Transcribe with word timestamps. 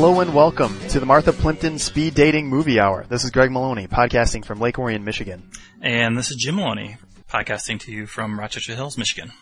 Hello 0.00 0.20
and 0.20 0.32
welcome 0.32 0.78
to 0.88 0.98
the 0.98 1.04
Martha 1.04 1.30
Plimpton 1.30 1.78
Speed 1.78 2.14
Dating 2.14 2.48
Movie 2.48 2.80
Hour. 2.80 3.04
This 3.10 3.22
is 3.22 3.30
Greg 3.30 3.50
Maloney, 3.50 3.86
podcasting 3.86 4.42
from 4.42 4.58
Lake 4.58 4.78
Orion, 4.78 5.04
Michigan. 5.04 5.50
And 5.82 6.16
this 6.16 6.30
is 6.30 6.38
Jim 6.38 6.56
Maloney, 6.56 6.96
podcasting 7.28 7.78
to 7.80 7.92
you 7.92 8.06
from 8.06 8.40
Rochester 8.40 8.74
Hills, 8.74 8.96
Michigan. 8.96 9.32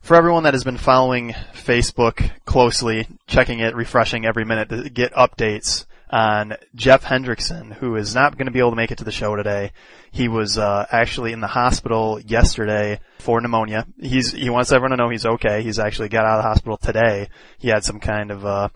For 0.00 0.16
everyone 0.16 0.44
that 0.44 0.54
has 0.54 0.64
been 0.64 0.78
following 0.78 1.34
Facebook 1.52 2.30
closely, 2.46 3.06
checking 3.26 3.58
it, 3.58 3.74
refreshing 3.74 4.24
every 4.24 4.44
minute 4.44 4.70
to 4.70 4.88
get 4.88 5.12
updates 5.12 5.84
on 6.10 6.56
Jeff 6.74 7.04
Hendrickson, 7.04 7.74
who 7.74 7.96
is 7.96 8.14
not 8.14 8.38
going 8.38 8.46
to 8.46 8.52
be 8.52 8.58
able 8.58 8.70
to 8.70 8.76
make 8.76 8.90
it 8.90 8.98
to 8.98 9.04
the 9.04 9.12
show 9.12 9.36
today. 9.36 9.72
He 10.10 10.28
was 10.28 10.56
uh, 10.56 10.86
actually 10.90 11.32
in 11.32 11.40
the 11.40 11.46
hospital 11.46 12.18
yesterday 12.20 13.00
for 13.18 13.40
pneumonia. 13.40 13.86
He's 14.00 14.32
he 14.32 14.48
wants 14.48 14.72
everyone 14.72 14.92
to 14.92 14.96
know 14.96 15.10
he's 15.10 15.26
okay. 15.26 15.62
He's 15.62 15.78
actually 15.78 16.08
got 16.08 16.24
out 16.24 16.38
of 16.38 16.44
the 16.44 16.48
hospital 16.48 16.78
today. 16.78 17.28
He 17.58 17.68
had 17.68 17.84
some 17.84 18.00
kind 18.00 18.30
of 18.30 18.46
uh, 18.46 18.68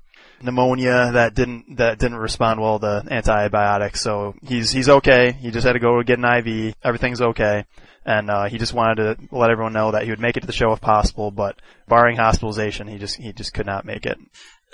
pneumonia 0.43 1.13
that 1.13 1.35
didn't 1.35 1.77
that 1.77 1.99
didn't 1.99 2.19
respond 2.19 2.61
well 2.61 2.79
to 2.79 3.05
antibiotics. 3.11 4.01
So 4.01 4.35
he's 4.43 4.71
he's 4.71 4.89
okay. 4.89 5.33
He 5.33 5.51
just 5.51 5.67
had 5.67 5.75
to 5.75 5.79
go 5.79 6.03
get 6.03 6.19
an 6.19 6.25
IV. 6.25 6.75
Everything's 6.83 7.21
okay. 7.21 7.65
And 8.05 8.31
uh, 8.31 8.47
he 8.47 8.59
just 8.59 8.75
wanted 8.75 8.97
to 8.97 9.17
let 9.31 9.51
everyone 9.51 9.73
know 9.73 9.93
that 9.93 10.03
he 10.03 10.11
would 10.11 10.21
make 10.21 10.37
it 10.37 10.41
to 10.41 10.47
the 10.47 10.53
show 10.53 10.73
if 10.73 10.81
possible, 10.81 11.31
but 11.31 11.61
barring 11.87 12.17
hospitalization, 12.17 12.89
he 12.89 12.99
just 12.99 13.17
he 13.17 13.33
just 13.33 13.55
could 13.55 13.67
not 13.67 13.85
make 13.85 14.07
it. 14.07 14.19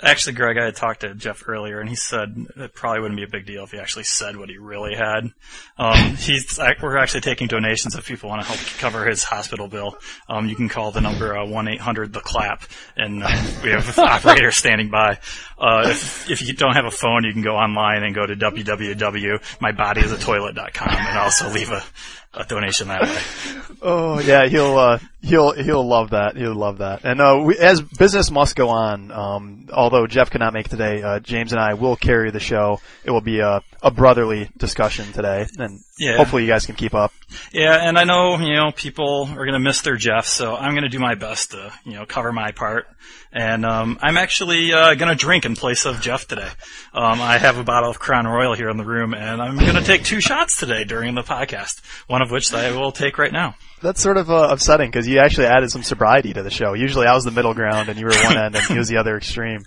Actually, 0.01 0.31
Greg, 0.33 0.57
I 0.57 0.63
had 0.63 0.77
talked 0.77 1.01
to 1.01 1.13
Jeff 1.13 1.43
earlier, 1.47 1.81
and 1.81 1.89
he 1.89 1.95
said 1.95 2.33
it 2.55 2.73
probably 2.73 3.01
wouldn't 3.01 3.17
be 3.17 3.25
a 3.25 3.27
big 3.27 3.45
deal 3.45 3.65
if 3.65 3.71
he 3.71 3.79
actually 3.79 4.05
said 4.05 4.37
what 4.37 4.47
he 4.47 4.57
really 4.57 4.95
had. 4.95 5.33
Um, 5.77 6.15
he's 6.15 6.57
we're 6.81 6.97
actually 6.97 7.19
taking 7.19 7.47
donations 7.47 7.95
if 7.95 8.07
people 8.07 8.29
want 8.29 8.41
to 8.41 8.47
help 8.47 8.61
cover 8.79 9.05
his 9.05 9.23
hospital 9.23 9.67
bill. 9.67 9.97
Um, 10.29 10.47
you 10.47 10.55
can 10.55 10.69
call 10.69 10.91
the 10.91 11.01
number 11.01 11.37
uh, 11.37 11.45
one 11.45 11.67
eight 11.67 11.81
hundred 11.81 12.13
the 12.13 12.21
clap, 12.21 12.63
and 12.95 13.21
uh, 13.23 13.43
we 13.61 13.71
have 13.71 13.99
operators 13.99 14.55
standing 14.55 14.89
by. 14.89 15.19
Uh, 15.57 15.83
if 15.87 16.29
if 16.29 16.41
you 16.41 16.53
don't 16.53 16.75
have 16.75 16.85
a 16.85 16.91
phone, 16.91 17.25
you 17.25 17.33
can 17.33 17.41
go 17.41 17.57
online 17.57 18.03
and 18.03 18.15
go 18.15 18.25
to 18.25 18.37
www.mybodyisatoilet.com 18.37 20.95
and 20.95 21.17
also 21.17 21.49
leave 21.49 21.71
a, 21.71 21.83
a 22.33 22.43
donation 22.45 22.87
that 22.89 23.01
way. 23.03 23.75
Oh 23.81 24.19
yeah, 24.19 24.47
he'll 24.47 24.77
uh, 24.77 24.99
he'll 25.21 25.51
he'll 25.53 25.87
love 25.87 26.09
that. 26.11 26.35
He'll 26.35 26.55
love 26.55 26.79
that. 26.79 27.03
And 27.05 27.21
uh, 27.21 27.41
we, 27.45 27.57
as 27.57 27.81
business 27.81 28.29
must 28.29 28.55
go 28.55 28.69
on, 28.69 29.11
um, 29.11 29.67
although 29.71 30.05
Jeff 30.05 30.29
cannot 30.29 30.53
make 30.53 30.67
today, 30.69 31.01
uh, 31.01 31.19
James 31.19 31.53
and 31.53 31.61
I 31.61 31.73
will 31.75 31.95
carry 31.95 32.29
the 32.31 32.39
show. 32.39 32.81
It 33.03 33.11
will 33.11 33.21
be 33.21 33.39
a, 33.39 33.61
a 33.81 33.89
brotherly 33.91 34.49
discussion 34.57 35.11
today, 35.13 35.47
and 35.57 35.79
Yeah. 35.97 36.17
hopefully 36.17 36.43
you 36.43 36.49
guys 36.49 36.65
can 36.65 36.75
keep 36.75 36.93
up. 36.93 37.13
Yeah, 37.53 37.87
and 37.87 37.97
I 37.97 38.03
know, 38.05 38.37
you 38.39 38.55
know, 38.55 38.71
people 38.71 39.29
are 39.31 39.45
gonna 39.45 39.59
miss 39.59 39.81
their 39.81 39.95
Jeff, 39.95 40.25
so 40.25 40.55
I'm 40.55 40.73
gonna 40.73 40.89
do 40.89 40.99
my 40.99 41.15
best 41.15 41.51
to, 41.51 41.71
you 41.85 41.93
know, 41.93 42.05
cover 42.05 42.31
my 42.33 42.51
part. 42.51 42.87
And, 43.31 43.63
um, 43.65 43.99
I'm 44.01 44.17
actually, 44.17 44.73
uh, 44.73 44.95
gonna 44.95 45.13
drink 45.15 45.45
in 45.45 45.55
place 45.55 45.85
of 45.85 46.01
Jeff 46.01 46.27
today. 46.27 46.49
Um, 46.93 47.21
I 47.21 47.37
have 47.37 47.59
a 47.59 47.63
bottle 47.63 47.91
of 47.91 47.99
Crown 47.99 48.25
Royal 48.25 48.55
here 48.55 48.69
in 48.69 48.77
the 48.77 48.83
room, 48.85 49.13
and 49.13 49.41
I'm 49.41 49.57
gonna 49.57 49.83
take 49.83 50.03
two 50.03 50.19
shots 50.21 50.57
today 50.57 50.83
during 50.83 51.13
the 51.13 51.21
podcast. 51.21 51.81
One 52.07 52.18
of 52.21 52.31
which 52.31 52.53
I 52.53 52.71
will 52.71 52.91
take 52.91 53.17
right 53.17 53.31
now. 53.31 53.55
That's 53.81 54.01
sort 54.01 54.17
of 54.17 54.29
uh, 54.29 54.49
upsetting 54.51 54.89
because 54.91 55.07
you 55.07 55.19
actually 55.19 55.47
added 55.47 55.71
some 55.71 55.83
sobriety 55.83 56.33
to 56.33 56.43
the 56.43 56.49
show. 56.49 56.73
Usually 56.73 57.07
I 57.07 57.13
was 57.13 57.23
the 57.23 57.31
middle 57.31 57.53
ground 57.53 57.87
and 57.87 57.97
you 57.97 58.05
were 58.05 58.11
one 58.11 58.37
end 58.37 58.55
and 58.55 58.65
he 58.65 58.77
was 58.77 58.89
the 58.89 58.97
other 58.97 59.15
extreme. 59.15 59.63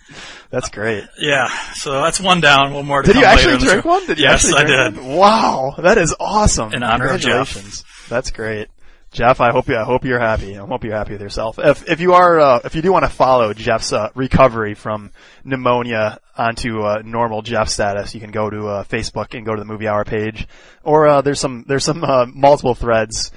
That's 0.51 0.69
great. 0.69 1.05
Yeah, 1.19 1.49
so 1.75 2.03
that's 2.03 2.21
one 2.21 2.41
down, 2.41 2.75
one 2.75 2.85
more 2.85 3.03
to 3.03 3.13
Did 3.13 3.21
you 3.21 3.25
actually 3.25 3.59
drink 3.59 3.85
one? 3.85 4.05
Did 4.07 4.19
you 4.19 4.25
yes, 4.25 4.45
actually 4.45 4.75
I 4.75 4.91
did. 4.91 4.97
one? 4.97 5.17
Wow, 5.17 5.75
that 5.79 5.99
is 5.99 6.15
awesome. 6.19 6.75
In 6.75 6.83
honor 6.83 7.07
of 7.07 7.21
Jeff. 7.21 7.53
Congratulations. 7.53 7.85
That's 8.09 8.31
great. 8.33 8.69
Jeff, 9.13 9.43
I 9.43 9.51
hope 9.51 9.69
you, 9.69 9.77
I 9.77 9.85
hope 9.85 10.07
you're 10.07 10.19
happy. 10.19 10.57
I 10.57 10.65
hope 10.65 10.85
you're 10.85 10.97
happy 10.97 11.13
with 11.13 11.21
yourself. 11.21 11.59
If, 11.59 11.87
if 11.87 12.01
you 12.01 12.15
are, 12.15 12.41
uh, 12.41 12.61
if 12.65 12.75
you 12.75 12.81
do 12.81 12.91
want 12.93 13.05
to 13.05 13.11
follow 13.11 13.53
Jeff's, 13.53 13.93
uh, 13.93 14.09
recovery 14.15 14.73
from 14.73 15.11
pneumonia 15.45 16.19
onto, 16.35 16.81
uh, 16.81 17.03
normal 17.05 17.43
Jeff 17.43 17.69
status, 17.69 18.15
you 18.15 18.23
can 18.23 18.31
go 18.31 18.49
to, 18.49 18.69
uh, 18.69 18.85
Facebook 18.85 19.35
and 19.35 19.45
go 19.45 19.55
to 19.55 19.61
the 19.61 19.67
movie 19.67 19.87
hour 19.87 20.07
page. 20.07 20.49
Or, 20.83 21.07
uh, 21.07 21.21
there's 21.21 21.41
some, 21.41 21.67
there's 21.69 21.85
some, 21.85 22.03
uh, 22.03 22.25
multiple 22.25 22.75
threads 22.75 23.31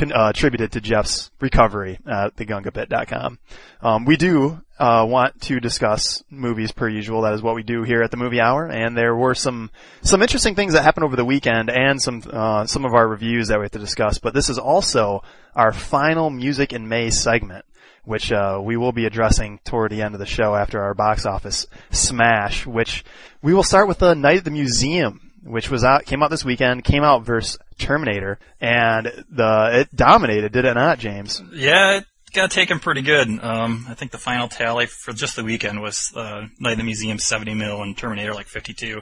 con- 0.00 0.12
uh, 0.12 0.30
attributed 0.30 0.72
to 0.72 0.80
Jeff's 0.80 1.30
recovery 1.40 1.98
at 2.06 2.34
thegungabit.com. 2.36 3.38
Um, 3.82 4.04
we 4.04 4.16
do 4.16 4.60
uh, 4.78 5.04
want 5.06 5.40
to 5.42 5.60
discuss 5.60 6.24
movies 6.30 6.72
per 6.72 6.88
usual. 6.88 7.22
That 7.22 7.34
is 7.34 7.42
what 7.42 7.54
we 7.54 7.62
do 7.62 7.82
here 7.82 8.02
at 8.02 8.10
the 8.10 8.16
Movie 8.16 8.40
Hour. 8.40 8.66
And 8.66 8.96
there 8.96 9.14
were 9.14 9.34
some 9.34 9.70
some 10.00 10.22
interesting 10.22 10.54
things 10.54 10.72
that 10.72 10.82
happened 10.82 11.04
over 11.04 11.16
the 11.16 11.24
weekend, 11.24 11.70
and 11.70 12.00
some 12.00 12.22
uh, 12.30 12.66
some 12.66 12.84
of 12.84 12.94
our 12.94 13.06
reviews 13.06 13.48
that 13.48 13.58
we 13.58 13.64
have 13.64 13.72
to 13.72 13.78
discuss. 13.78 14.18
But 14.18 14.34
this 14.34 14.48
is 14.48 14.58
also 14.58 15.22
our 15.54 15.72
final 15.72 16.30
music 16.30 16.72
in 16.72 16.88
May 16.88 17.10
segment. 17.10 17.64
Which 18.02 18.32
uh, 18.32 18.58
we 18.62 18.78
will 18.78 18.92
be 18.92 19.04
addressing 19.04 19.60
toward 19.62 19.92
the 19.92 20.00
end 20.00 20.14
of 20.14 20.20
the 20.20 20.26
show 20.26 20.54
after 20.54 20.82
our 20.82 20.94
box 20.94 21.26
office 21.26 21.66
smash. 21.90 22.66
Which 22.66 23.04
we 23.42 23.52
will 23.52 23.62
start 23.62 23.88
with 23.88 23.98
the 23.98 24.14
Night 24.14 24.38
at 24.38 24.44
the 24.44 24.50
Museum, 24.50 25.29
which 25.42 25.70
was 25.70 25.84
out 25.84 26.04
came 26.06 26.22
out 26.22 26.30
this 26.30 26.44
weekend. 26.44 26.84
Came 26.84 27.02
out 27.02 27.24
versus 27.24 27.58
Terminator, 27.78 28.38
and 28.60 29.24
the 29.30 29.70
it 29.80 29.94
dominated, 29.94 30.52
did 30.52 30.64
it 30.64 30.74
not, 30.74 30.98
James? 30.98 31.42
Yeah, 31.52 31.98
it 31.98 32.04
got 32.32 32.50
taken 32.50 32.78
pretty 32.78 33.02
good. 33.02 33.28
Um, 33.42 33.86
I 33.88 33.94
think 33.94 34.10
the 34.12 34.18
final 34.18 34.48
tally 34.48 34.86
for 34.86 35.12
just 35.12 35.36
the 35.36 35.44
weekend 35.44 35.80
was 35.82 36.12
uh, 36.14 36.46
Night 36.58 36.72
of 36.72 36.78
the 36.78 36.84
Museum 36.84 37.18
70 37.18 37.54
mil 37.54 37.82
and 37.82 37.96
Terminator 37.96 38.34
like 38.34 38.46
52. 38.46 39.00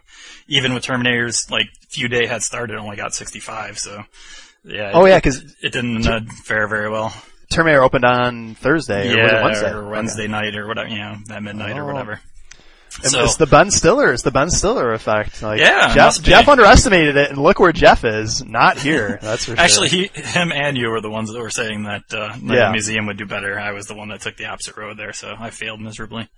Even 0.48 0.74
with 0.74 0.82
Terminator's 0.84 1.50
like 1.50 1.66
few 1.88 2.08
day 2.08 2.26
head 2.26 2.42
start, 2.42 2.70
it 2.70 2.76
only 2.78 2.96
got 2.96 3.14
65. 3.14 3.78
So 3.78 4.02
yeah. 4.64 4.92
Oh 4.94 5.04
it, 5.04 5.10
yeah, 5.10 5.18
because 5.18 5.56
it 5.62 5.72
didn't 5.72 6.06
uh, 6.06 6.20
fare 6.44 6.68
very 6.68 6.88
well. 6.90 7.12
Terminator 7.50 7.82
opened 7.82 8.04
on 8.04 8.54
Thursday 8.56 9.08
or 9.08 9.12
it 9.12 9.16
yeah, 9.32 9.42
Wednesday? 9.44 9.72
or 9.72 9.88
Wednesday 9.88 10.26
night 10.28 10.54
or 10.54 10.66
whatever, 10.66 10.88
you 10.88 10.98
know, 10.98 11.16
at 11.30 11.42
midnight 11.42 11.76
or 11.78 11.82
Oh. 11.82 11.92
whatever. 11.92 12.20
It's, 13.00 13.12
So- 13.12 13.22
it's 13.24 13.36
the 13.36 13.46
Ben 13.46 13.70
Stiller. 13.70 14.12
It's 14.12 14.22
the 14.22 14.30
Ben 14.30 14.50
Stiller 14.50 14.92
effect. 14.92 15.42
Like, 15.42 15.60
Yeah, 15.60 15.94
Jeff. 15.94 16.20
Jeff 16.22 16.48
underestimated 16.48 17.16
it, 17.16 17.30
and 17.30 17.38
look 17.38 17.60
where 17.60 17.72
Jeff 17.72 18.04
is. 18.04 18.44
Not 18.44 18.78
here. 18.78 19.18
That's 19.22 19.44
for 19.44 19.52
sure. 19.56 19.60
Actually, 19.60 19.88
he, 19.88 20.10
him 20.14 20.50
and 20.52 20.76
you 20.76 20.88
were 20.88 21.00
the 21.00 21.10
ones 21.10 21.32
that 21.32 21.38
were 21.40 21.50
saying 21.50 21.84
that 21.84 22.02
uh, 22.12 22.34
Yeah. 22.42 22.66
the 22.66 22.72
Museum 22.72 23.06
would 23.06 23.16
do 23.18 23.26
better. 23.26 23.58
I 23.58 23.72
was 23.72 23.86
the 23.86 23.94
one 23.94 24.08
that 24.08 24.20
took 24.20 24.36
the 24.36 24.46
opposite 24.46 24.76
road 24.76 24.96
there, 24.98 25.12
so 25.12 25.34
I 25.38 25.50
failed 25.50 25.80
miserably. 25.80 26.28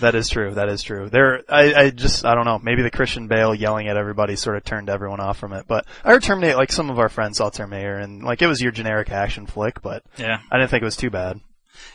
that 0.00 0.14
is 0.14 0.28
true. 0.28 0.54
That 0.54 0.68
is 0.68 0.82
true. 0.82 1.08
There, 1.10 1.42
I, 1.48 1.74
I 1.74 1.90
just, 1.90 2.24
I 2.24 2.34
don't 2.34 2.44
know. 2.44 2.58
Maybe 2.62 2.82
the 2.82 2.90
Christian 2.90 3.28
Bale 3.28 3.54
yelling 3.54 3.88
at 3.88 3.96
everybody 3.96 4.36
sort 4.36 4.56
of 4.56 4.64
turned 4.64 4.88
everyone 4.90 5.20
off 5.20 5.38
from 5.38 5.52
it. 5.52 5.66
But 5.68 5.86
I 6.04 6.10
heard 6.10 6.22
Terminator. 6.22 6.56
Like 6.56 6.72
some 6.72 6.90
of 6.90 6.98
our 6.98 7.08
friends 7.08 7.38
saw 7.38 7.50
Terminator, 7.50 7.96
and 7.98 8.22
like 8.22 8.40
it 8.42 8.46
was 8.46 8.60
your 8.62 8.72
generic 8.72 9.10
action 9.10 9.46
flick, 9.46 9.82
but 9.82 10.02
Yeah. 10.16 10.38
I 10.50 10.58
didn't 10.58 10.70
think 10.70 10.82
it 10.82 10.86
was 10.86 10.96
too 10.96 11.10
bad. 11.10 11.40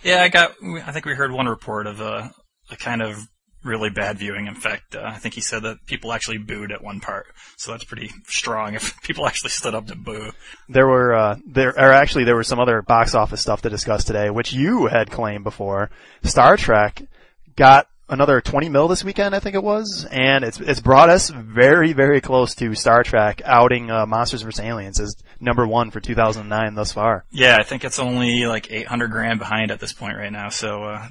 Yeah, 0.04 0.22
I 0.22 0.30
got. 0.30 0.52
I 0.86 0.92
think 0.92 1.06
we 1.06 1.14
heard 1.16 1.32
one 1.32 1.48
report 1.48 1.88
of 1.88 2.02
a, 2.02 2.32
a 2.70 2.76
kind 2.76 3.02
of 3.02 3.18
really 3.64 3.90
bad 3.90 4.18
viewing. 4.18 4.48
In 4.48 4.56
fact, 4.56 4.96
uh, 4.96 5.04
I 5.04 5.18
think 5.18 5.36
he 5.36 5.42
said 5.42 5.64
that 5.64 5.86
people 5.86 6.14
actually 6.14 6.38
booed 6.38 6.72
at 6.72 6.84
one 6.84 7.00
part. 7.00 7.28
So 7.58 7.72
that's 7.72 7.84
pretty 7.84 8.12
strong. 8.26 8.76
If 8.76 9.02
people 9.04 9.28
actually 9.28 9.52
stood 9.52 9.76
up 9.76 9.88
to 9.88 9.96
boo. 9.96 10.32
There 10.70 10.88
were 10.88 11.14
uh, 11.14 11.38
there 11.46 11.70
or 11.70 11.92
actually 11.92 12.24
there 12.24 12.36
was 12.36 12.48
some 12.48 12.60
other 12.60 12.82
box 12.82 13.16
office 13.16 13.42
stuff 13.42 13.62
to 13.64 13.70
discuss 13.70 14.04
today, 14.04 14.30
which 14.30 14.54
you 14.54 14.88
had 14.88 15.12
claimed 15.12 15.44
before. 15.44 15.90
Star 16.24 16.58
Trek 16.58 17.02
got 17.56 17.88
another 18.10 18.42
20 18.42 18.70
mil 18.70 18.88
this 18.88 19.04
weekend, 19.04 19.34
I 19.34 19.40
think 19.40 19.56
it 19.56 19.64
was, 19.64 20.06
and 20.12 20.44
it's 20.44 20.60
it's 20.60 20.82
brought 20.82 21.10
us 21.10 21.30
very 21.30 21.94
very 21.94 22.22
close 22.22 22.54
to 22.56 22.76
Star 22.76 23.04
Trek 23.04 23.42
outing 23.46 23.90
uh, 23.90 24.06
Monsters 24.06 24.42
vs 24.42 24.64
Aliens 24.64 25.00
as 25.00 25.16
number 25.40 25.66
one 25.66 25.92
for 25.92 26.00
2009 26.00 26.76
thus 26.76 26.92
far. 26.92 27.26
Yeah, 27.32 27.58
I 27.60 27.64
think 27.64 27.84
it's 27.84 28.00
only 28.00 28.46
like 28.46 28.72
800 28.72 29.12
grand 29.12 29.40
behind 29.40 29.72
at 29.72 29.80
this 29.80 29.94
point 29.94 30.18
right 30.18 30.32
now. 30.32 30.50
So 30.50 30.84
uh, 30.84 31.08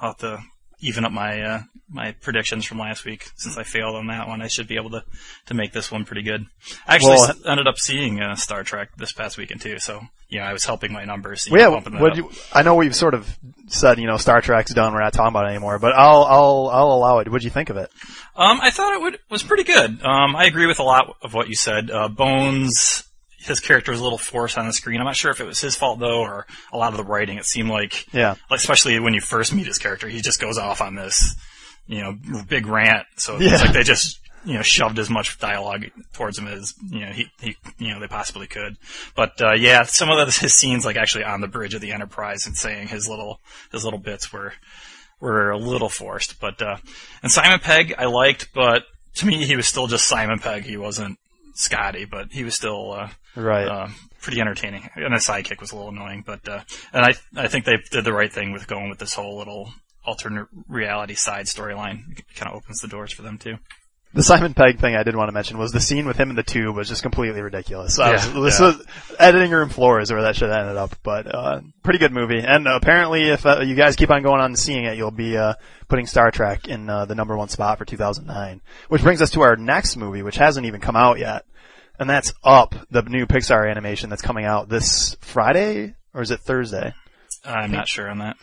I'll 0.00 0.10
have 0.10 0.18
to 0.18 0.42
even 0.84 1.04
up 1.04 1.12
my 1.12 1.40
uh, 1.42 1.62
my 1.90 2.12
predictions 2.20 2.64
from 2.64 2.78
last 2.78 3.04
week 3.04 3.28
since 3.36 3.56
I 3.58 3.62
failed 3.62 3.94
on 3.96 4.06
that 4.08 4.26
one. 4.28 4.42
I 4.42 4.48
should 4.48 4.68
be 4.68 4.76
able 4.76 4.90
to 4.90 5.04
to 5.46 5.54
make 5.54 5.72
this 5.72 5.90
one 5.90 6.04
pretty 6.04 6.22
good. 6.22 6.46
I 6.86 6.94
actually 6.96 7.10
Well, 7.16 7.30
s- 7.30 7.40
ended 7.46 7.66
up 7.66 7.78
seeing 7.78 8.20
uh, 8.20 8.36
Star 8.36 8.64
Trek 8.64 8.90
this 8.96 9.12
past 9.12 9.36
weekend 9.38 9.60
too. 9.60 9.78
So 9.78 10.00
yeah, 10.28 10.48
I 10.48 10.52
was 10.52 10.64
helping 10.64 10.92
my 10.92 11.04
numbers. 11.04 11.46
you 11.46 11.52
Well, 11.52 11.70
know, 11.80 11.90
yeah, 11.90 12.00
what 12.00 12.16
you, 12.16 12.30
I 12.52 12.62
know 12.62 12.74
we've 12.74 12.94
sort 12.96 13.14
of 13.14 13.38
said, 13.68 13.98
you 13.98 14.06
know, 14.06 14.16
Star 14.16 14.40
Trek's 14.40 14.74
done, 14.74 14.92
we're 14.92 15.00
not 15.02 15.12
talking 15.12 15.28
about 15.32 15.46
it 15.46 15.50
anymore, 15.50 15.78
but 15.78 15.92
I'll 15.94 16.24
I'll 16.24 16.70
I'll 16.72 16.92
allow 16.92 17.18
it. 17.20 17.28
What'd 17.28 17.44
you 17.44 17.50
think 17.50 17.70
of 17.70 17.76
it? 17.76 17.90
Um, 18.36 18.60
I 18.60 18.70
thought 18.70 18.92
it 18.94 19.00
would, 19.00 19.18
was 19.30 19.42
pretty 19.42 19.64
good. 19.64 20.02
Um, 20.04 20.34
I 20.36 20.44
agree 20.46 20.66
with 20.66 20.80
a 20.80 20.82
lot 20.82 21.16
of 21.22 21.34
what 21.34 21.48
you 21.48 21.54
said. 21.54 21.90
Uh, 21.90 22.08
Bones, 22.08 23.04
his 23.44 23.60
character 23.60 23.90
was 23.92 24.00
a 24.00 24.02
little 24.02 24.18
forced 24.18 24.56
on 24.58 24.66
the 24.66 24.72
screen. 24.72 25.00
I'm 25.00 25.06
not 25.06 25.16
sure 25.16 25.30
if 25.30 25.40
it 25.40 25.44
was 25.46 25.60
his 25.60 25.76
fault 25.76 25.98
though, 25.98 26.20
or 26.20 26.46
a 26.72 26.76
lot 26.78 26.92
of 26.92 26.96
the 26.96 27.04
writing. 27.04 27.38
It 27.38 27.44
seemed 27.44 27.68
like, 27.70 28.06
Yeah. 28.12 28.34
especially 28.50 28.98
when 28.98 29.14
you 29.14 29.20
first 29.20 29.52
meet 29.54 29.66
his 29.66 29.78
character, 29.78 30.08
he 30.08 30.20
just 30.20 30.40
goes 30.40 30.58
off 30.58 30.80
on 30.80 30.94
this, 30.94 31.36
you 31.86 32.00
know, 32.00 32.16
big 32.48 32.66
rant. 32.66 33.06
So 33.16 33.38
Yeah. 33.38 33.52
it's 33.54 33.62
like 33.62 33.72
they 33.72 33.82
just, 33.82 34.20
you 34.44 34.54
know, 34.54 34.62
shoved 34.62 34.98
as 34.98 35.08
much 35.10 35.38
dialogue 35.38 35.86
towards 36.12 36.38
him 36.38 36.46
as, 36.48 36.74
you 36.90 37.00
know, 37.00 37.12
he, 37.12 37.26
he 37.40 37.56
you 37.78 37.92
know, 37.92 38.00
they 38.00 38.06
possibly 38.08 38.46
could. 38.46 38.76
But, 39.14 39.40
uh, 39.40 39.54
yeah, 39.54 39.84
some 39.84 40.10
of 40.10 40.34
his 40.36 40.54
scenes, 40.54 40.84
like 40.84 40.96
actually 40.96 41.24
on 41.24 41.40
the 41.40 41.48
bridge 41.48 41.74
of 41.74 41.80
the 41.80 41.92
Enterprise 41.92 42.46
and 42.46 42.56
saying 42.56 42.88
his 42.88 43.08
little, 43.08 43.40
his 43.72 43.84
little 43.84 43.98
bits 44.00 44.32
were, 44.32 44.52
were 45.20 45.50
a 45.50 45.58
little 45.58 45.88
forced. 45.88 46.40
But 46.40 46.60
uh, 46.60 46.76
and 47.22 47.30
Simon 47.32 47.58
Pegg 47.60 47.94
I 47.98 48.04
liked, 48.06 48.48
but 48.54 48.84
to 49.16 49.26
me 49.26 49.44
he 49.44 49.56
was 49.56 49.66
still 49.66 49.86
just 49.86 50.06
Simon 50.06 50.38
Pegg. 50.38 50.64
He 50.64 50.76
wasn't 50.76 51.18
Scotty, 51.54 52.04
but 52.04 52.32
he 52.32 52.44
was 52.44 52.54
still 52.54 52.92
uh, 52.92 53.08
Right. 53.36 53.66
uh, 53.66 53.88
pretty 54.20 54.40
entertaining. 54.40 54.88
And 54.96 55.14
the 55.14 55.18
sidekick 55.18 55.60
was 55.60 55.72
a 55.72 55.76
little 55.76 55.90
annoying, 55.90 56.22
but 56.26 56.46
uh, 56.48 56.60
and 56.92 57.04
I 57.04 57.14
I 57.36 57.48
think 57.48 57.64
they 57.64 57.76
did 57.90 58.04
the 58.04 58.12
right 58.12 58.32
thing 58.32 58.52
with 58.52 58.66
going 58.66 58.90
with 58.90 58.98
this 58.98 59.14
whole 59.14 59.38
little 59.38 59.72
alternate 60.04 60.48
reality 60.68 61.14
side 61.14 61.46
storyline. 61.46 62.00
Kind 62.34 62.50
of 62.50 62.56
opens 62.56 62.80
the 62.80 62.88
doors 62.88 63.12
for 63.12 63.22
them 63.22 63.38
too. 63.38 63.56
The 64.14 64.22
Simon 64.22 64.54
Pegg 64.54 64.78
thing 64.78 64.94
I 64.94 65.02
did 65.02 65.16
want 65.16 65.28
to 65.28 65.32
mention 65.32 65.58
was 65.58 65.72
the 65.72 65.80
scene 65.80 66.06
with 66.06 66.16
him 66.16 66.30
in 66.30 66.36
the 66.36 66.42
tube 66.42 66.76
was 66.76 66.88
just 66.88 67.02
completely 67.02 67.42
ridiculous. 67.42 67.98
Was, 67.98 68.26
Yeah, 68.26 68.32
this 68.42 68.60
yeah. 68.60 68.66
was 68.66 68.86
editing 69.18 69.50
room 69.50 69.68
floor 69.68 70.00
is 70.00 70.12
where 70.12 70.22
that 70.22 70.36
should 70.36 70.50
have 70.50 70.60
ended 70.60 70.76
up, 70.76 70.96
but 71.02 71.34
uh, 71.34 71.60
pretty 71.82 71.98
good 71.98 72.12
movie. 72.12 72.38
And 72.38 72.66
apparently, 72.68 73.28
if 73.30 73.44
uh, 73.44 73.60
you 73.60 73.74
guys 73.74 73.96
keep 73.96 74.10
on 74.10 74.22
going 74.22 74.40
on 74.40 74.46
and 74.46 74.58
seeing 74.58 74.84
it, 74.84 74.96
you'll 74.96 75.10
be 75.10 75.36
uh, 75.36 75.54
putting 75.88 76.06
Star 76.06 76.30
Trek 76.30 76.68
in 76.68 76.88
uh, 76.88 77.06
the 77.06 77.14
number 77.14 77.36
one 77.36 77.48
spot 77.48 77.78
for 77.78 77.84
2009. 77.84 78.62
Which 78.88 79.02
brings 79.02 79.20
us 79.20 79.30
to 79.32 79.42
our 79.42 79.56
next 79.56 79.96
movie, 79.96 80.22
which 80.22 80.36
hasn't 80.36 80.64
even 80.66 80.80
come 80.80 80.96
out 80.96 81.18
yet, 81.18 81.44
and 81.98 82.08
that's 82.08 82.32
Up, 82.44 82.74
the 82.90 83.02
new 83.02 83.26
Pixar 83.26 83.68
animation 83.68 84.10
that's 84.10 84.22
coming 84.22 84.44
out 84.44 84.68
this 84.68 85.16
Friday 85.20 85.94
or 86.14 86.22
is 86.22 86.30
it 86.30 86.40
Thursday? 86.40 86.94
I'm 87.44 87.72
not 87.72 87.88
sure 87.88 88.08
on 88.08 88.18
that. 88.18 88.36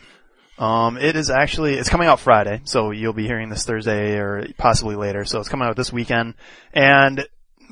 Um, 0.62 0.96
it 0.96 1.16
is 1.16 1.28
actually 1.28 1.74
it's 1.74 1.88
coming 1.88 2.06
out 2.06 2.20
Friday, 2.20 2.60
so 2.62 2.92
you'll 2.92 3.12
be 3.12 3.26
hearing 3.26 3.48
this 3.48 3.64
Thursday 3.64 4.16
or 4.16 4.46
possibly 4.58 4.94
later. 4.94 5.24
So 5.24 5.40
it's 5.40 5.48
coming 5.48 5.66
out 5.66 5.74
this 5.74 5.92
weekend. 5.92 6.34
And 6.72 7.26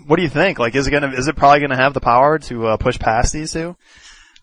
what 0.09 0.17
do 0.17 0.23
you 0.23 0.29
think? 0.29 0.59
Like, 0.59 0.75
is 0.75 0.89
it 0.89 0.91
gonna 0.91 1.13
is 1.13 1.29
it 1.29 1.37
probably 1.37 1.61
gonna 1.61 1.77
have 1.77 1.95
the 1.95 2.01
power 2.01 2.41
to 2.41 2.67
uh, 2.67 2.77
push 2.79 2.99
past 2.99 3.33
these 3.33 3.53
two? 3.53 3.77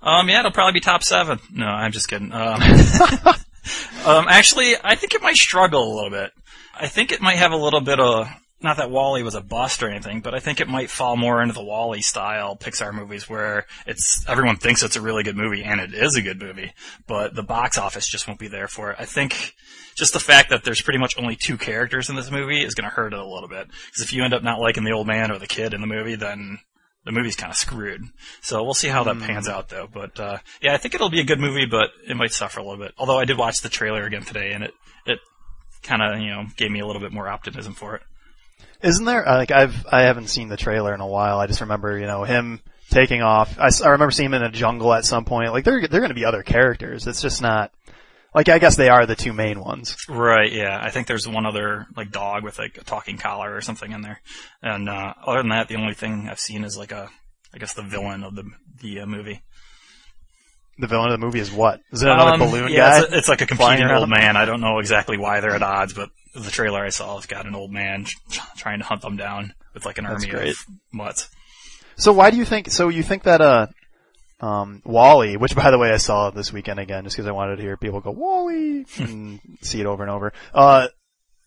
Um, 0.02 0.30
yeah, 0.30 0.40
it'll 0.40 0.52
probably 0.52 0.72
be 0.72 0.80
top 0.80 1.04
seven. 1.04 1.40
No, 1.52 1.66
I'm 1.66 1.92
just 1.92 2.08
kidding. 2.08 2.32
Um, 2.32 2.62
um, 4.06 4.28
actually, 4.30 4.76
I 4.82 4.96
think 4.96 5.14
it 5.14 5.22
might 5.22 5.36
struggle 5.36 5.84
a 5.84 5.94
little 5.94 6.12
bit. 6.12 6.32
I 6.74 6.88
think 6.88 7.12
it 7.12 7.20
might 7.20 7.38
have 7.40 7.52
a 7.52 7.58
little 7.58 7.82
bit 7.82 8.00
of, 8.00 8.30
not 8.62 8.78
that 8.78 8.90
WALL-E 8.90 9.22
was 9.22 9.36
a 9.36 9.42
bust 9.42 9.84
or 9.84 9.90
anything, 9.90 10.22
but 10.22 10.34
I 10.34 10.40
think 10.40 10.60
it 10.60 10.68
might 10.68 10.90
fall 10.90 11.16
more 11.16 11.42
into 11.42 11.54
the 11.54 11.64
WALL-E 11.64 12.02
style 12.02 12.56
Pixar 12.56 12.92
movies 12.92 13.30
where 13.30 13.68
it's, 13.86 14.26
everyone 14.28 14.58
thinks 14.58 14.82
it's 14.82 14.96
a 14.96 15.02
really 15.02 15.24
good 15.24 15.38
movie 15.38 15.64
and 15.64 15.80
it 15.80 15.94
is 15.94 16.16
a 16.16 16.24
good 16.24 16.42
movie, 16.42 16.74
but 17.06 17.36
the 17.36 17.44
box 17.44 17.78
office 17.78 18.08
just 18.08 18.28
won't 18.28 18.40
be 18.40 18.48
there 18.48 18.68
for 18.68 18.92
it. 18.92 18.98
I 19.00 19.06
think 19.06 19.54
just 19.96 20.14
the 20.14 20.20
fact 20.20 20.50
that 20.50 20.64
there's 20.64 20.82
pretty 20.82 20.98
much 20.98 21.20
only 21.20 21.36
two 21.36 21.58
characters 21.58 22.10
in 22.10 22.16
this 22.16 22.32
movie 22.32 22.64
is 22.64 22.74
going 22.74 22.90
to 22.90 22.96
hurt 22.96 23.14
it 23.14 23.20
a 23.20 23.26
little 23.26 23.50
bit. 23.50 23.68
Because 23.68 24.02
if 24.02 24.12
you 24.12 24.24
end 24.24 24.34
up 24.34 24.44
not 24.44 24.60
liking 24.60 24.84
the 24.84 24.92
old 24.92 25.08
man 25.08 25.32
or 25.32 25.38
the 25.38 25.48
kid 25.48 25.76
in 25.76 25.82
the 25.82 25.88
movie, 25.88 26.16
then 26.16 26.58
the 27.06 27.12
movie's 27.12 27.36
kind 27.36 27.52
of 27.52 27.58
screwed. 27.58 28.02
So 28.42 28.64
we'll 28.64 28.74
see 28.74 28.90
how 28.90 29.04
that 29.04 29.20
pans 29.20 29.48
out 29.48 29.70
though. 29.70 29.88
But, 29.92 30.20
uh, 30.20 30.40
yeah, 30.64 30.74
I 30.74 30.78
think 30.78 30.96
it'll 30.96 31.10
be 31.10 31.22
a 31.22 31.26
good 31.26 31.40
movie, 31.40 31.68
but 31.68 31.92
it 32.08 32.18
might 32.18 32.32
suffer 32.32 32.60
a 32.60 32.64
little 32.64 32.84
bit. 32.84 32.96
Although 32.98 33.20
I 33.20 33.26
did 33.26 33.38
watch 33.38 33.62
the 33.62 33.70
trailer 33.70 34.04
again 34.04 34.24
today 34.24 34.52
and 34.52 34.64
it, 34.64 34.74
it 35.06 35.20
kind 35.84 36.02
of, 36.02 36.20
you 36.20 36.32
know, 36.32 36.46
gave 36.58 36.72
me 36.72 36.80
a 36.80 36.88
little 36.88 37.02
bit 37.02 37.14
more 37.14 37.28
optimism 37.28 37.74
for 37.74 37.96
it. 37.96 38.02
Isn't 38.82 39.06
there 39.06 39.28
uh, 39.28 39.38
like 39.38 39.52
I've 39.52 39.86
I 39.92 40.04
haven't 40.04 40.28
seen 40.28 40.50
the 40.50 40.58
trailer 40.58 40.94
in 40.94 41.02
a 41.02 41.08
while. 41.08 41.40
I 41.40 41.48
just 41.48 41.62
remember 41.62 41.98
you 41.98 42.06
know 42.06 42.24
him 42.24 42.62
taking 42.90 43.22
off. 43.22 43.58
I, 43.60 43.70
I 43.84 43.90
remember 43.90 44.12
seeing 44.12 44.28
him 44.28 44.36
in 44.36 44.44
a 44.44 44.52
jungle 44.52 44.94
at 44.94 45.06
some 45.06 45.26
point. 45.26 45.52
Like 45.52 45.64
there 45.66 45.80
there 45.88 46.00
going 46.00 46.10
to 46.10 46.16
be 46.16 46.26
other 46.26 46.44
characters. 46.44 47.08
It's 47.08 47.22
just 47.22 47.42
not 47.42 47.72
like 48.36 48.50
I 48.50 48.60
guess 48.60 48.76
they 48.76 48.90
are 48.90 49.06
the 49.06 49.16
two 49.16 49.34
main 49.34 49.60
ones. 49.60 49.96
Right, 50.08 50.52
yeah. 50.52 50.78
I 50.80 50.92
think 50.92 51.08
there's 51.08 51.28
one 51.28 51.46
other, 51.48 51.88
like, 51.96 52.12
dog 52.12 52.44
with, 52.44 52.60
like, 52.60 52.78
a 52.78 52.84
talking 52.84 53.18
collar 53.18 53.56
or 53.56 53.62
something 53.62 53.92
in 53.92 54.02
there. 54.02 54.22
And, 54.62 54.88
uh, 54.88 55.14
other 55.26 55.40
than 55.40 55.50
that, 55.50 55.70
the 55.70 55.78
only 55.78 55.96
thing 55.96 56.28
I've 56.30 56.38
seen 56.40 56.64
is, 56.64 56.78
like, 56.78 56.92
a, 56.92 57.10
I 57.52 57.58
guess 57.58 57.74
the 57.74 57.82
villain 57.82 58.24
of 58.24 58.36
the, 58.36 58.44
the 58.82 59.00
uh, 59.00 59.06
movie. 59.08 59.42
The 60.78 60.86
villain 60.88 61.12
of 61.12 61.20
the 61.20 61.26
movie 61.26 61.40
is 61.40 61.52
what? 61.52 61.80
Is 61.92 62.04
it 62.04 62.10
another 62.10 62.34
Um, 62.34 62.40
balloon 62.42 62.70
yeah, 62.72 62.78
guy? 62.78 63.00
It's, 63.00 63.12
a- 63.14 63.18
it's 63.18 63.30
like 63.30 63.42
a 63.42 63.48
competing 63.48 63.90
old 63.90 64.10
man. 64.10 64.38
I 64.38 64.46
don't 64.46 64.62
know 64.62 64.78
exactly 64.78 65.18
why 65.18 65.40
they're 65.40 65.56
at 65.56 65.64
odds, 65.64 65.94
but 65.94 66.10
the 66.36 66.52
trailer 66.52 66.84
I 66.84 66.90
saw 66.90 67.16
has 67.16 67.26
got 67.26 67.46
an 67.46 67.56
old 67.56 67.72
man 67.72 68.06
trying 68.58 68.80
to 68.80 68.86
hunt 68.86 69.02
them 69.02 69.18
down 69.18 69.54
with, 69.74 69.86
like, 69.86 69.98
an 69.98 70.04
That's 70.06 70.24
army 70.24 70.28
great. 70.28 70.50
of 70.52 70.58
mutts. 70.92 71.30
So 71.98 72.14
why 72.14 72.30
do 72.32 72.38
you 72.38 72.46
think? 72.46 72.70
So 72.70 72.90
you 72.90 73.02
think 73.04 73.24
that 73.24 73.42
uh, 73.42 73.68
um, 74.40 74.82
WALL-E, 74.86 75.38
which 75.38 75.56
by 75.56 75.72
the 75.72 75.78
way 75.80 75.92
I 75.92 75.98
saw 75.98 76.30
this 76.30 76.54
weekend 76.54 76.80
again, 76.80 77.04
just 77.06 77.16
because 77.16 77.28
I 77.28 77.32
wanted 77.32 77.56
to 77.56 77.62
hear 77.64 77.76
people 77.78 78.02
go 78.02 78.12
WALL-E 78.12 78.86
and 79.00 79.40
see 79.62 79.80
it 79.82 79.86
over 79.88 80.04
and 80.04 80.12
over. 80.12 80.32
Uh, 80.54 80.88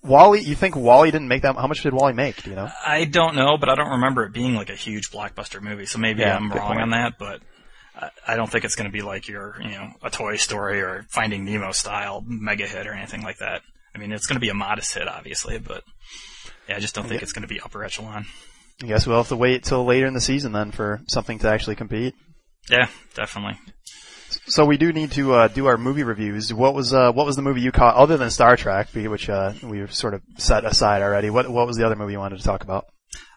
WALL-E, 0.02 0.40
you 0.40 0.54
think 0.56 0.74
WALL-E 0.74 1.10
didn't 1.10 1.28
make 1.28 1.42
that? 1.42 1.54
How 1.56 1.66
much 1.68 1.82
did 1.82 1.92
WALL-E 1.92 2.14
make? 2.14 2.42
Do 2.42 2.50
you 2.50 2.56
know? 2.56 2.68
I 2.84 3.04
don't 3.04 3.36
know, 3.36 3.58
but 3.58 3.68
I 3.68 3.74
don't 3.76 3.90
remember 3.90 4.24
it 4.24 4.32
being 4.32 4.54
like 4.54 4.70
a 4.70 4.74
huge 4.74 5.10
blockbuster 5.12 5.60
movie. 5.62 5.86
So 5.86 5.98
maybe 5.98 6.20
Yeah, 6.22 6.36
I'm 6.36 6.50
wrong 6.50 6.66
point. 6.68 6.80
on 6.80 6.90
that, 6.90 7.12
but 7.18 7.42
I, 7.94 8.10
I 8.26 8.36
don't 8.36 8.50
think 8.50 8.64
it's 8.64 8.74
going 8.76 8.88
to 8.90 8.92
be 8.92 9.02
like 9.02 9.28
your, 9.28 9.56
you 9.62 9.70
know, 9.70 9.90
a 10.02 10.10
Toy 10.10 10.36
Story 10.36 10.80
or 10.80 11.04
Finding 11.10 11.44
Nemo 11.44 11.70
style 11.72 12.24
mega 12.26 12.66
hit 12.66 12.86
or 12.86 12.92
anything 12.92 13.22
like 13.22 13.38
that. 13.38 13.62
I 13.94 13.98
mean, 13.98 14.12
it's 14.12 14.26
going 14.26 14.36
to 14.36 14.40
be 14.40 14.48
a 14.48 14.54
modest 14.54 14.94
hit, 14.94 15.08
obviously, 15.08 15.58
but 15.58 15.82
yeah, 16.68 16.76
I 16.76 16.80
just 16.80 16.94
don't 16.94 17.08
think 17.08 17.22
it's 17.22 17.32
going 17.32 17.42
to 17.42 17.48
be 17.48 17.60
upper 17.60 17.84
echelon. 17.84 18.26
I 18.82 18.86
guess 18.86 19.06
we'll 19.06 19.18
have 19.18 19.28
to 19.28 19.36
wait 19.36 19.64
till 19.64 19.84
later 19.84 20.06
in 20.06 20.14
the 20.14 20.20
season 20.20 20.52
then 20.52 20.70
for 20.70 21.02
something 21.08 21.38
to 21.40 21.48
actually 21.48 21.76
compete. 21.76 22.14
Yeah, 22.70 22.88
definitely. 23.14 23.58
So 24.46 24.64
we 24.64 24.76
do 24.76 24.92
need 24.92 25.12
to 25.12 25.34
uh, 25.34 25.48
do 25.48 25.66
our 25.66 25.76
movie 25.76 26.04
reviews. 26.04 26.54
What 26.54 26.74
was 26.74 26.94
uh, 26.94 27.12
what 27.12 27.26
was 27.26 27.36
the 27.36 27.42
movie 27.42 27.60
you 27.60 27.72
caught 27.72 27.96
other 27.96 28.16
than 28.16 28.30
Star 28.30 28.56
Trek, 28.56 28.88
which 28.94 29.28
uh, 29.28 29.52
we've 29.62 29.92
sort 29.92 30.14
of 30.14 30.22
set 30.38 30.64
aside 30.64 31.02
already? 31.02 31.30
What 31.30 31.48
what 31.50 31.66
was 31.66 31.76
the 31.76 31.84
other 31.84 31.96
movie 31.96 32.12
you 32.12 32.18
wanted 32.20 32.38
to 32.38 32.44
talk 32.44 32.62
about? 32.62 32.86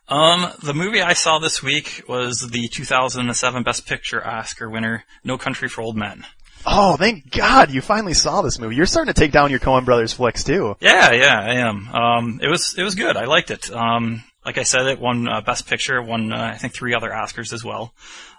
Um, 0.07 0.51
the 0.61 0.73
movie 0.73 1.01
I 1.01 1.13
saw 1.13 1.39
this 1.39 1.63
week 1.63 2.03
was 2.07 2.49
the 2.51 2.67
2007 2.67 3.63
Best 3.63 3.87
Picture 3.87 4.25
Oscar 4.25 4.69
winner, 4.69 5.05
No 5.23 5.37
Country 5.37 5.69
for 5.69 5.81
Old 5.81 5.95
Men. 5.95 6.25
Oh, 6.65 6.95
thank 6.95 7.29
God 7.31 7.71
you 7.71 7.81
finally 7.81 8.13
saw 8.13 8.41
this 8.41 8.59
movie. 8.59 8.75
You're 8.75 8.85
starting 8.85 9.13
to 9.13 9.19
take 9.19 9.31
down 9.31 9.51
your 9.51 9.59
Coen 9.59 9.85
Brothers 9.85 10.13
flicks 10.13 10.43
too. 10.43 10.75
Yeah, 10.79 11.11
yeah, 11.11 11.39
I 11.39 11.53
am. 11.55 11.87
Um, 11.89 12.39
it 12.41 12.47
was 12.47 12.75
it 12.77 12.83
was 12.83 12.95
good. 12.95 13.17
I 13.17 13.25
liked 13.25 13.51
it. 13.51 13.71
Um, 13.71 14.23
like 14.45 14.57
I 14.57 14.63
said, 14.63 14.85
it 14.87 14.99
won 14.99 15.27
uh, 15.27 15.41
Best 15.41 15.67
Picture, 15.67 16.01
won 16.01 16.33
uh, 16.33 16.51
I 16.53 16.57
think 16.57 16.73
three 16.73 16.93
other 16.93 17.09
Oscars 17.09 17.53
as 17.53 17.63
well. 17.63 17.93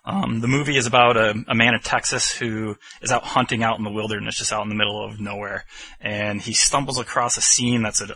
Um, 0.04 0.40
the 0.40 0.48
movie 0.48 0.76
is 0.76 0.86
about 0.86 1.16
a, 1.16 1.34
a 1.48 1.54
man 1.54 1.74
in 1.74 1.80
Texas 1.80 2.30
who 2.30 2.76
is 3.00 3.10
out 3.10 3.24
hunting 3.24 3.62
out 3.62 3.78
in 3.78 3.84
the 3.84 3.90
wilderness, 3.90 4.36
just 4.36 4.52
out 4.52 4.62
in 4.62 4.68
the 4.68 4.74
middle 4.74 5.02
of 5.02 5.18
nowhere, 5.18 5.64
and 6.00 6.42
he 6.42 6.52
stumbles 6.52 6.98
across 6.98 7.38
a 7.38 7.42
scene 7.42 7.82
that's 7.82 8.02
a 8.02 8.14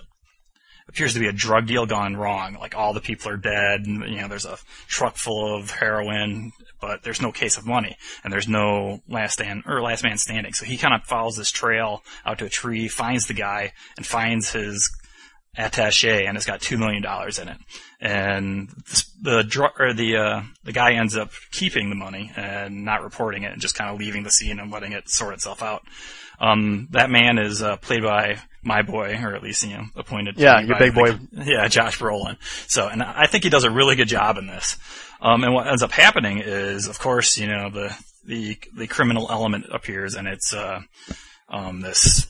appears 0.88 1.14
to 1.14 1.20
be 1.20 1.26
a 1.26 1.32
drug 1.32 1.66
deal 1.66 1.86
gone 1.86 2.16
wrong. 2.16 2.56
Like 2.58 2.74
all 2.74 2.92
the 2.92 3.00
people 3.00 3.30
are 3.30 3.36
dead, 3.36 3.86
and 3.86 4.08
you 4.08 4.20
know 4.20 4.28
there's 4.28 4.46
a 4.46 4.58
truck 4.86 5.16
full 5.16 5.54
of 5.56 5.70
heroin, 5.70 6.52
but 6.80 7.02
there's 7.02 7.22
no 7.22 7.32
case 7.32 7.58
of 7.58 7.66
money, 7.66 7.96
and 8.24 8.32
there's 8.32 8.48
no 8.48 9.00
last 9.08 9.34
stand 9.34 9.64
or 9.66 9.82
last 9.82 10.02
man 10.02 10.18
standing. 10.18 10.52
So 10.52 10.64
he 10.64 10.76
kind 10.76 10.94
of 10.94 11.06
follows 11.06 11.36
this 11.36 11.50
trail 11.50 12.02
out 12.24 12.38
to 12.38 12.46
a 12.46 12.50
tree, 12.50 12.88
finds 12.88 13.26
the 13.26 13.34
guy, 13.34 13.72
and 13.96 14.06
finds 14.06 14.52
his 14.52 14.90
attaché, 15.58 16.26
and 16.26 16.36
it's 16.36 16.46
got 16.46 16.60
two 16.60 16.78
million 16.78 17.02
dollars 17.02 17.38
in 17.38 17.48
it. 17.48 17.58
And 18.00 18.70
the 19.20 19.42
dr- 19.42 19.78
or 19.78 19.92
the 19.92 20.16
uh, 20.16 20.42
the 20.64 20.72
guy 20.72 20.92
ends 20.92 21.16
up 21.16 21.30
keeping 21.52 21.90
the 21.90 21.96
money 21.96 22.32
and 22.36 22.84
not 22.84 23.02
reporting 23.02 23.42
it, 23.42 23.52
and 23.52 23.60
just 23.60 23.74
kind 23.74 23.90
of 23.90 23.98
leaving 23.98 24.22
the 24.22 24.30
scene 24.30 24.58
and 24.58 24.70
letting 24.70 24.92
it 24.92 25.10
sort 25.10 25.34
itself 25.34 25.62
out. 25.62 25.82
Um, 26.40 26.86
that 26.92 27.10
man 27.10 27.38
is 27.38 27.62
uh, 27.62 27.76
played 27.76 28.04
by 28.04 28.38
my 28.68 28.82
boy, 28.82 29.18
or 29.20 29.34
at 29.34 29.42
least 29.42 29.64
you 29.64 29.76
know 29.76 29.84
appointed. 29.96 30.38
Yeah, 30.38 30.60
your 30.60 30.78
big 30.78 30.94
boy. 30.94 31.18
yeah, 31.32 31.66
Josh 31.66 31.98
Brolin. 31.98 32.36
So, 32.68 32.86
and 32.86 33.02
I 33.02 33.26
think 33.26 33.42
he 33.42 33.50
does 33.50 33.64
a 33.64 33.70
really 33.70 33.96
good 33.96 34.08
job 34.08 34.38
in 34.38 34.46
this. 34.46 34.76
Um, 35.20 35.42
and 35.42 35.52
what 35.52 35.66
ends 35.66 35.82
up 35.82 35.90
happening 35.90 36.38
is, 36.38 36.86
of 36.86 37.00
course, 37.00 37.38
you 37.38 37.48
know, 37.48 37.70
the 37.70 37.96
the 38.24 38.56
the 38.76 38.86
criminal 38.86 39.26
element 39.28 39.66
appears, 39.72 40.14
and 40.14 40.28
it's 40.28 40.54
uh, 40.54 40.80
um, 41.48 41.80
this 41.80 42.28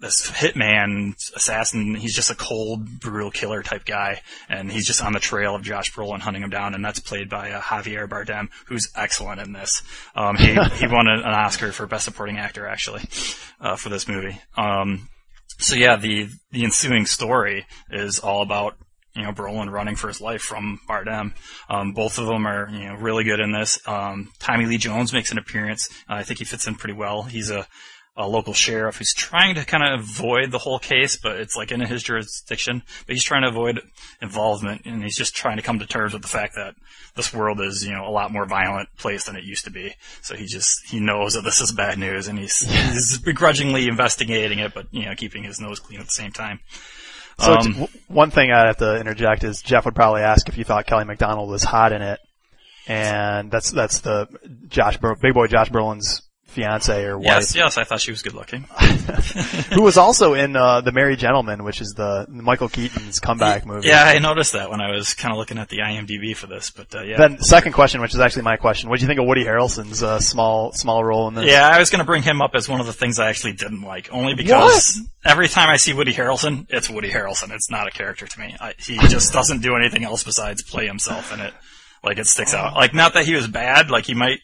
this 0.00 0.30
hitman 0.30 1.14
assassin. 1.36 1.94
He's 1.94 2.14
just 2.14 2.30
a 2.30 2.34
cold, 2.34 3.00
brutal 3.00 3.30
killer 3.30 3.62
type 3.62 3.84
guy, 3.84 4.22
and 4.48 4.72
he's 4.72 4.86
just 4.86 5.04
on 5.04 5.12
the 5.12 5.20
trail 5.20 5.54
of 5.54 5.62
Josh 5.62 5.92
Brolin 5.92 6.20
hunting 6.20 6.42
him 6.42 6.50
down, 6.50 6.74
and 6.74 6.82
that's 6.84 7.00
played 7.00 7.28
by 7.28 7.50
uh, 7.50 7.60
Javier 7.60 8.08
Bardem, 8.08 8.48
who's 8.66 8.88
excellent 8.96 9.40
in 9.40 9.52
this. 9.52 9.82
Um, 10.14 10.36
he 10.36 10.54
he 10.54 10.86
won 10.86 11.06
an, 11.06 11.20
an 11.20 11.34
Oscar 11.34 11.72
for 11.72 11.86
best 11.86 12.06
supporting 12.06 12.38
actor 12.38 12.66
actually 12.66 13.02
uh, 13.60 13.76
for 13.76 13.90
this 13.90 14.08
movie. 14.08 14.40
Um, 14.56 15.09
so 15.60 15.76
yeah, 15.76 15.96
the 15.96 16.28
the 16.50 16.64
ensuing 16.64 17.06
story 17.06 17.66
is 17.90 18.18
all 18.18 18.42
about 18.42 18.76
you 19.14 19.22
know 19.22 19.32
Brolin 19.32 19.70
running 19.70 19.96
for 19.96 20.08
his 20.08 20.20
life 20.20 20.42
from 20.42 20.80
Bardem. 20.88 21.32
Um, 21.68 21.92
both 21.92 22.18
of 22.18 22.26
them 22.26 22.46
are 22.46 22.68
you 22.70 22.88
know 22.88 22.94
really 22.94 23.24
good 23.24 23.40
in 23.40 23.52
this. 23.52 23.80
Um, 23.86 24.32
Tommy 24.38 24.66
Lee 24.66 24.78
Jones 24.78 25.12
makes 25.12 25.32
an 25.32 25.38
appearance. 25.38 25.88
Uh, 26.08 26.14
I 26.14 26.22
think 26.22 26.38
he 26.38 26.44
fits 26.44 26.66
in 26.66 26.74
pretty 26.74 26.94
well. 26.94 27.22
He's 27.22 27.50
a 27.50 27.66
a 28.16 28.28
local 28.28 28.52
sheriff 28.52 28.96
who's 28.96 29.14
trying 29.14 29.54
to 29.54 29.64
kind 29.64 29.82
of 29.84 30.00
avoid 30.00 30.50
the 30.50 30.58
whole 30.58 30.78
case, 30.78 31.16
but 31.16 31.40
it's 31.40 31.56
like 31.56 31.72
in 31.72 31.80
his 31.80 32.02
jurisdiction. 32.02 32.82
But 33.06 33.14
he's 33.14 33.24
trying 33.24 33.42
to 33.42 33.48
avoid 33.48 33.80
involvement, 34.20 34.82
and 34.84 35.02
he's 35.02 35.16
just 35.16 35.34
trying 35.34 35.56
to 35.56 35.62
come 35.62 35.78
to 35.78 35.86
terms 35.86 36.12
with 36.12 36.22
the 36.22 36.28
fact 36.28 36.54
that 36.56 36.74
this 37.14 37.32
world 37.32 37.60
is, 37.60 37.84
you 37.84 37.92
know, 37.92 38.06
a 38.06 38.10
lot 38.10 38.32
more 38.32 38.46
violent 38.46 38.88
place 38.98 39.24
than 39.24 39.36
it 39.36 39.44
used 39.44 39.64
to 39.64 39.70
be. 39.70 39.94
So 40.22 40.36
he 40.36 40.46
just 40.46 40.86
he 40.88 41.00
knows 41.00 41.34
that 41.34 41.42
this 41.44 41.60
is 41.60 41.72
bad 41.72 41.98
news, 41.98 42.28
and 42.28 42.38
he's 42.38 42.60
he's 42.92 43.18
begrudgingly 43.18 43.88
investigating 43.88 44.58
it, 44.58 44.74
but 44.74 44.86
you 44.90 45.06
know, 45.06 45.14
keeping 45.14 45.44
his 45.44 45.60
nose 45.60 45.78
clean 45.80 46.00
at 46.00 46.06
the 46.06 46.12
same 46.12 46.32
time. 46.32 46.60
So 47.38 47.54
Um, 47.54 47.88
one 48.08 48.30
thing 48.30 48.50
I'd 48.50 48.66
have 48.66 48.76
to 48.78 49.00
interject 49.00 49.44
is 49.44 49.62
Jeff 49.62 49.86
would 49.86 49.94
probably 49.94 50.20
ask 50.20 50.48
if 50.48 50.58
you 50.58 50.64
thought 50.64 50.86
Kelly 50.86 51.04
Macdonald 51.04 51.48
was 51.48 51.64
hot 51.64 51.92
in 51.92 52.02
it, 52.02 52.20
and 52.86 53.50
that's 53.50 53.70
that's 53.70 54.00
the 54.00 54.26
Josh 54.68 54.98
Bro- 54.98 55.16
big 55.22 55.32
boy 55.32 55.46
Josh 55.46 55.70
Brolin's 55.70 56.22
fiance 56.50 57.04
or 57.04 57.16
wife, 57.18 57.26
Yes, 57.26 57.54
yes, 57.54 57.78
I 57.78 57.84
thought 57.84 58.00
she 58.00 58.10
was 58.10 58.22
good 58.22 58.34
looking. 58.34 58.62
who 59.72 59.82
was 59.82 59.96
also 59.96 60.34
in 60.34 60.56
uh, 60.56 60.80
the 60.80 60.92
Merry 60.92 61.16
Gentleman, 61.16 61.64
which 61.64 61.80
is 61.80 61.94
the 61.94 62.26
Michael 62.28 62.68
Keaton's 62.68 63.20
comeback 63.20 63.64
movie. 63.64 63.88
Yeah, 63.88 64.04
I 64.04 64.18
noticed 64.18 64.52
that 64.52 64.70
when 64.70 64.80
I 64.80 64.90
was 64.90 65.14
kind 65.14 65.32
of 65.32 65.38
looking 65.38 65.58
at 65.58 65.68
the 65.68 65.78
IMDb 65.78 66.36
for 66.36 66.46
this, 66.46 66.70
but 66.70 66.94
uh, 66.94 67.02
yeah. 67.02 67.16
Then 67.16 67.38
second 67.40 67.72
question, 67.72 68.00
which 68.00 68.14
is 68.14 68.20
actually 68.20 68.42
my 68.42 68.56
question, 68.56 68.90
what 68.90 68.98
do 68.98 69.04
you 69.04 69.08
think 69.08 69.20
of 69.20 69.26
Woody 69.26 69.44
Harrelson's 69.44 70.02
uh, 70.02 70.18
small 70.20 70.72
small 70.72 71.04
role 71.04 71.28
in 71.28 71.34
this? 71.34 71.46
Yeah, 71.46 71.68
I 71.68 71.78
was 71.78 71.90
going 71.90 72.00
to 72.00 72.06
bring 72.06 72.22
him 72.22 72.42
up 72.42 72.54
as 72.54 72.68
one 72.68 72.80
of 72.80 72.86
the 72.86 72.92
things 72.92 73.18
I 73.18 73.28
actually 73.28 73.52
didn't 73.52 73.82
like, 73.82 74.12
only 74.12 74.34
because 74.34 75.00
every 75.24 75.48
time 75.48 75.70
I 75.70 75.76
see 75.76 75.92
Woody 75.92 76.12
Harrelson, 76.12 76.66
it's 76.68 76.90
Woody 76.90 77.10
Harrelson. 77.10 77.52
It's 77.52 77.70
not 77.70 77.86
a 77.86 77.90
character 77.90 78.26
to 78.26 78.40
me. 78.40 78.56
I, 78.60 78.74
he 78.78 78.98
just 79.08 79.32
doesn't 79.32 79.62
do 79.62 79.76
anything 79.76 80.04
else 80.04 80.24
besides 80.24 80.62
play 80.62 80.86
himself 80.86 81.32
in 81.32 81.40
it. 81.40 81.54
Like 82.02 82.18
it 82.18 82.26
sticks 82.26 82.54
out. 82.54 82.74
Like 82.74 82.94
not 82.94 83.14
that 83.14 83.26
he 83.26 83.34
was 83.34 83.46
bad, 83.46 83.90
like 83.90 84.06
he 84.06 84.14
might 84.14 84.40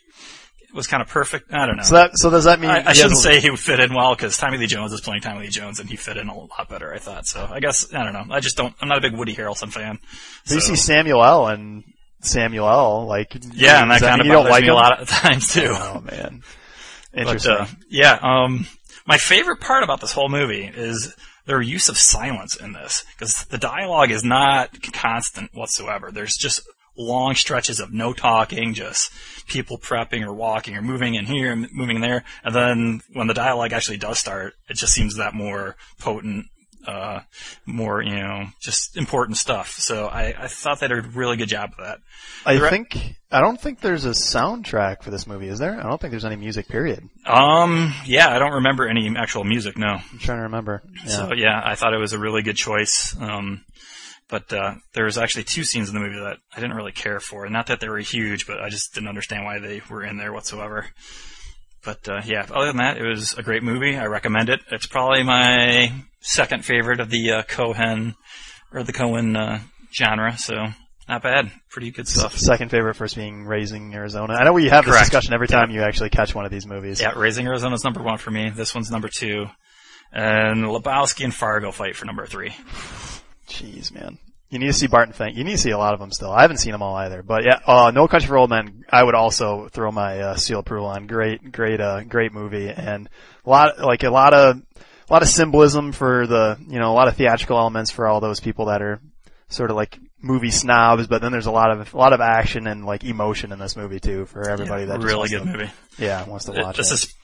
was 0.76 0.86
kind 0.86 1.02
of 1.02 1.08
perfect. 1.08 1.52
I 1.52 1.66
don't 1.66 1.76
know. 1.76 1.82
So 1.82 1.94
that 1.96 2.18
so 2.18 2.30
does 2.30 2.44
that 2.44 2.60
mean 2.60 2.70
I, 2.70 2.88
I 2.88 2.92
shouldn't 2.92 3.18
say 3.18 3.40
he 3.40 3.50
would 3.50 3.58
fit 3.58 3.80
in 3.80 3.92
well 3.94 4.14
because 4.14 4.36
Tommy 4.36 4.58
Lee 4.58 4.66
Jones 4.66 4.92
is 4.92 5.00
playing 5.00 5.22
Tommy 5.22 5.40
Lee 5.40 5.48
Jones 5.48 5.80
and 5.80 5.88
he 5.88 5.96
fit 5.96 6.16
in 6.16 6.28
a 6.28 6.36
lot 6.38 6.68
better. 6.68 6.92
I 6.92 6.98
thought 6.98 7.26
so. 7.26 7.48
I 7.50 7.60
guess 7.60 7.92
I 7.94 8.04
don't 8.04 8.12
know. 8.12 8.34
I 8.34 8.40
just 8.40 8.56
don't. 8.56 8.74
I'm 8.80 8.88
not 8.88 8.98
a 8.98 9.00
big 9.00 9.14
Woody 9.16 9.34
Harrelson 9.34 9.72
fan. 9.72 9.98
So 10.44 10.54
you 10.54 10.60
see 10.60 10.76
Samuel 10.76 11.24
L. 11.24 11.48
and 11.48 11.82
Samuel 12.20 12.68
L. 12.68 13.06
Like 13.06 13.34
yeah, 13.54 13.82
and 13.82 13.90
that 13.90 14.00
kind 14.00 14.20
of 14.20 14.26
you 14.26 14.32
don't 14.32 14.48
like 14.48 14.62
me 14.62 14.68
a 14.68 14.74
lot 14.74 15.00
of 15.00 15.08
times 15.08 15.52
too. 15.52 15.68
Oh 15.72 16.00
man, 16.00 16.42
But, 17.12 17.20
interesting. 17.20 17.52
uh, 17.52 17.66
yeah, 17.88 18.18
um, 18.22 18.66
my 19.06 19.18
favorite 19.18 19.60
part 19.60 19.82
about 19.82 20.00
this 20.00 20.12
whole 20.12 20.28
movie 20.28 20.64
is 20.64 21.14
their 21.46 21.60
use 21.62 21.88
of 21.88 21.96
silence 21.96 22.56
in 22.56 22.72
this 22.72 23.04
because 23.16 23.44
the 23.44 23.58
dialogue 23.58 24.10
is 24.10 24.24
not 24.24 24.70
constant 24.92 25.54
whatsoever. 25.54 26.10
There's 26.10 26.36
just 26.36 26.60
long 26.96 27.34
stretches 27.34 27.80
of 27.80 27.92
no 27.92 28.12
talking, 28.12 28.74
just 28.74 29.12
people 29.46 29.78
prepping 29.78 30.22
or 30.24 30.32
walking 30.32 30.76
or 30.76 30.82
moving 30.82 31.14
in 31.14 31.26
here 31.26 31.52
and 31.52 31.68
moving 31.72 32.00
there, 32.00 32.24
and 32.44 32.54
then 32.54 33.00
when 33.12 33.26
the 33.26 33.34
dialogue 33.34 33.72
actually 33.72 33.98
does 33.98 34.18
start, 34.18 34.54
it 34.68 34.76
just 34.76 34.92
seems 34.92 35.16
that 35.16 35.34
more 35.34 35.76
potent. 35.98 36.46
Uh, 36.86 37.20
more, 37.64 38.00
you 38.00 38.14
know, 38.14 38.46
just 38.60 38.96
important 38.96 39.36
stuff. 39.36 39.70
So 39.70 40.06
I, 40.06 40.34
I 40.38 40.46
thought 40.46 40.78
they 40.78 40.86
did 40.86 41.04
a 41.04 41.08
really 41.08 41.36
good 41.36 41.48
job 41.48 41.72
of 41.76 41.84
that. 41.84 41.98
I 42.44 42.60
re- 42.60 42.70
think 42.70 43.16
I 43.32 43.40
don't 43.40 43.60
think 43.60 43.80
there's 43.80 44.04
a 44.04 44.10
soundtrack 44.10 45.02
for 45.02 45.10
this 45.10 45.26
movie, 45.26 45.48
is 45.48 45.58
there? 45.58 45.76
I 45.80 45.82
don't 45.82 46.00
think 46.00 46.12
there's 46.12 46.24
any 46.24 46.36
music. 46.36 46.68
Period. 46.68 47.02
Um, 47.26 47.92
yeah, 48.04 48.28
I 48.28 48.38
don't 48.38 48.52
remember 48.52 48.86
any 48.86 49.12
actual 49.16 49.42
music, 49.42 49.76
no. 49.76 49.88
I'm 49.88 50.18
trying 50.20 50.38
to 50.38 50.44
remember. 50.44 50.84
Yeah. 51.04 51.10
So 51.10 51.32
yeah, 51.34 51.60
I 51.60 51.74
thought 51.74 51.92
it 51.92 51.98
was 51.98 52.12
a 52.12 52.20
really 52.20 52.42
good 52.42 52.56
choice. 52.56 53.16
Um, 53.18 53.64
but 54.28 54.52
uh, 54.52 54.74
there 54.94 55.04
was 55.04 55.18
actually 55.18 55.44
two 55.44 55.64
scenes 55.64 55.88
in 55.88 55.94
the 55.94 56.00
movie 56.00 56.18
that 56.18 56.38
I 56.54 56.60
didn't 56.60 56.76
really 56.76 56.92
care 56.92 57.20
for. 57.20 57.48
Not 57.48 57.68
that 57.68 57.80
they 57.80 57.88
were 57.88 57.98
huge, 57.98 58.46
but 58.46 58.60
I 58.60 58.68
just 58.68 58.94
didn't 58.94 59.08
understand 59.08 59.44
why 59.44 59.58
they 59.58 59.82
were 59.88 60.04
in 60.04 60.16
there 60.16 60.32
whatsoever. 60.32 60.86
But 61.84 62.08
uh, 62.08 62.22
yeah, 62.24 62.46
other 62.50 62.66
than 62.66 62.78
that, 62.78 62.96
it 62.98 63.06
was 63.06 63.34
a 63.34 63.42
great 63.42 63.62
movie. 63.62 63.96
I 63.96 64.06
recommend 64.06 64.48
it. 64.48 64.60
It's 64.72 64.86
probably 64.86 65.22
my 65.22 65.92
second 66.20 66.64
favorite 66.64 66.98
of 66.98 67.10
the 67.10 67.30
uh, 67.30 67.42
Coen 67.44 68.14
or 68.72 68.82
the 68.82 68.92
Coen 68.92 69.36
uh, 69.38 69.60
genre. 69.96 70.36
So 70.36 70.54
not 71.08 71.22
bad. 71.22 71.52
Pretty 71.70 71.92
good 71.92 72.08
stuff. 72.08 72.36
Second 72.36 72.72
favorite 72.72 72.94
first 72.94 73.14
being 73.14 73.44
Raising 73.44 73.94
Arizona. 73.94 74.34
I 74.34 74.44
know 74.44 74.52
we 74.52 74.68
have 74.68 74.84
this 74.84 74.98
discussion 74.98 75.32
every 75.32 75.46
time 75.46 75.70
you 75.70 75.82
actually 75.82 76.10
catch 76.10 76.34
one 76.34 76.44
of 76.44 76.50
these 76.50 76.66
movies. 76.66 77.00
Yeah, 77.00 77.12
Raising 77.16 77.46
Arizona's 77.46 77.84
number 77.84 78.02
one 78.02 78.18
for 78.18 78.32
me. 78.32 78.50
This 78.50 78.74
one's 78.74 78.90
number 78.90 79.08
two. 79.08 79.46
And 80.12 80.64
Lebowski 80.64 81.22
and 81.22 81.34
Fargo 81.34 81.70
fight 81.70 81.94
for 81.94 82.06
number 82.06 82.26
three. 82.26 82.52
Jeez, 83.48 83.92
man. 83.92 84.18
You 84.48 84.60
need 84.60 84.66
to 84.66 84.72
see 84.72 84.86
Barton 84.86 85.12
Fink. 85.12 85.36
You 85.36 85.42
need 85.42 85.52
to 85.52 85.58
see 85.58 85.70
a 85.72 85.78
lot 85.78 85.92
of 85.92 85.98
them 85.98 86.12
still. 86.12 86.30
I 86.30 86.42
haven't 86.42 86.58
seen 86.58 86.70
them 86.72 86.82
all 86.82 86.94
either. 86.94 87.22
But 87.22 87.44
yeah, 87.44 87.58
uh, 87.66 87.90
No 87.90 88.06
Country 88.06 88.28
for 88.28 88.36
Old 88.36 88.48
Men, 88.50 88.84
I 88.88 89.02
would 89.02 89.14
also 89.16 89.68
throw 89.68 89.90
my 89.90 90.20
uh, 90.20 90.36
seal 90.36 90.60
approval 90.60 90.86
on. 90.86 91.06
Great, 91.08 91.50
great, 91.50 91.80
uh, 91.80 92.02
great 92.04 92.32
movie. 92.32 92.68
And 92.68 93.08
a 93.44 93.50
lot, 93.50 93.80
like 93.80 94.04
a 94.04 94.10
lot 94.10 94.34
of, 94.34 94.56
a 94.58 95.12
lot 95.12 95.22
of 95.22 95.28
symbolism 95.28 95.90
for 95.90 96.26
the, 96.28 96.58
you 96.68 96.78
know, 96.78 96.92
a 96.92 96.94
lot 96.94 97.08
of 97.08 97.16
theatrical 97.16 97.58
elements 97.58 97.90
for 97.90 98.06
all 98.06 98.20
those 98.20 98.38
people 98.38 98.66
that 98.66 98.82
are 98.82 99.00
sort 99.48 99.70
of 99.70 99.76
like 99.76 99.98
movie 100.20 100.50
snobs, 100.52 101.08
but 101.08 101.20
then 101.22 101.32
there's 101.32 101.46
a 101.46 101.52
lot 101.52 101.72
of, 101.72 101.92
a 101.92 101.96
lot 101.96 102.12
of 102.12 102.20
action 102.20 102.66
and 102.68 102.84
like 102.84 103.02
emotion 103.02 103.50
in 103.52 103.58
this 103.58 103.76
movie 103.76 104.00
too 104.00 104.26
for 104.26 104.48
everybody 104.48 104.84
that 104.84 104.96
just 105.00 105.06
really 105.06 105.28
good 105.28 105.40
to, 105.40 105.44
movie. 105.44 105.70
Yeah, 105.98 106.24
wants 106.24 106.44
to 106.46 106.52
watch. 106.52 106.76
It- 106.76 106.82
this 106.82 106.90
it. 106.92 106.94
is 106.94 107.14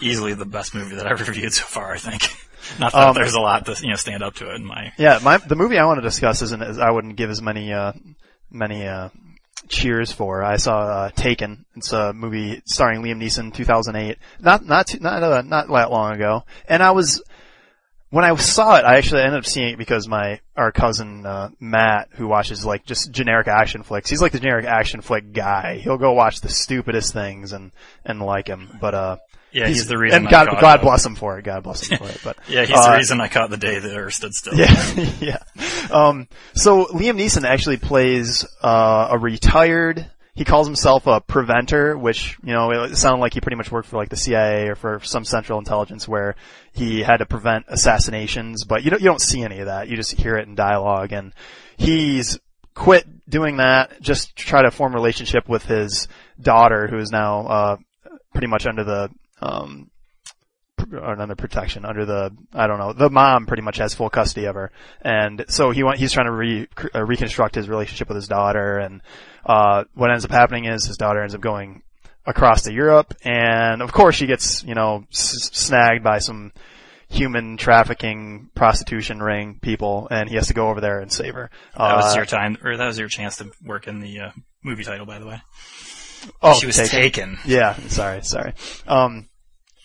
easily 0.00 0.34
the 0.34 0.46
best 0.46 0.74
movie 0.74 0.96
that 0.96 1.06
I've 1.06 1.20
reviewed 1.28 1.52
so 1.52 1.64
far. 1.64 1.92
I 1.92 1.98
think. 1.98 2.28
Not 2.78 2.92
that 2.92 3.08
Um, 3.08 3.14
there's 3.14 3.34
a 3.34 3.40
lot 3.40 3.66
to 3.66 3.76
you 3.82 3.90
know 3.90 3.96
stand 3.96 4.22
up 4.22 4.34
to 4.36 4.50
it 4.50 4.56
in 4.56 4.64
my. 4.64 4.92
Yeah, 4.98 5.18
my 5.22 5.38
the 5.38 5.56
movie 5.56 5.78
I 5.78 5.84
want 5.84 5.98
to 5.98 6.02
discuss 6.02 6.42
isn't 6.42 6.62
as 6.62 6.78
I 6.78 6.90
wouldn't 6.90 7.16
give 7.16 7.30
as 7.30 7.42
many 7.42 7.72
uh 7.72 7.92
many 8.50 8.86
uh 8.86 9.08
cheers 9.68 10.12
for. 10.12 10.42
I 10.42 10.56
saw 10.56 10.80
uh, 10.80 11.10
Taken. 11.10 11.64
It's 11.76 11.92
a 11.92 12.12
movie 12.12 12.62
starring 12.66 13.02
Liam 13.02 13.22
Neeson, 13.22 13.54
2008. 13.54 14.18
Not 14.40 14.64
not 14.64 14.86
too, 14.88 14.98
not 15.00 15.22
uh, 15.22 15.42
not 15.42 15.68
that 15.68 15.90
long 15.90 16.14
ago. 16.14 16.44
And 16.68 16.82
I 16.82 16.90
was 16.90 17.22
when 18.10 18.24
I 18.24 18.34
saw 18.36 18.76
it, 18.76 18.84
I 18.84 18.96
actually 18.96 19.22
ended 19.22 19.38
up 19.38 19.46
seeing 19.46 19.74
it 19.74 19.78
because 19.78 20.08
my 20.08 20.40
our 20.56 20.72
cousin 20.72 21.24
uh, 21.24 21.50
Matt, 21.60 22.08
who 22.12 22.26
watches 22.26 22.66
like 22.66 22.84
just 22.84 23.12
generic 23.12 23.46
action 23.46 23.82
flicks, 23.82 24.10
he's 24.10 24.20
like 24.20 24.32
the 24.32 24.40
generic 24.40 24.66
action 24.66 25.00
flick 25.00 25.32
guy. 25.32 25.78
He'll 25.78 25.98
go 25.98 26.12
watch 26.12 26.40
the 26.40 26.48
stupidest 26.48 27.12
things 27.12 27.52
and 27.52 27.70
and 28.04 28.20
like 28.20 28.48
him. 28.48 28.76
But 28.80 28.94
uh, 28.94 29.16
Yeah, 29.52 29.68
he's, 29.68 29.86
the 29.86 29.98
reason. 29.98 30.22
And 30.22 30.30
God 30.30 30.48
caught 30.48 30.60
God 30.60 30.80
bless 30.82 31.04
him 31.04 31.14
for 31.16 31.38
it. 31.38 31.44
God 31.44 31.62
bless 31.62 31.88
him 31.88 31.98
for 31.98 32.08
it. 32.08 32.20
But 32.22 32.38
Yeah, 32.48 32.64
he's 32.64 32.76
uh, 32.76 32.90
the 32.90 32.96
reason 32.96 33.20
I 33.20 33.28
caught 33.28 33.50
the 33.50 33.56
day 33.56 33.78
the 33.78 33.96
Earth 33.96 34.14
stood 34.14 34.34
still. 34.34 34.54
yeah, 34.54 35.10
yeah. 35.20 35.38
Um, 35.90 36.28
so 36.54 36.86
Liam 36.86 37.20
Neeson 37.20 37.44
actually 37.44 37.76
plays 37.76 38.46
uh, 38.62 39.08
a 39.10 39.18
retired. 39.18 40.10
He 40.34 40.44
calls 40.44 40.66
himself 40.66 41.06
a 41.06 41.20
preventer, 41.20 41.98
which 41.98 42.38
you 42.42 42.52
know 42.52 42.70
it 42.70 42.96
sounded 42.96 43.20
like 43.20 43.34
he 43.34 43.40
pretty 43.40 43.56
much 43.56 43.70
worked 43.70 43.88
for 43.88 43.96
like 43.96 44.08
the 44.08 44.16
CIA 44.16 44.68
or 44.68 44.74
for 44.74 45.00
some 45.02 45.24
Central 45.24 45.58
Intelligence, 45.58 46.06
where 46.08 46.36
he 46.72 47.02
had 47.02 47.18
to 47.18 47.26
prevent 47.26 47.66
assassinations. 47.68 48.64
But 48.64 48.84
you 48.84 48.90
don't 48.90 49.00
you 49.00 49.08
don't 49.08 49.20
see 49.20 49.42
any 49.42 49.58
of 49.58 49.66
that. 49.66 49.88
You 49.88 49.96
just 49.96 50.12
hear 50.12 50.36
it 50.36 50.48
in 50.48 50.54
dialogue, 50.54 51.12
and 51.12 51.34
he's 51.76 52.38
quit 52.74 53.04
doing 53.28 53.58
that 53.58 54.00
just 54.00 54.36
to 54.36 54.44
try 54.44 54.62
to 54.62 54.70
form 54.70 54.92
a 54.94 54.96
relationship 54.96 55.48
with 55.48 55.64
his 55.64 56.08
daughter, 56.40 56.86
who 56.86 56.98
is 56.98 57.10
now 57.10 57.46
uh, 57.46 57.76
pretty 58.32 58.46
much 58.46 58.66
under 58.66 58.84
the 58.84 59.10
um, 59.40 59.90
under 61.02 61.36
protection 61.36 61.84
under 61.84 62.04
the 62.06 62.30
I 62.54 62.66
don't 62.66 62.78
know 62.78 62.92
the 62.92 63.10
mom 63.10 63.46
pretty 63.46 63.62
much 63.62 63.76
has 63.76 63.94
full 63.94 64.08
custody 64.10 64.46
of 64.46 64.54
her 64.54 64.72
and 65.02 65.44
so 65.48 65.70
he 65.70 65.82
want, 65.82 65.98
he's 65.98 66.12
trying 66.12 66.26
to 66.26 66.32
re, 66.32 66.66
uh, 66.94 67.04
reconstruct 67.04 67.54
his 67.54 67.68
relationship 67.68 68.08
with 68.08 68.16
his 68.16 68.28
daughter 68.28 68.78
and 68.78 69.02
uh 69.44 69.84
what 69.94 70.10
ends 70.10 70.24
up 70.24 70.30
happening 70.30 70.64
is 70.64 70.86
his 70.86 70.96
daughter 70.96 71.20
ends 71.22 71.34
up 71.34 71.40
going 71.42 71.82
across 72.26 72.62
to 72.62 72.72
Europe 72.72 73.14
and 73.24 73.82
of 73.82 73.92
course 73.92 74.16
she 74.16 74.26
gets 74.26 74.64
you 74.64 74.74
know 74.74 75.04
s- 75.12 75.50
snagged 75.52 76.02
by 76.02 76.18
some 76.18 76.50
human 77.08 77.56
trafficking, 77.56 78.50
prostitution 78.54 79.20
ring 79.20 79.58
people, 79.60 80.06
and 80.12 80.28
he 80.28 80.36
has 80.36 80.46
to 80.46 80.54
go 80.54 80.68
over 80.68 80.80
there 80.80 81.00
and 81.00 81.10
save 81.12 81.34
her. 81.34 81.50
That 81.76 81.96
was 81.96 82.12
Uh, 82.14 82.18
your 82.18 82.24
time, 82.24 82.56
or 82.62 82.76
that 82.76 82.86
was 82.86 83.00
your 83.00 83.08
chance 83.08 83.38
to 83.38 83.50
work 83.64 83.88
in 83.88 83.98
the 83.98 84.20
uh, 84.20 84.30
movie 84.62 84.84
title, 84.84 85.06
by 85.06 85.18
the 85.18 85.26
way. 85.26 85.42
oh, 86.40 86.54
she 86.54 86.66
was 86.66 86.76
taken. 86.76 86.90
taken. 87.00 87.38
Yeah, 87.46 87.74
sorry, 87.88 88.22
sorry. 88.22 88.52
Um, 88.86 89.28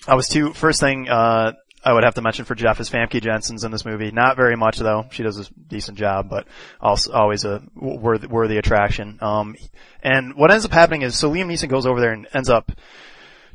I 0.07 0.15
was 0.15 0.27
too. 0.27 0.53
First 0.53 0.79
thing 0.79 1.09
uh, 1.09 1.53
I 1.83 1.93
would 1.93 2.03
have 2.03 2.15
to 2.15 2.21
mention 2.21 2.45
for 2.45 2.55
Jeff 2.55 2.79
is 2.79 2.89
Famke 2.89 3.21
Janssen's 3.21 3.63
in 3.63 3.71
this 3.71 3.85
movie. 3.85 4.12
Not 4.12 4.35
very 4.35 4.55
much 4.55 4.77
though. 4.77 5.05
She 5.12 5.24
does 5.24 5.39
a 5.39 5.51
decent 5.67 5.97
job, 5.97 6.29
but 6.29 6.47
also 6.81 7.12
always 7.12 7.45
a 7.45 7.62
worthy, 7.75 8.27
worthy 8.27 8.57
attraction. 8.57 9.19
Um, 9.21 9.55
and 10.01 10.35
what 10.35 10.51
ends 10.51 10.65
up 10.65 10.71
happening 10.71 11.03
is 11.03 11.17
so 11.17 11.31
Liam 11.31 11.45
Neeson 11.45 11.69
goes 11.69 11.85
over 11.85 12.00
there 12.00 12.12
and 12.12 12.27
ends 12.33 12.50
up 12.50 12.71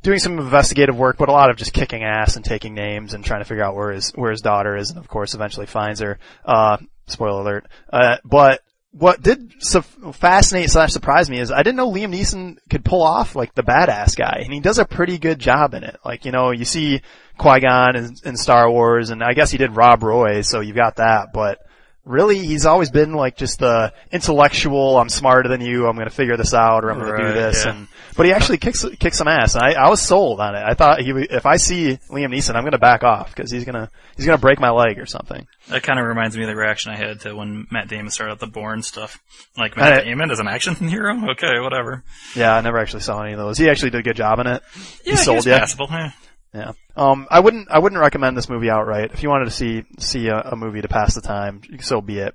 doing 0.03 0.19
some 0.19 0.39
investigative 0.39 0.97
work, 0.97 1.19
but 1.19 1.29
a 1.29 1.33
lot 1.33 1.51
of 1.51 1.57
just 1.57 1.73
kicking 1.73 2.05
ass 2.05 2.37
and 2.37 2.45
taking 2.45 2.75
names 2.75 3.15
and 3.15 3.25
trying 3.25 3.41
to 3.41 3.45
figure 3.45 3.65
out 3.65 3.75
where 3.75 3.93
his 3.93 4.11
where 4.13 4.31
his 4.31 4.41
daughter 4.41 4.77
is, 4.77 4.91
and 4.91 4.99
of 4.99 5.09
course 5.09 5.35
eventually 5.35 5.67
finds 5.67 6.01
her. 6.01 6.19
Uh, 6.45 6.79
spoiler 7.07 7.41
alert. 7.41 7.67
Uh, 7.93 8.19
but 8.25 8.63
what 8.93 9.23
did 9.23 9.55
su- 9.61 9.83
fascinate 10.13 10.71
slash 10.71 10.91
surprise 10.91 11.31
me 11.31 11.39
is 11.39 11.53
I 11.53 11.63
didn't 11.63 11.77
know 11.77 11.91
Liam 11.91 12.15
Neeson 12.15 12.59
could 12.69 12.85
pull 12.85 13.03
off 13.03 13.37
like 13.37 13.55
the 13.55 13.63
badass 13.63 14.17
guy, 14.17 14.41
and 14.43 14.53
he 14.53 14.61
does 14.61 14.79
a 14.79 14.85
pretty 14.85 15.19
good 15.19 15.39
job 15.39 15.75
in 15.75 15.85
it. 15.85 15.99
Like 16.05 16.25
you 16.25 16.33
know, 16.33 16.51
you 16.51 16.65
see 16.65 17.03
Qui 17.39 17.61
Gon 17.61 17.97
in, 17.97 18.15
in 18.25 18.37
Star 18.37 18.71
Wars, 18.71 19.11
and 19.11 19.23
I 19.23 19.33
guess 19.33 19.51
he 19.51 19.59
did 19.59 19.77
Rob 19.77 20.03
Roy, 20.03 20.43
so 20.43 20.61
you've 20.61 20.77
got 20.77 20.97
that, 20.97 21.33
but. 21.33 21.59
Really, 22.07 22.39
he's 22.39 22.65
always 22.65 22.91
been 22.91 23.13
like 23.13 23.37
just 23.37 23.59
the 23.59 23.93
intellectual. 24.11 24.97
I'm 24.99 25.11
smarter 25.11 25.51
than 25.51 25.61
you. 25.61 25.87
I'm 25.87 25.97
going 25.97 26.09
to 26.09 26.15
figure 26.15 26.37
this 26.37 26.55
out, 26.55 26.83
or 26.83 26.91
I'm 26.91 26.99
going 26.99 27.15
to 27.15 27.27
do 27.29 27.33
this. 27.35 27.65
yeah. 27.65 27.73
And 27.73 27.89
but 28.17 28.27
he 28.27 28.33
actually 28.33 28.59
kicks 28.59 28.85
kicks 28.99 29.19
some 29.19 29.29
ass. 29.29 29.55
And 29.55 29.63
I, 29.65 29.73
I 29.73 29.89
was 29.91 30.01
sold 30.01 30.41
on 30.41 30.55
it. 30.55 30.63
I 30.65 30.75
thought 30.75 31.01
he, 31.01 31.11
if 31.11 31.47
I 31.47 31.57
see 31.57 31.99
Liam 32.09 32.35
Neeson, 32.35 32.55
I'm 32.55 32.63
going 32.63 32.73
to 32.73 32.79
back 32.79 33.03
off 33.05 33.35
because 33.35 33.51
he's 33.51 33.65
gonna 33.65 33.91
he's 34.17 34.27
gonna 34.27 34.39
break 34.39 34.61
my 34.61 34.71
leg 34.71 34.99
or 34.99 35.07
something. 35.07 35.47
That 35.69 35.83
kind 35.83 35.99
of 35.99 36.07
reminds 36.07 36.37
me 36.37 36.43
of 36.45 36.49
the 36.49 36.57
reaction 36.57 36.93
I 36.93 36.97
had 36.97 37.21
to 37.21 37.35
when 37.35 37.67
Matt 37.71 37.89
Damon 37.89 38.11
started 38.11 38.33
out 38.33 38.39
the 38.41 38.47
Bourne 38.47 38.83
stuff. 38.83 39.19
Like 39.57 39.77
Matt 39.77 40.01
I- 40.01 40.05
Damon 40.05 40.31
is 40.31 40.39
an 40.41 40.49
action 40.49 40.75
hero. 40.89 41.31
Okay, 41.33 41.61
whatever. 41.61 42.05
Yeah, 42.35 42.55
I 42.55 42.61
never 42.61 42.79
actually 42.79 43.01
saw 43.03 43.23
any 43.23 43.33
of 43.33 43.39
those. 43.39 43.59
He 43.59 43.69
actually 43.71 43.91
did 43.91 44.01
a 44.01 44.05
good 44.05 44.17
job 44.17 44.39
in 44.41 44.47
it. 44.47 44.63
Yeah, 45.05 45.13
he 45.13 45.17
sold 45.17 45.37
he's 45.39 45.47
you. 45.47 45.53
passable. 45.53 45.87
Yeah. 45.91 46.11
Yeah. 46.53 46.73
Um, 46.97 47.29
I 47.31 47.39
wouldn't 47.39 47.71
I 47.71 47.79
wouldn't 47.79 48.01
recommend 48.01 48.37
this 48.37 48.49
movie 48.49 48.71
outright. 48.71 49.13
If 49.13 49.23
you 49.23 49.29
wanted 49.29 49.45
to 49.45 49.51
see 49.53 49.85
see 50.01 50.27
a, 50.27 50.37
a 50.41 50.57
movie 50.57 50.81
to 50.83 50.89
pass 50.89 51.15
the 51.15 51.21
time, 51.21 51.63
so 51.81 52.01
be 52.01 52.19
it. 52.19 52.35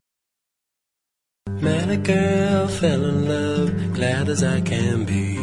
Met 1.50 1.90
a 1.90 1.98
girl, 1.98 2.68
fell 2.68 3.06
in 3.06 3.28
love, 3.28 3.94
glad 3.94 4.30
as 4.30 4.44
I 4.44 4.62
can 4.62 5.06
be. 5.06 5.36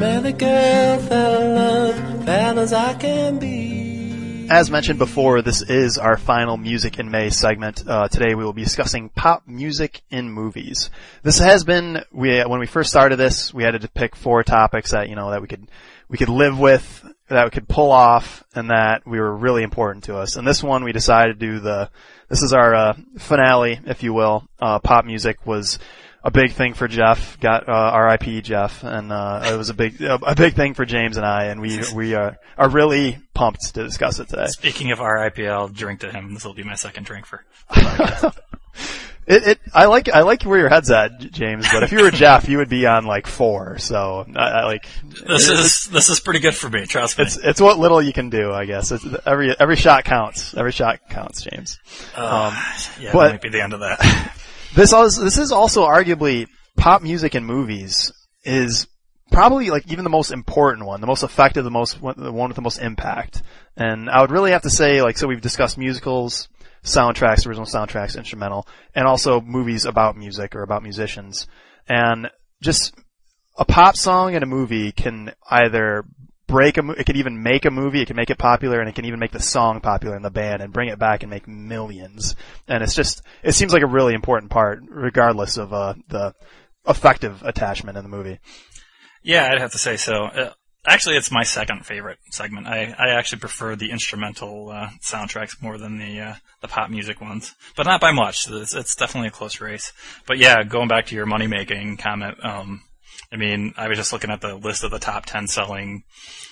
Met 0.00 0.24
a 0.24 0.32
girl, 0.32 0.98
fell 0.98 1.42
in 1.42 1.54
love, 1.54 2.26
as 2.58 2.72
I 2.72 2.94
can 2.94 3.38
be. 3.38 4.46
As 4.48 4.70
mentioned 4.70 4.98
before, 4.98 5.42
this 5.42 5.60
is 5.60 5.98
our 5.98 6.16
final 6.16 6.56
Music 6.56 6.98
in 6.98 7.10
May 7.10 7.28
segment. 7.28 7.86
Uh, 7.86 8.08
today 8.08 8.34
we 8.34 8.42
will 8.42 8.54
be 8.54 8.64
discussing 8.64 9.10
pop 9.10 9.46
music 9.46 10.00
in 10.08 10.30
movies. 10.30 10.88
This 11.22 11.38
has 11.40 11.64
been, 11.64 12.02
we, 12.12 12.40
when 12.40 12.60
we 12.60 12.66
first 12.66 12.88
started 12.88 13.16
this, 13.16 13.52
we 13.52 13.62
had 13.62 13.78
to 13.78 13.88
pick 13.88 14.16
four 14.16 14.42
topics 14.42 14.92
that, 14.92 15.10
you 15.10 15.16
know, 15.16 15.32
that 15.32 15.42
we 15.42 15.48
could, 15.48 15.68
we 16.08 16.16
could 16.16 16.30
live 16.30 16.58
with, 16.58 17.04
that 17.28 17.44
we 17.44 17.50
could 17.50 17.68
pull 17.68 17.90
off, 17.92 18.42
and 18.54 18.70
that 18.70 19.06
we 19.06 19.20
were 19.20 19.36
really 19.36 19.62
important 19.62 20.04
to 20.04 20.16
us. 20.16 20.36
And 20.36 20.48
this 20.48 20.62
one 20.62 20.82
we 20.82 20.92
decided 20.92 21.38
to 21.38 21.46
do 21.46 21.60
the, 21.60 21.90
this 22.30 22.40
is 22.40 22.54
our, 22.54 22.74
uh, 22.74 22.96
finale, 23.18 23.78
if 23.84 24.02
you 24.02 24.14
will. 24.14 24.48
Uh, 24.58 24.78
pop 24.78 25.04
music 25.04 25.46
was, 25.46 25.78
a 26.22 26.30
big 26.30 26.52
thing 26.52 26.74
for 26.74 26.88
Jeff. 26.88 27.38
Got 27.40 27.68
uh, 27.68 27.72
R.I.P. 27.72 28.42
Jeff, 28.42 28.82
and 28.84 29.12
uh, 29.12 29.50
it 29.52 29.56
was 29.56 29.70
a 29.70 29.74
big 29.74 30.00
a 30.02 30.34
big 30.34 30.54
thing 30.54 30.74
for 30.74 30.84
James 30.84 31.16
and 31.16 31.26
I, 31.26 31.46
and 31.46 31.60
we 31.60 31.80
we 31.94 32.14
are 32.14 32.38
are 32.58 32.68
really 32.68 33.18
pumped 33.34 33.74
to 33.74 33.82
discuss 33.82 34.18
it 34.20 34.28
today. 34.28 34.46
Speaking 34.46 34.92
of 34.92 35.00
RIP, 35.00 35.38
I'll 35.40 35.68
drink 35.68 36.00
to 36.00 36.12
him. 36.12 36.34
This 36.34 36.44
will 36.44 36.54
be 36.54 36.64
my 36.64 36.74
second 36.74 37.04
drink 37.04 37.26
for. 37.26 37.44
It, 39.26 39.46
it 39.46 39.60
I 39.72 39.84
like 39.84 40.08
I 40.08 40.22
like 40.22 40.42
where 40.42 40.58
your 40.58 40.68
head's 40.68 40.90
at, 40.90 41.20
James. 41.20 41.68
But 41.72 41.84
if 41.84 41.92
you 41.92 42.02
were 42.02 42.10
Jeff, 42.10 42.48
you 42.48 42.58
would 42.58 42.68
be 42.68 42.86
on 42.86 43.04
like 43.04 43.28
four. 43.28 43.78
So 43.78 44.26
I, 44.34 44.40
I 44.40 44.64
like 44.64 44.88
This 45.04 45.48
is 45.48 45.84
this 45.86 46.08
is 46.08 46.18
pretty 46.18 46.40
good 46.40 46.54
for 46.56 46.68
me. 46.68 46.84
Trust 46.86 47.16
me. 47.16 47.24
it's 47.24 47.36
it's 47.36 47.60
what 47.60 47.78
little 47.78 48.02
you 48.02 48.12
can 48.12 48.28
do, 48.30 48.50
I 48.50 48.64
guess. 48.64 48.90
It's, 48.90 49.04
every 49.24 49.54
every 49.60 49.76
shot 49.76 50.04
counts. 50.04 50.54
Every 50.54 50.72
shot 50.72 51.08
counts, 51.10 51.42
James. 51.42 51.78
Uh, 52.16 52.50
yeah, 52.98 53.12
but- 53.12 53.26
that 53.26 53.32
might 53.34 53.42
be 53.42 53.50
the 53.50 53.62
end 53.62 53.72
of 53.72 53.80
that. 53.80 54.36
This 54.74 54.92
also, 54.92 55.24
this 55.24 55.38
is 55.38 55.52
also 55.52 55.84
arguably 55.84 56.46
pop 56.76 57.02
music 57.02 57.34
in 57.34 57.44
movies 57.44 58.12
is 58.44 58.86
probably 59.30 59.70
like 59.70 59.90
even 59.90 60.04
the 60.04 60.10
most 60.10 60.30
important 60.30 60.86
one, 60.86 61.00
the 61.00 61.06
most 61.06 61.22
effective, 61.22 61.64
the 61.64 61.70
most 61.70 62.00
the 62.00 62.32
one 62.32 62.48
with 62.48 62.56
the 62.56 62.62
most 62.62 62.78
impact. 62.78 63.42
And 63.76 64.08
I 64.08 64.20
would 64.20 64.30
really 64.30 64.52
have 64.52 64.62
to 64.62 64.70
say 64.70 65.02
like 65.02 65.18
so 65.18 65.26
we've 65.26 65.40
discussed 65.40 65.78
musicals, 65.78 66.48
soundtracks, 66.84 67.46
original 67.46 67.66
soundtracks, 67.66 68.16
instrumental, 68.16 68.66
and 68.94 69.06
also 69.06 69.40
movies 69.40 69.84
about 69.84 70.16
music 70.16 70.54
or 70.54 70.62
about 70.62 70.82
musicians. 70.82 71.46
And 71.88 72.30
just 72.62 72.94
a 73.58 73.64
pop 73.64 73.96
song 73.96 74.34
in 74.34 74.42
a 74.42 74.46
movie 74.46 74.92
can 74.92 75.32
either 75.50 76.04
break 76.50 76.76
a, 76.76 76.90
it 76.90 77.06
can 77.06 77.16
even 77.16 77.42
make 77.42 77.64
a 77.64 77.70
movie, 77.70 78.02
it 78.02 78.06
can 78.06 78.16
make 78.16 78.30
it 78.30 78.38
popular, 78.38 78.80
and 78.80 78.88
it 78.88 78.94
can 78.94 79.04
even 79.04 79.20
make 79.20 79.32
the 79.32 79.40
song 79.40 79.80
popular 79.80 80.16
in 80.16 80.22
the 80.22 80.30
band 80.30 80.62
and 80.62 80.72
bring 80.72 80.88
it 80.88 80.98
back 80.98 81.22
and 81.22 81.30
make 81.30 81.46
millions. 81.48 82.36
And 82.68 82.82
it's 82.82 82.94
just, 82.94 83.22
it 83.42 83.52
seems 83.52 83.72
like 83.72 83.82
a 83.82 83.86
really 83.86 84.14
important 84.14 84.50
part, 84.50 84.82
regardless 84.88 85.56
of, 85.56 85.72
uh, 85.72 85.94
the 86.08 86.34
effective 86.86 87.42
attachment 87.42 87.96
in 87.96 88.04
the 88.04 88.10
movie. 88.10 88.38
Yeah, 89.22 89.48
I'd 89.50 89.60
have 89.60 89.72
to 89.72 89.78
say 89.78 89.96
so. 89.96 90.24
Uh, 90.24 90.52
actually, 90.86 91.16
it's 91.16 91.30
my 91.30 91.42
second 91.42 91.84
favorite 91.84 92.18
segment. 92.30 92.66
I, 92.66 92.94
I 92.98 93.10
actually 93.10 93.40
prefer 93.40 93.76
the 93.76 93.90
instrumental 93.90 94.70
uh, 94.70 94.88
soundtracks 95.02 95.60
more 95.62 95.78
than 95.78 95.98
the 95.98 96.20
uh, 96.20 96.34
the 96.62 96.68
pop 96.68 96.90
music 96.90 97.20
ones, 97.20 97.54
but 97.76 97.86
not 97.86 98.00
by 98.00 98.12
much. 98.12 98.46
It's, 98.50 98.74
it's 98.74 98.96
definitely 98.96 99.28
a 99.28 99.32
close 99.32 99.60
race. 99.60 99.92
But 100.26 100.38
yeah, 100.38 100.62
going 100.62 100.88
back 100.88 101.06
to 101.06 101.14
your 101.14 101.26
money 101.26 101.46
making 101.46 101.98
comment, 101.98 102.42
um, 102.42 102.82
I 103.32 103.36
mean, 103.36 103.74
I 103.76 103.88
was 103.88 103.96
just 103.98 104.12
looking 104.12 104.30
at 104.30 104.40
the 104.40 104.54
list 104.56 104.82
of 104.84 104.90
the 104.90 104.98
top 104.98 105.26
ten 105.26 105.46
selling 105.46 106.04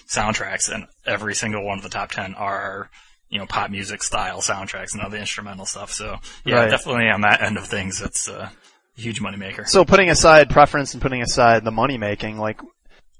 soundtracks, 0.08 0.72
and 0.72 0.86
every 1.06 1.34
single 1.34 1.64
one 1.64 1.78
of 1.78 1.82
the 1.84 1.90
top 1.90 2.10
ten 2.12 2.34
are 2.34 2.90
you 3.28 3.38
know 3.38 3.46
pop 3.46 3.70
music 3.70 4.02
style 4.02 4.40
soundtracks, 4.40 4.92
and 4.94 5.02
all 5.02 5.10
the 5.10 5.18
instrumental 5.18 5.66
stuff. 5.66 5.92
So 5.92 6.16
yeah, 6.44 6.60
Right. 6.60 6.70
definitely 6.70 7.08
on 7.10 7.22
that 7.22 7.42
end 7.42 7.56
of 7.58 7.66
things, 7.66 8.00
it's 8.00 8.28
a 8.28 8.52
huge 8.96 9.20
moneymaker. 9.20 9.66
So 9.66 9.84
putting 9.84 10.08
aside 10.10 10.50
preference 10.50 10.92
and 10.94 11.02
putting 11.02 11.22
aside 11.22 11.64
the 11.64 11.70
money 11.70 11.98
making, 11.98 12.38
like 12.38 12.60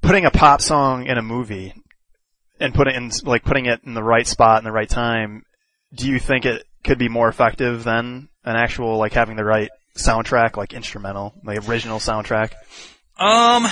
putting 0.01 0.25
a 0.25 0.31
pop 0.31 0.61
song 0.61 1.07
in 1.07 1.18
a 1.18 1.23
movie 1.23 1.75
and 2.61 2.75
putting 2.75 2.94
in 2.94 3.11
like 3.25 3.44
putting 3.44 3.66
it 3.66 3.81
in 3.85 3.94
the 3.94 4.03
right 4.03 4.27
spot 4.27 4.61
in 4.61 4.64
the 4.64 4.73
right 4.73 4.88
time, 4.88 5.42
do 5.94 6.09
you 6.09 6.18
think 6.18 6.47
it 6.47 6.64
could 6.85 6.99
be 6.99 7.09
more 7.09 7.29
effective 7.29 7.85
than 7.85 8.29
an 8.44 8.57
actual 8.57 8.97
like 8.99 9.12
having 9.12 9.37
the 9.37 9.44
right 9.44 9.71
soundtrack, 9.97 10.57
like 10.57 10.73
instrumental, 10.73 11.35
like 11.44 11.68
original 11.68 11.99
soundtrack? 11.99 12.53
Um, 13.18 13.66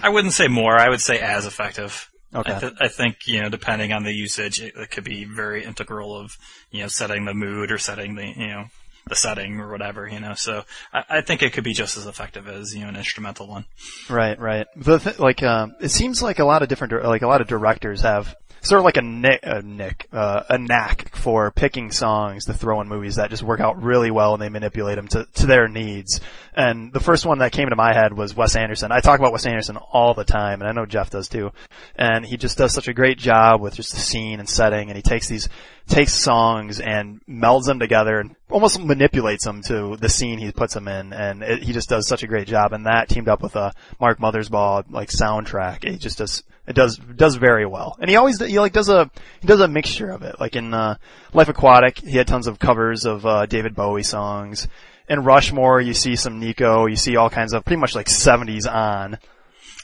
I 0.00 0.08
wouldn't 0.08 0.32
say 0.34 0.48
more. 0.48 0.76
I 0.76 0.88
would 0.88 1.00
say 1.00 1.18
as 1.18 1.46
effective. 1.46 2.10
Okay. 2.34 2.54
I, 2.54 2.58
th- 2.58 2.72
I 2.80 2.88
think 2.88 3.26
you 3.26 3.42
know, 3.42 3.48
depending 3.48 3.92
on 3.92 4.02
the 4.02 4.12
usage, 4.12 4.60
it, 4.60 4.74
it 4.76 4.90
could 4.90 5.04
be 5.04 5.24
very 5.24 5.64
integral 5.64 6.16
of 6.16 6.36
you 6.70 6.82
know 6.82 6.88
setting 6.88 7.24
the 7.24 7.34
mood 7.34 7.70
or 7.70 7.78
setting 7.78 8.16
the 8.16 8.26
you 8.26 8.48
know 8.48 8.64
the 9.06 9.14
setting 9.14 9.60
or 9.60 9.70
whatever. 9.70 10.08
You 10.08 10.20
know, 10.20 10.34
so 10.34 10.64
I, 10.92 11.04
I 11.08 11.20
think 11.20 11.42
it 11.42 11.52
could 11.52 11.64
be 11.64 11.74
just 11.74 11.96
as 11.96 12.06
effective 12.06 12.48
as 12.48 12.74
you 12.74 12.82
know 12.82 12.88
an 12.88 12.96
instrumental 12.96 13.46
one. 13.46 13.66
Right, 14.08 14.38
right. 14.38 14.66
The 14.76 14.98
th- 14.98 15.18
like, 15.18 15.42
uh, 15.42 15.68
it 15.80 15.90
seems 15.90 16.22
like 16.22 16.38
a 16.38 16.44
lot 16.44 16.62
of 16.62 16.68
different, 16.68 17.04
like 17.04 17.22
a 17.22 17.28
lot 17.28 17.40
of 17.40 17.46
directors 17.46 18.00
have 18.00 18.34
sort 18.64 18.80
of 18.80 18.84
like 18.84 18.96
a 18.96 19.02
nick, 19.02 19.40
a 19.42 19.62
nick, 19.62 20.08
uh, 20.12 20.42
a 20.48 20.58
knack 20.58 21.14
for 21.14 21.50
picking 21.50 21.92
songs 21.92 22.46
to 22.46 22.54
throw 22.54 22.80
in 22.80 22.88
movies 22.88 23.16
that 23.16 23.30
just 23.30 23.42
work 23.42 23.60
out 23.60 23.82
really 23.82 24.10
well 24.10 24.32
and 24.32 24.42
they 24.42 24.48
manipulate 24.48 24.96
them 24.96 25.06
to, 25.08 25.26
to 25.34 25.46
their 25.46 25.68
needs. 25.68 26.20
And 26.56 26.92
the 26.92 27.00
first 27.00 27.26
one 27.26 27.38
that 27.38 27.52
came 27.52 27.68
to 27.68 27.76
my 27.76 27.92
head 27.92 28.12
was 28.14 28.34
Wes 28.34 28.56
Anderson. 28.56 28.90
I 28.90 29.00
talk 29.00 29.18
about 29.18 29.32
Wes 29.32 29.46
Anderson 29.46 29.76
all 29.76 30.14
the 30.14 30.24
time, 30.24 30.60
and 30.60 30.68
I 30.68 30.72
know 30.72 30.86
Jeff 30.86 31.10
does 31.10 31.28
too. 31.28 31.52
And 31.94 32.24
he 32.24 32.36
just 32.36 32.56
does 32.56 32.72
such 32.72 32.88
a 32.88 32.94
great 32.94 33.18
job 33.18 33.60
with 33.60 33.74
just 33.74 33.92
the 33.92 34.00
scene 34.00 34.40
and 34.40 34.48
setting, 34.48 34.88
and 34.88 34.96
he 34.96 35.02
takes 35.02 35.28
these, 35.28 35.48
takes 35.86 36.14
songs 36.14 36.80
and 36.80 37.20
melds 37.28 37.64
them 37.64 37.78
together 37.78 38.18
and 38.18 38.34
almost 38.50 38.80
manipulates 38.80 39.44
them 39.44 39.62
to 39.62 39.96
the 39.96 40.08
scene 40.08 40.38
he 40.38 40.50
puts 40.50 40.74
them 40.74 40.88
in, 40.88 41.12
and 41.12 41.42
it, 41.42 41.62
he 41.62 41.72
just 41.72 41.88
does 41.88 42.08
such 42.08 42.22
a 42.22 42.26
great 42.26 42.46
job. 42.46 42.72
And 42.72 42.86
that 42.86 43.08
teamed 43.08 43.28
up 43.28 43.42
with 43.42 43.56
a 43.56 43.72
Mark 44.00 44.18
Mothersbaugh 44.18 44.90
like 44.90 45.10
soundtrack, 45.10 45.84
it 45.84 45.98
just 45.98 46.18
does 46.18 46.42
it 46.66 46.74
does 46.74 46.96
does 46.96 47.36
very 47.36 47.66
well. 47.66 47.96
And 48.00 48.08
he 48.08 48.16
always 48.16 48.40
he 48.40 48.58
like 48.58 48.72
does 48.72 48.88
a 48.88 49.10
he 49.40 49.46
does 49.46 49.60
a 49.60 49.68
mixture 49.68 50.10
of 50.10 50.22
it. 50.22 50.40
Like 50.40 50.56
in 50.56 50.72
uh, 50.72 50.96
Life 51.32 51.48
Aquatic, 51.48 51.98
he 51.98 52.16
had 52.16 52.26
tons 52.26 52.46
of 52.46 52.58
covers 52.58 53.04
of 53.04 53.26
uh, 53.26 53.46
David 53.46 53.74
Bowie 53.74 54.02
songs. 54.02 54.68
In 55.06 55.22
Rushmore, 55.22 55.82
you 55.82 55.92
see 55.92 56.16
some 56.16 56.40
Nico, 56.40 56.86
you 56.86 56.96
see 56.96 57.16
all 57.16 57.28
kinds 57.28 57.52
of 57.52 57.64
pretty 57.64 57.80
much 57.80 57.94
like 57.94 58.06
70s 58.06 58.66
on. 58.66 59.18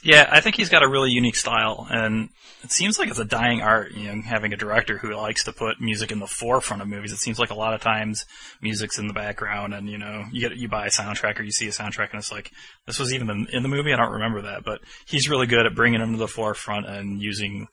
Yeah, 0.03 0.27
I 0.31 0.41
think 0.41 0.55
he's 0.55 0.69
got 0.69 0.83
a 0.83 0.89
really 0.89 1.11
unique 1.11 1.35
style, 1.35 1.87
and 1.89 2.29
it 2.63 2.71
seems 2.71 2.97
like 2.97 3.09
it's 3.09 3.19
a 3.19 3.25
dying 3.25 3.61
art. 3.61 3.91
You 3.91 4.11
know, 4.11 4.21
having 4.23 4.51
a 4.51 4.57
director 4.57 4.97
who 4.97 5.15
likes 5.15 5.43
to 5.43 5.53
put 5.53 5.79
music 5.79 6.11
in 6.11 6.19
the 6.19 6.27
forefront 6.27 6.81
of 6.81 6.87
movies. 6.87 7.11
It 7.11 7.19
seems 7.19 7.37
like 7.37 7.51
a 7.51 7.55
lot 7.55 7.75
of 7.75 7.81
times 7.81 8.25
music's 8.61 8.97
in 8.97 9.07
the 9.07 9.13
background, 9.13 9.75
and 9.75 9.87
you 9.87 9.99
know, 9.99 10.25
you 10.31 10.41
get 10.41 10.57
you 10.57 10.67
buy 10.67 10.87
a 10.87 10.89
soundtrack 10.89 11.39
or 11.39 11.43
you 11.43 11.51
see 11.51 11.67
a 11.67 11.71
soundtrack, 11.71 12.11
and 12.11 12.19
it's 12.19 12.31
like 12.31 12.51
this 12.87 12.97
was 12.97 13.13
even 13.13 13.29
in, 13.29 13.47
in 13.53 13.63
the 13.63 13.69
movie. 13.69 13.93
I 13.93 13.97
don't 13.97 14.13
remember 14.13 14.41
that, 14.43 14.63
but 14.63 14.81
he's 15.05 15.29
really 15.29 15.45
good 15.45 15.67
at 15.67 15.75
bringing 15.75 15.99
them 15.99 16.13
to 16.13 16.17
the 16.17 16.27
forefront 16.27 16.87
and 16.87 17.21
using 17.21 17.67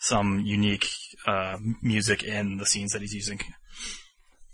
some 0.00 0.40
unique 0.40 0.90
uh, 1.26 1.56
music 1.82 2.22
in 2.24 2.58
the 2.58 2.66
scenes 2.66 2.92
that 2.92 3.00
he's 3.00 3.14
using. 3.14 3.40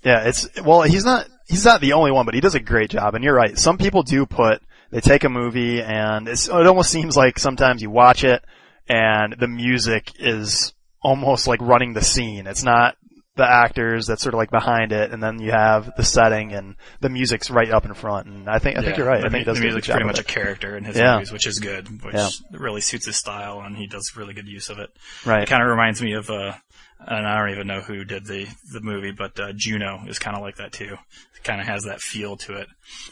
Yeah, 0.05 0.29
it's 0.29 0.49
well, 0.63 0.83
he's 0.83 1.05
not 1.05 1.27
he's 1.49 1.65
not 1.65 1.81
the 1.81 1.95
only 1.95 2.13
one, 2.13 2.25
but 2.25 2.35
he 2.35 2.41
does 2.41 2.55
a 2.55 2.61
great 2.61 2.91
job. 2.91 3.17
And 3.17 3.25
you're 3.25 3.35
right. 3.35 3.59
Some 3.59 3.79
people 3.79 4.05
do 4.05 4.27
put 4.27 4.63
they 4.91 5.01
take 5.01 5.25
a 5.25 5.29
movie 5.29 5.83
and 5.83 6.29
it's, 6.29 6.49
it 6.49 6.67
almost 6.67 6.91
seems 6.91 7.17
like 7.17 7.39
sometimes 7.39 7.83
you 7.83 7.91
watch 7.91 8.25
it 8.25 8.45
and 8.89 9.35
the 9.39 9.49
music 9.49 10.13
is 10.19 10.73
almost 11.03 11.47
like 11.47 11.61
running 11.61 11.93
the 11.93 12.03
scene. 12.03 12.47
It's 12.47 12.63
not 12.63 12.97
the 13.37 13.47
actors 13.47 14.07
that's 14.07 14.23
sort 14.23 14.33
of 14.35 14.39
like 14.39 14.51
behind 14.51 14.93
it, 14.93 15.13
and 15.13 15.23
then 15.23 15.39
you 15.39 15.51
have 15.51 15.93
the 15.99 16.03
setting 16.03 16.53
and 16.55 16.75
the 17.01 17.11
music's 17.11 17.51
right 17.51 17.71
up 17.71 17.85
in 17.85 17.93
front. 17.93 18.27
And 18.27 18.49
I 18.49 18.59
think 18.59 18.79
I 18.79 18.83
think 18.83 18.97
you're 18.97 19.07
right. 19.07 19.19
I 19.23 19.29
think 19.29 19.41
he 19.41 19.45
does 19.45 19.59
the 19.59 19.63
music's 19.65 19.89
pretty 19.89 20.07
much 20.07 20.19
a 20.19 20.25
character 20.25 20.75
in 20.75 20.85
his 20.85 20.97
Yeah. 20.97 21.15
movies, 21.17 21.33
which 21.33 21.47
is 21.47 21.59
good, 21.59 22.03
which 22.03 22.15
Yeah. 22.15 22.29
really 22.53 22.81
suits 22.81 23.05
his 23.05 23.17
style, 23.19 23.61
and 23.61 23.77
he 23.77 23.87
does 23.87 24.17
really 24.17 24.33
good 24.33 24.49
use 24.49 24.71
of 24.71 24.79
it. 24.79 24.89
right. 25.27 25.43
It 25.43 25.49
kind 25.51 25.63
of 25.63 25.69
reminds 25.69 26.01
me 26.01 26.15
of, 26.15 26.31
uh, 26.31 26.55
and 26.99 27.27
I 27.27 27.39
don't 27.39 27.51
even 27.51 27.67
know 27.67 27.81
who 27.81 28.05
did 28.05 28.27
the 28.27 28.47
the 28.73 28.81
movie, 28.81 29.13
but 29.13 29.39
uh, 29.39 29.53
Juno 29.53 30.03
is 30.07 30.19
kind 30.19 30.37
of 30.37 30.43
like 30.43 30.57
that 30.57 30.73
too. 30.73 30.97
It 31.37 31.45
kind 31.45 31.61
of 31.61 31.67
has 31.67 31.85
that 31.85 32.01
feel 32.01 32.37
to 32.39 32.55
it. 32.59 32.69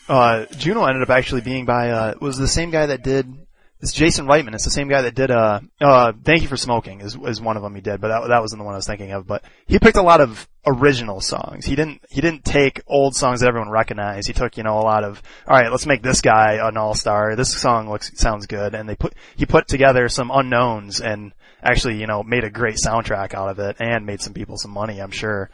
Uh, 0.09 0.47
Juno 0.57 0.85
ended 0.85 1.03
up 1.03 1.11
actually 1.11 1.43
being 1.43 1.65
by 1.65 1.91
uh, 1.91 2.15
was 2.21 2.37
the 2.39 2.49
same 2.49 2.71
guy 2.71 2.87
that 2.87 3.03
did. 3.03 3.33
It's 3.81 3.93
Jason 3.93 4.27
Reitman. 4.27 4.55
It's 4.55 4.65
the 4.65 4.71
same 4.71 4.89
guy 4.89 5.03
that 5.03 5.15
did 5.15 5.31
uh, 5.31 5.61
uh, 5.79 6.13
Thank 6.25 6.41
You 6.41 6.49
for 6.49 6.57
Smoking 6.57 7.03
is 7.03 7.19
is 7.27 7.41
one 7.41 7.59
of 7.59 7.63
them 7.63 7.75
he 7.75 7.83
did, 7.83 8.01
but 8.01 8.09
that 8.09 8.29
that 8.29 8.41
wasn't 8.41 8.61
the 8.61 8.65
one 8.65 8.75
I 8.75 8.79
was 8.79 8.87
thinking 8.87 9.13
of. 9.13 9.27
But 9.27 9.45
he 9.67 9.79
picked 9.79 9.99
a 9.99 10.03
lot 10.03 10.23
of 10.23 10.49
original 10.67 11.21
songs. 11.21 11.67
He 11.67 11.77
didn't 11.77 12.01
he 12.09 12.23
didn't 12.23 12.45
take 12.45 12.81
old 12.87 13.15
songs 13.15 13.41
that 13.41 13.49
everyone 13.49 13.71
recognized. 13.71 14.27
He 14.27 14.33
took 14.33 14.57
you 14.57 14.63
know 14.63 14.79
a 14.79 14.81
lot 14.81 15.05
of 15.05 15.23
all 15.47 15.57
right. 15.57 15.71
Let's 15.71 15.87
make 15.87 16.03
this 16.03 16.23
guy 16.23 16.55
an 16.63 16.79
all 16.79 16.95
star. 16.95 17.37
This 17.37 17.55
song 17.55 17.91
looks 17.91 18.11
sounds 18.19 18.47
good, 18.47 18.75
and 18.75 18.89
they 18.89 18.97
put 18.97 19.15
he 19.37 19.45
put 19.45 19.69
together 19.69 20.09
some 20.09 20.31
unknowns 20.33 21.01
and 21.03 21.33
actually 21.65 21.99
you 21.99 22.07
know 22.07 22.23
made 22.23 22.45
a 22.45 22.51
great 22.51 22.77
soundtrack 22.77 23.35
out 23.35 23.49
of 23.49 23.59
it 23.59 23.77
and 23.81 24.07
made 24.07 24.21
some 24.21 24.35
people 24.35 24.57
some 24.57 24.71
money. 24.71 25.01
I'm 25.01 25.11
sure 25.11 25.51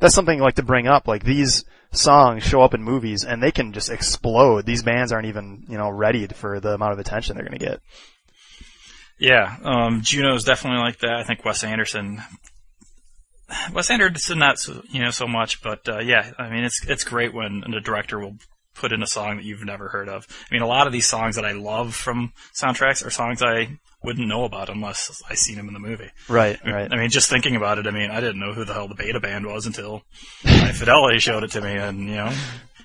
that's 0.00 0.14
something 0.14 0.40
like 0.40 0.56
to 0.56 0.62
bring 0.62 0.86
up. 0.86 1.08
Like 1.08 1.24
these 1.24 1.64
songs 1.92 2.42
show 2.42 2.62
up 2.62 2.74
in 2.74 2.82
movies 2.82 3.24
and 3.24 3.42
they 3.42 3.52
can 3.52 3.72
just 3.72 3.90
explode. 3.90 4.66
These 4.66 4.82
bands 4.82 5.12
aren't 5.12 5.28
even, 5.28 5.64
you 5.68 5.78
know, 5.78 5.88
ready 5.88 6.26
for 6.26 6.60
the 6.60 6.74
amount 6.74 6.92
of 6.92 6.98
attention 6.98 7.36
they're 7.36 7.46
going 7.46 7.58
to 7.58 7.64
get. 7.64 7.80
Yeah, 9.18 9.56
um, 9.62 10.02
Juno's 10.02 10.44
definitely 10.44 10.80
like 10.80 10.98
that. 10.98 11.14
I 11.14 11.24
think 11.24 11.44
Wes 11.44 11.62
Anderson. 11.62 12.22
Wes 13.72 13.90
Anderson 13.90 14.38
not 14.38 14.58
so, 14.58 14.82
you 14.90 15.00
know 15.00 15.10
so 15.10 15.26
much, 15.26 15.62
but 15.62 15.88
uh, 15.88 16.00
yeah, 16.00 16.32
I 16.38 16.50
mean 16.50 16.64
it's 16.64 16.84
it's 16.86 17.04
great 17.04 17.32
when 17.32 17.62
the 17.70 17.80
director 17.80 18.18
will 18.18 18.36
put 18.74 18.92
in 18.92 19.02
a 19.02 19.06
song 19.06 19.36
that 19.36 19.44
you've 19.44 19.64
never 19.64 19.88
heard 19.88 20.08
of. 20.08 20.26
I 20.50 20.54
mean, 20.54 20.62
a 20.62 20.66
lot 20.66 20.86
of 20.88 20.92
these 20.92 21.06
songs 21.06 21.36
that 21.36 21.44
I 21.44 21.52
love 21.52 21.94
from 21.94 22.32
soundtracks 22.60 23.06
are 23.06 23.10
songs 23.10 23.40
I 23.40 23.78
wouldn't 24.04 24.28
know 24.28 24.44
about 24.44 24.68
unless 24.68 25.22
I 25.28 25.34
seen 25.34 25.56
him 25.56 25.68
in 25.68 25.74
the 25.74 25.80
movie. 25.80 26.10
Right, 26.28 26.58
right. 26.64 26.92
I 26.92 26.96
mean, 26.96 27.10
just 27.10 27.30
thinking 27.30 27.56
about 27.56 27.78
it, 27.78 27.86
I 27.86 27.90
mean, 27.90 28.10
I 28.10 28.20
didn't 28.20 28.38
know 28.38 28.52
who 28.52 28.64
the 28.64 28.74
hell 28.74 28.88
the 28.88 28.94
Beta 28.94 29.18
Band 29.18 29.46
was 29.46 29.66
until 29.66 30.02
High 30.44 30.72
Fidelity 30.72 31.18
showed 31.18 31.42
it 31.42 31.52
to 31.52 31.60
me, 31.60 31.72
and 31.72 32.00
you 32.00 32.16
know, 32.16 32.32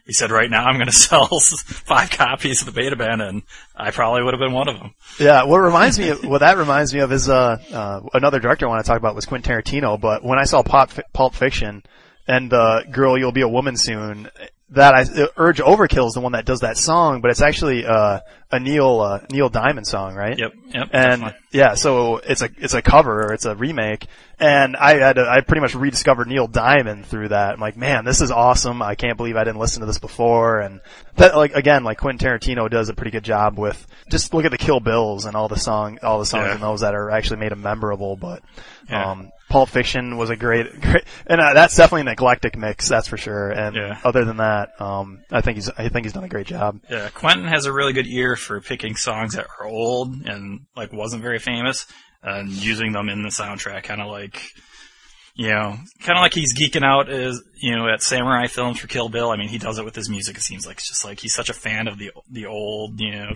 he 0.05 0.13
said, 0.13 0.32
"Right 0.32 0.49
now, 0.49 0.65
I'm 0.65 0.75
going 0.75 0.88
to 0.88 0.91
sell 0.91 1.27
five 1.27 2.10
copies 2.10 2.62
of 2.62 2.65
the 2.65 2.71
Beta 2.71 2.95
Band," 2.95 3.21
and 3.21 3.43
I 3.75 3.91
probably 3.91 4.23
would 4.23 4.34
have 4.34 4.39
been 4.39 4.53
one 4.53 4.69
of 4.69 4.79
them. 4.79 4.95
Yeah, 5.19 5.43
what 5.43 5.60
reminds 5.60 5.99
me 5.99 6.10
of, 6.10 6.23
what 6.23 6.39
that 6.39 6.58
reminds 6.58 6.93
me 6.93 7.01
of 7.01 7.12
is, 7.12 7.29
uh, 7.29 7.58
uh, 7.71 8.01
another 8.13 8.39
director 8.39 8.65
I 8.65 8.69
want 8.69 8.84
to 8.84 8.88
talk 8.88 8.97
about 8.97 9.15
was 9.15 9.25
Quentin 9.25 9.53
Tarantino, 9.53 9.99
but 9.99 10.23
when 10.23 10.39
I 10.39 10.45
saw 10.45 10.63
Pulp, 10.63 10.91
Pulp 11.13 11.36
Fiction 11.36 11.84
and, 12.27 12.53
uh, 12.53 12.84
Girl, 12.84 13.17
You'll 13.17 13.32
Be 13.32 13.41
a 13.41 13.47
Woman 13.47 13.75
Soon, 13.75 14.29
that 14.71 14.93
I, 14.93 15.27
Urge 15.38 15.60
Overkill 15.60 16.08
is 16.08 16.13
the 16.13 16.19
one 16.19 16.34
that 16.34 16.45
does 16.45 16.60
that 16.60 16.77
song, 16.77 17.21
but 17.21 17.32
it's 17.32 17.41
actually, 17.41 17.86
uh, 17.86 18.19
a 18.51 18.60
Neil, 18.60 18.99
uh, 18.99 19.19
Neil 19.32 19.49
Diamond 19.49 19.86
song, 19.86 20.15
right? 20.15 20.38
Yep, 20.38 20.53
yep. 20.73 20.89
And 20.91 21.21
definitely. 21.21 21.39
yeah, 21.51 21.75
so 21.75 22.17
it's 22.17 22.41
a 22.41 22.49
it's 22.58 22.73
a 22.73 22.82
cover 22.82 23.25
or 23.27 23.34
it's 23.34 23.45
a 23.45 23.55
remake, 23.55 24.08
and 24.39 24.75
I 24.75 24.95
had 24.97 25.17
to, 25.17 25.29
I 25.29 25.41
pretty 25.41 25.62
much 25.62 25.75
rediscovered 25.75 26.27
Neil 26.27 26.47
Diamond 26.47 27.05
through 27.05 27.27
that. 27.27 27.53
I'm 27.53 27.60
like, 27.60 27.77
man, 27.77 28.05
this 28.05 28.21
is 28.21 28.32
awesome. 28.32 28.82
I 28.82 28.95
can't 28.95 29.17
believe 29.17 29.36
I 29.36 29.43
didn't 29.43 29.60
listen 29.60 29.82
to 29.82 29.86
this 29.86 29.99
before. 29.99 30.62
And 30.62 30.82
that 31.17 31.36
like 31.38 31.53
again, 31.53 31.84
like 31.84 31.99
Quentin 31.99 32.27
Tarantino 32.27 32.67
does 32.71 32.89
a 32.89 32.95
pretty 32.95 33.12
good 33.12 33.23
job 33.23 33.60
with 33.60 33.86
just 34.10 34.34
look 34.34 34.45
at 34.45 34.51
the 34.51 34.58
Kill 34.58 34.79
Bills 34.79 35.25
and 35.25 35.36
all 35.36 35.47
the 35.47 35.60
song, 35.60 35.99
all 36.01 36.17
the 36.17 36.25
songs 36.25 36.47
Yeah. 36.47 36.55
in 36.55 36.62
those 36.62 36.82
that 36.82 36.95
are 36.95 37.12
actually 37.12 37.41
made 37.41 37.51
them 37.51 37.62
memorable. 37.62 38.15
But 38.15 38.41
Yeah. 38.89 39.12
um, 39.12 39.29
Pulp 39.50 39.70
Fiction 39.70 40.18
was 40.18 40.30
a 40.30 40.36
great, 40.36 40.68
great, 40.82 41.04
and 41.28 41.42
uh, 41.42 41.54
that's 41.54 41.76
definitely 41.76 42.02
an 42.02 42.08
eclectic 42.10 42.56
mix, 42.58 42.88
that's 42.88 43.08
for 43.08 43.18
sure. 43.18 43.50
And 43.50 43.76
Yeah. 43.76 44.00
other 44.04 44.24
than 44.26 44.38
that, 44.38 44.80
um, 44.80 45.20
I 45.32 45.42
think 45.42 45.56
he's 45.58 45.70
I 45.70 45.90
think 45.90 46.06
he's 46.06 46.14
done 46.14 46.24
a 46.24 46.30
great 46.30 46.48
job. 46.48 46.80
Yeah, 46.90 47.10
Quentin 47.10 47.48
has 47.48 47.66
a 47.66 47.74
really 47.74 47.94
good 47.94 48.08
ear 48.08 48.36
for 48.36 48.62
picking 48.62 48.96
songs 48.96 49.34
that 49.34 49.48
are 49.60 49.66
old 49.68 50.14
and 50.26 50.62
like 50.76 50.94
wasn't 50.94 51.22
very 51.24 51.40
famous 51.40 51.86
and 52.24 52.50
using 52.52 52.92
them 52.92 53.10
in 53.10 53.24
the 53.24 53.30
soundtrack, 53.30 53.84
kind 53.84 54.02
of 54.02 54.08
like. 54.08 54.42
You 55.36 55.50
know, 55.52 55.78
kind 56.02 56.18
of 56.18 56.22
like 56.22 56.34
he's 56.34 56.54
geeking 56.54 56.84
out 56.84 57.08
as 57.10 57.42
you 57.62 57.74
know 57.74 57.88
at 57.88 58.02
samurai 58.02 58.48
films 58.48 58.78
for 58.78 58.88
Kill 58.88 59.08
Bill. 59.08 59.32
I 59.32 59.38
mean, 59.38 59.48
he 59.48 59.58
does 59.58 59.80
it 59.80 59.86
with 59.86 59.96
his 59.96 60.10
music. 60.10 60.36
It 60.36 60.42
seems 60.42 60.68
like 60.68 60.78
it's 60.80 60.90
just 60.90 61.06
like 61.06 61.22
he's 61.22 61.34
such 61.34 61.50
a 61.50 61.54
fan 61.54 61.88
of 61.88 61.98
the 61.98 62.12
the 62.30 62.46
old, 62.48 63.00
you 63.00 63.12
know, 63.12 63.32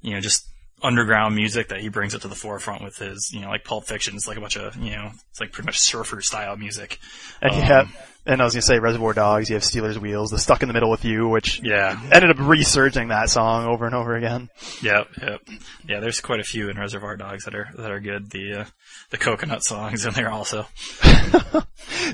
you 0.00 0.14
know, 0.14 0.20
just 0.20 0.46
underground 0.82 1.34
music 1.34 1.68
that 1.68 1.80
he 1.80 1.88
brings 1.88 2.14
it 2.14 2.22
to 2.22 2.28
the 2.28 2.34
forefront 2.34 2.82
with 2.84 2.98
his, 2.98 3.30
you 3.32 3.40
know, 3.40 3.48
like 3.48 3.64
Pulp 3.64 3.86
Fiction. 3.86 4.14
It's 4.14 4.28
like 4.28 4.36
a 4.36 4.40
bunch 4.40 4.56
of, 4.56 4.76
you 4.76 4.90
know, 4.90 5.10
it's 5.30 5.40
like 5.40 5.52
pretty 5.52 5.66
much 5.66 5.78
surfer 5.78 6.20
style 6.20 6.56
music. 6.56 6.98
And 7.40 7.54
you 7.54 7.60
Um, 7.62 7.66
have, 7.66 8.10
and 8.26 8.40
I 8.40 8.44
was 8.44 8.54
gonna 8.54 8.62
say 8.62 8.78
Reservoir 8.78 9.12
Dogs. 9.14 9.48
You 9.48 9.54
have 9.54 9.64
Stealers 9.64 9.98
Wheels, 9.98 10.30
the 10.30 10.38
Stuck 10.38 10.62
in 10.62 10.68
the 10.68 10.74
Middle 10.74 10.90
with 10.90 11.04
You, 11.04 11.28
which 11.28 11.60
Yeah, 11.62 11.98
ended 12.12 12.30
up 12.30 12.36
resurging 12.40 13.08
that 13.08 13.30
song 13.30 13.66
over 13.66 13.86
and 13.86 13.94
over 13.94 14.16
again. 14.16 14.48
Yep, 14.82 15.08
yep, 15.22 15.40
yeah. 15.88 16.00
There's 16.00 16.20
quite 16.20 16.40
a 16.40 16.44
few 16.44 16.68
in 16.68 16.76
Reservoir 16.78 17.16
Dogs 17.16 17.44
that 17.44 17.54
are 17.54 17.68
that 17.76 17.90
are 17.90 18.00
good. 18.00 18.30
The 18.30 18.60
uh, 18.60 18.64
the 19.10 19.18
coconut 19.18 19.64
songs 19.64 20.04
in 20.04 20.12
there 20.14 20.30
also. 20.30 20.66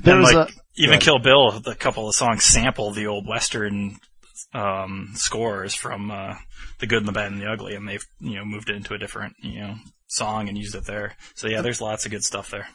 There 0.02 0.14
and 0.14 0.22
was 0.22 0.32
like 0.34 0.48
a 0.48 0.52
even. 0.76 1.00
Kill 1.00 1.18
Bill, 1.18 1.60
the 1.60 1.74
couple 1.74 2.08
of 2.08 2.14
songs 2.14 2.44
sample 2.44 2.92
the 2.92 3.06
old 3.06 3.26
western 3.26 3.96
um, 4.54 5.10
scores 5.14 5.74
from 5.74 6.10
uh, 6.10 6.34
the 6.78 6.86
Good 6.86 6.98
and 6.98 7.08
the 7.08 7.12
Bad 7.12 7.32
and 7.32 7.40
the 7.40 7.50
Ugly, 7.50 7.74
and 7.74 7.88
they've 7.88 8.04
you 8.20 8.36
know 8.36 8.44
moved 8.44 8.70
it 8.70 8.76
into 8.76 8.94
a 8.94 8.98
different 8.98 9.34
you 9.42 9.60
know 9.60 9.74
song 10.08 10.48
and 10.48 10.58
used 10.58 10.74
it 10.74 10.84
there. 10.86 11.14
So 11.34 11.48
yeah, 11.48 11.60
there's 11.62 11.80
lots 11.80 12.04
of 12.04 12.10
good 12.10 12.22
stuff 12.22 12.50
there. 12.50 12.68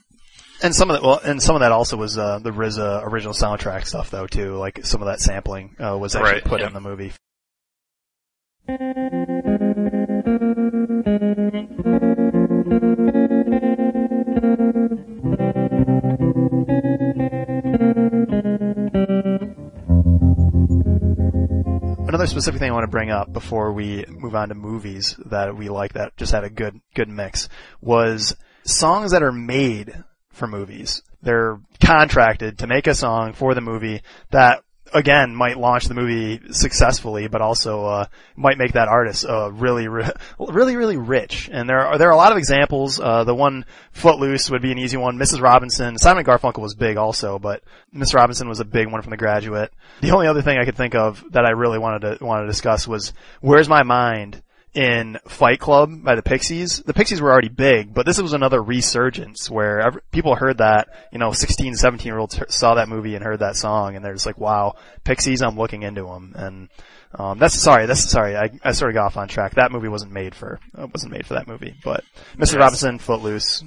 and 0.63 0.73
some 0.75 0.89
of 0.89 0.95
that, 0.95 1.03
well, 1.07 1.19
and 1.23 1.41
some 1.41 1.55
of 1.55 1.59
that 1.61 1.71
also 1.71 1.97
was 1.97 2.17
uh, 2.17 2.39
the 2.39 2.51
RZA 2.51 3.03
original 3.05 3.33
soundtrack 3.33 3.85
stuff 3.85 4.09
though 4.09 4.27
too. 4.27 4.55
Like 4.55 4.85
some 4.85 5.01
of 5.01 5.07
that 5.07 5.19
sampling 5.21 5.75
uh, 5.79 5.97
was 5.97 6.15
actually 6.15 6.31
Right, 6.33 6.43
put 6.43 6.61
yeah. 6.61 6.67
in 6.67 6.73
the 6.73 6.81
movie. 6.81 7.11
Specific 22.27 22.59
thing 22.59 22.69
I 22.69 22.73
want 22.73 22.83
to 22.83 22.91
bring 22.91 23.09
up 23.09 23.31
before 23.31 23.71
we 23.71 24.05
move 24.07 24.35
on 24.35 24.49
to 24.49 24.55
movies 24.55 25.15
that 25.25 25.55
we 25.55 25.69
like 25.69 25.93
that 25.93 26.15
just 26.17 26.31
had 26.31 26.43
a 26.43 26.49
good 26.49 26.81
good 26.93 27.09
mix 27.09 27.49
was 27.81 28.35
songs 28.63 29.11
that 29.11 29.23
are 29.23 29.31
made 29.31 30.03
for 30.31 30.47
movies. 30.47 31.01
They're 31.21 31.59
contracted 31.83 32.59
to 32.59 32.67
make 32.67 32.87
a 32.87 32.93
song 32.93 33.33
for 33.33 33.53
the 33.53 33.61
movie 33.61 34.01
that 34.31 34.63
again 34.93 35.35
might 35.35 35.57
launch 35.57 35.85
the 35.85 35.93
movie 35.93 36.41
successfully, 36.51 37.27
but 37.27 37.41
also 37.41 37.85
uh, 37.85 38.05
might 38.35 38.57
make 38.57 38.73
that 38.73 38.87
artist 38.87 39.25
uh, 39.25 39.51
really, 39.51 39.87
re- 39.87 40.11
really, 40.39 40.75
really 40.75 40.97
rich. 40.97 41.49
And 41.51 41.69
there 41.69 41.85
are 41.85 41.97
there 41.97 42.09
are 42.09 42.13
a 42.13 42.17
lot 42.17 42.31
of 42.31 42.37
examples. 42.37 42.99
Uh, 42.99 43.23
the 43.23 43.35
one 43.35 43.65
Footloose 43.91 44.49
would 44.49 44.61
be 44.61 44.71
an 44.71 44.79
easy 44.79 44.97
one. 44.97 45.17
Mrs. 45.17 45.41
Robinson, 45.41 45.97
Simon 45.97 46.23
Garfunkel 46.23 46.61
was 46.61 46.75
big 46.75 46.97
also, 46.97 47.39
but 47.39 47.63
Miss 47.91 48.13
Robinson 48.13 48.49
was 48.49 48.59
a 48.59 48.65
big 48.65 48.91
one 48.91 49.01
from 49.01 49.11
The 49.11 49.17
Graduate. 49.17 49.71
The 50.01 50.11
only 50.11 50.27
other 50.27 50.41
thing 50.41 50.57
I 50.57 50.65
could 50.65 50.77
think 50.77 50.95
of 50.95 51.23
that 51.31 51.45
I 51.45 51.51
really 51.51 51.79
wanted 51.79 52.17
to 52.17 52.25
want 52.25 52.43
to 52.43 52.47
discuss 52.47 52.87
was 52.87 53.13
Where's 53.41 53.69
My 53.69 53.83
Mind 53.83 54.41
in 54.77 55.17
Fight 55.27 55.59
Club 55.59 56.03
by 56.03 56.13
the 56.13 56.21
Pixies. 56.21 56.83
The 56.83 56.93
Pixies 56.93 57.19
were 57.19 57.31
already 57.31 57.49
big, 57.49 57.95
but 57.95 58.05
this 58.05 58.21
was 58.21 58.33
another 58.33 58.61
resurgence 58.61 59.49
where 59.49 59.81
every, 59.81 60.01
people 60.11 60.35
heard 60.35 60.59
that, 60.59 60.89
you 61.11 61.17
know, 61.17 61.31
16, 61.31 61.73
17 61.73 62.05
year 62.05 62.19
olds 62.19 62.39
saw 62.49 62.75
that 62.75 62.87
movie 62.87 63.15
and 63.15 63.25
heard 63.25 63.39
that 63.39 63.55
song 63.55 63.95
and 63.95 64.05
they're 64.05 64.13
just 64.13 64.27
like, 64.27 64.37
wow, 64.37 64.75
Pixies, 65.03 65.41
I'm 65.41 65.57
looking 65.57 65.81
into 65.81 66.03
them. 66.03 66.33
And, 66.35 66.69
um, 67.15 67.39
that's, 67.39 67.55
sorry, 67.55 67.87
that's, 67.87 68.07
sorry, 68.07 68.37
I, 68.37 68.51
I 68.63 68.73
sort 68.73 68.91
of 68.91 68.93
got 68.93 69.07
off 69.07 69.17
on 69.17 69.27
track. 69.27 69.55
That 69.55 69.71
movie 69.71 69.87
wasn't 69.87 70.11
made 70.11 70.35
for, 70.35 70.59
it 70.77 70.93
wasn't 70.93 71.11
made 71.11 71.25
for 71.25 71.33
that 71.33 71.47
movie, 71.47 71.73
but 71.83 72.03
Mr. 72.35 72.53
Yes. 72.53 72.55
Robinson, 72.57 72.99
Footloose. 72.99 73.63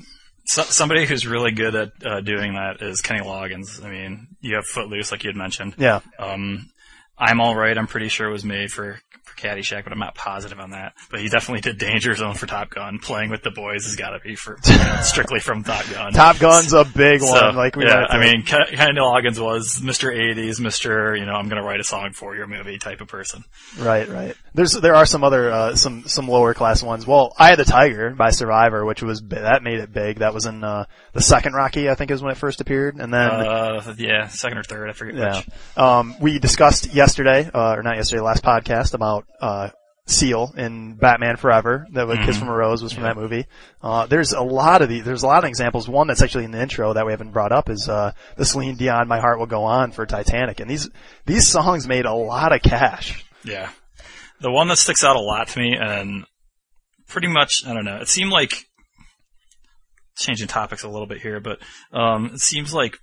So, 0.47 0.63
somebody 0.63 1.07
who's 1.07 1.27
really 1.27 1.51
good 1.51 1.75
at 1.75 1.89
uh, 2.07 2.21
doing 2.21 2.55
that 2.55 2.83
is 2.83 3.01
Kenny 3.01 3.21
Loggins. 3.21 3.85
I 3.85 3.91
mean, 3.91 4.29
you 4.41 4.55
have 4.55 4.65
Footloose, 4.65 5.11
like 5.11 5.25
you 5.25 5.31
had 5.31 5.37
mentioned. 5.37 5.75
Yeah. 5.77 6.01
Um, 6.21 6.71
I'm 7.19 7.41
all 7.41 7.55
right. 7.55 7.77
I'm 7.77 7.87
pretty 7.87 8.09
sure 8.09 8.29
it 8.29 8.33
was 8.33 8.45
made 8.45 8.73
for 8.73 9.01
for 9.31 9.37
Caddyshack, 9.37 9.85
but 9.85 9.93
I'm 9.93 9.99
not 9.99 10.15
positive 10.15 10.59
on 10.61 10.71
that. 10.71 10.95
But 11.11 11.21
he 11.21 11.29
definitely 11.29 11.61
did 11.63 11.79
Danger 11.79 12.15
Zone 12.15 12.35
for 12.35 12.47
Top 12.47 12.71
Gun. 12.71 12.99
Playing 12.99 13.31
with 13.31 13.43
the 13.43 13.51
boys 13.51 13.85
has 13.85 13.97
got 13.97 14.11
to 14.11 14.21
be 14.21 14.35
for 14.35 14.57
strictly 15.03 15.41
from 15.41 15.65
Top 15.65 15.85
Gun. 15.91 16.13
Top 16.13 16.39
Gun's 16.39 16.73
a 16.73 16.85
big 16.85 17.21
So, 17.21 17.31
one. 17.31 17.57
Like 17.57 17.77
we 17.77 17.85
yeah, 17.87 18.07
I 18.09 18.19
mean, 18.19 18.43
Ken- 18.43 18.67
Kenny 18.73 18.99
Loggins 19.01 19.39
was 19.43 19.81
Mr. 19.81 20.15
80s, 20.15 20.61
Mr. 20.61 21.19
You 21.19 21.27
know, 21.27 21.33
I'm 21.33 21.49
gonna 21.49 21.63
write 21.65 21.81
a 21.81 21.85
song 21.85 22.13
for 22.13 22.35
your 22.37 22.47
movie 22.47 22.79
type 22.79 23.01
of 23.01 23.09
person. 23.09 23.45
Right, 23.79 24.09
right. 24.09 24.35
There's 24.55 24.73
there 24.73 24.95
are 24.97 25.07
some 25.07 25.23
other 25.25 25.51
uh, 25.51 25.75
some 25.77 26.05
some 26.07 26.29
lower 26.29 26.55
class 26.55 26.83
ones. 26.83 27.07
Well, 27.07 27.35
I 27.39 27.49
had 27.51 27.59
the 27.59 27.65
Tiger 27.65 28.11
by 28.11 28.31
Survivor, 28.31 28.85
which 28.85 29.03
was 29.03 29.23
that 29.29 29.63
made 29.63 29.79
it 29.81 29.93
big. 29.93 30.19
That 30.19 30.35
was 30.35 30.47
in 30.47 30.65
uh, 30.65 30.87
the 31.13 31.21
second 31.21 31.55
Rocky, 31.55 31.89
I 31.89 31.95
think, 31.95 32.11
is 32.11 32.23
when 32.23 32.33
it 32.33 32.39
first 32.39 32.61
appeared, 32.61 32.97
and 32.97 33.13
then 33.15 33.31
Uh, 33.31 33.95
yeah, 33.97 34.27
second 34.29 34.59
or 34.59 34.63
third, 34.65 34.91
I 34.91 34.93
forget 34.93 35.15
yeah. 35.15 35.37
which. 35.37 35.49
Um, 35.79 36.17
we 36.21 36.39
discussed 36.39 36.93
yesterday, 36.93 37.49
uh, 37.53 37.75
or 37.77 37.83
not 37.83 37.97
yesterday, 37.97 38.21
last 38.23 38.43
podcast 38.43 38.95
about 38.95 39.27
uh, 39.41 39.71
Seal 40.07 40.53
in 40.57 40.95
Batman 40.95 41.37
Forever. 41.37 41.87
That 41.93 42.07
was 42.07 42.19
Kiss 42.19 42.37
from 42.37 42.49
a 42.49 42.55
Rose 42.55 42.83
was 42.83 42.93
from 42.93 43.05
that 43.05 43.17
movie. 43.17 43.47
Uh, 43.81 44.07
there's 44.07 44.33
a 44.33 44.43
lot 44.43 44.83
of 44.83 44.89
the 44.89 45.01
there's 45.01 45.23
a 45.23 45.27
lot 45.27 45.45
of 45.45 45.49
examples. 45.49 45.89
One 45.89 46.09
that's 46.09 46.23
actually 46.23 46.45
in 46.45 46.51
the 46.51 46.61
intro 46.61 46.93
that 46.93 47.07
we 47.07 47.13
haven't 47.13 47.31
brought 47.31 47.53
up 47.53 47.71
is 47.71 47.89
uh, 47.89 48.13
the 48.37 48.45
Celine 48.45 48.77
Dion 48.77 49.09
"My 49.09 49.21
Heart 49.21 49.39
Will 49.39 49.47
Go 49.47 49.65
On" 49.65 49.93
for 49.93 50.07
Titanic, 50.07 50.61
and 50.61 50.69
these 50.71 50.91
these 51.27 51.49
songs 51.49 51.87
made 51.87 52.07
a 52.07 52.15
lot 52.15 52.53
of 52.53 52.63
cash. 52.63 53.25
Yeah. 53.45 53.71
The 54.41 54.51
one 54.51 54.69
that 54.69 54.79
sticks 54.79 55.05
out 55.05 55.17
a 55.17 55.21
lot 55.21 55.49
to 55.49 55.59
me, 55.59 55.77
and 55.79 56.25
pretty 57.07 57.29
much, 57.29 57.63
I 57.67 57.75
don't 57.75 57.85
know, 57.85 57.99
it 57.99 58.09
seemed 58.09 58.33
like, 58.33 58.55
changing 60.17 60.49
topics 60.49 60.83
a 60.83 60.89
little 60.89 61.07
bit 61.07 61.21
here, 61.21 61.41
but 61.41 61.59
um, 61.93 62.31
it 62.35 62.41
seems 62.41 62.73
like 62.73 62.99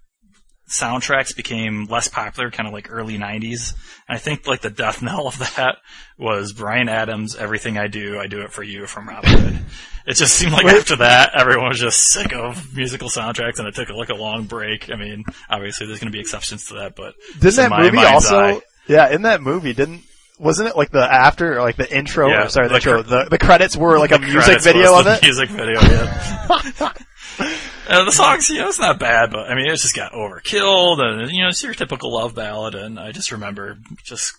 soundtracks 0.68 1.36
became 1.36 1.86
less 1.86 2.08
popular, 2.08 2.52
kind 2.52 2.68
of 2.68 2.74
like 2.74 2.88
early 2.92 3.18
90s. 3.18 3.74
And 4.08 4.16
I 4.16 4.20
think 4.20 4.48
like 4.48 4.62
the 4.62 4.70
death 4.70 5.02
knell 5.02 5.28
of 5.28 5.38
that 5.56 5.78
was 6.18 6.54
Bryan 6.54 6.90
Adams' 6.90 7.36
Everything 7.36 7.78
I 7.78 7.88
Do, 7.88 8.20
I 8.20 8.28
Do 8.28 8.42
It 8.42 8.52
For 8.52 8.64
You 8.64 8.86
from 8.88 9.08
Robin 9.08 9.30
Hood. 9.30 9.60
It 10.06 10.16
just 10.16 10.36
seemed 10.36 10.54
like 10.54 10.66
after 10.66 10.96
that, 10.98 11.32
everyone 11.36 11.68
was 11.70 11.80
just 11.80 12.00
sick 12.10 12.34
of 12.34 12.74
musical 12.76 13.10
soundtracks 13.10 13.60
and 13.60 13.68
it 13.68 13.76
took 13.76 13.90
like 13.90 14.10
a 14.10 14.16
long 14.16 14.46
break. 14.46 14.90
I 14.90 14.96
mean, 14.96 15.26
obviously 15.50 15.86
there's 15.88 16.00
going 16.00 16.12
to 16.12 16.16
be 16.16 16.22
exceptions 16.22 16.68
to 16.68 16.76
that, 16.76 16.96
but 16.96 17.16
Didn't 17.40 17.56
that 17.58 17.72
movie 17.80 17.98
also? 18.06 18.38
eye- 18.40 18.62
Yeah, 18.88 19.10
in 19.10 19.24
that 19.24 19.42
movie, 19.42 19.74
didn't 19.74 20.04
wasn't 20.40 20.70
it 20.70 20.78
like 20.78 20.92
the 20.92 21.02
after 21.04 21.58
or 21.58 21.62
like 21.62 21.76
the 21.78 21.94
intro? 21.98 22.30
Yeah, 22.30 22.46
or 22.46 22.50
sorry, 22.50 22.68
the, 22.68 22.74
the 22.74 22.76
intro. 22.78 23.04
cr- 23.04 23.10
the 23.10 23.26
the 23.32 23.38
credits 23.38 23.76
were 23.76 23.98
like 24.00 24.12
a 24.12 24.20
music 24.20 24.62
video 24.62 24.98
of 24.98 25.08
it. 25.08 25.22
Music 25.24 25.50
video, 25.50 25.82
yeah. 25.82 26.94
Uh, 27.88 28.04
the 28.04 28.12
songs, 28.12 28.50
you 28.50 28.60
know, 28.60 28.68
it's 28.68 28.80
not 28.80 29.00
bad, 29.00 29.32
but 29.32 29.50
I 29.50 29.56
mean, 29.56 29.68
it 29.68 29.76
just 29.78 29.96
got 29.96 30.12
overkilled, 30.14 31.00
and 31.00 31.32
you 31.32 31.42
know, 31.44 31.50
it's 31.50 31.64
your 31.64 31.74
typical 31.74 32.14
love 32.14 32.36
ballad, 32.36 32.76
and 32.76 33.00
I 33.00 33.12
just 33.12 33.32
remember 33.32 33.78
just 34.06 34.34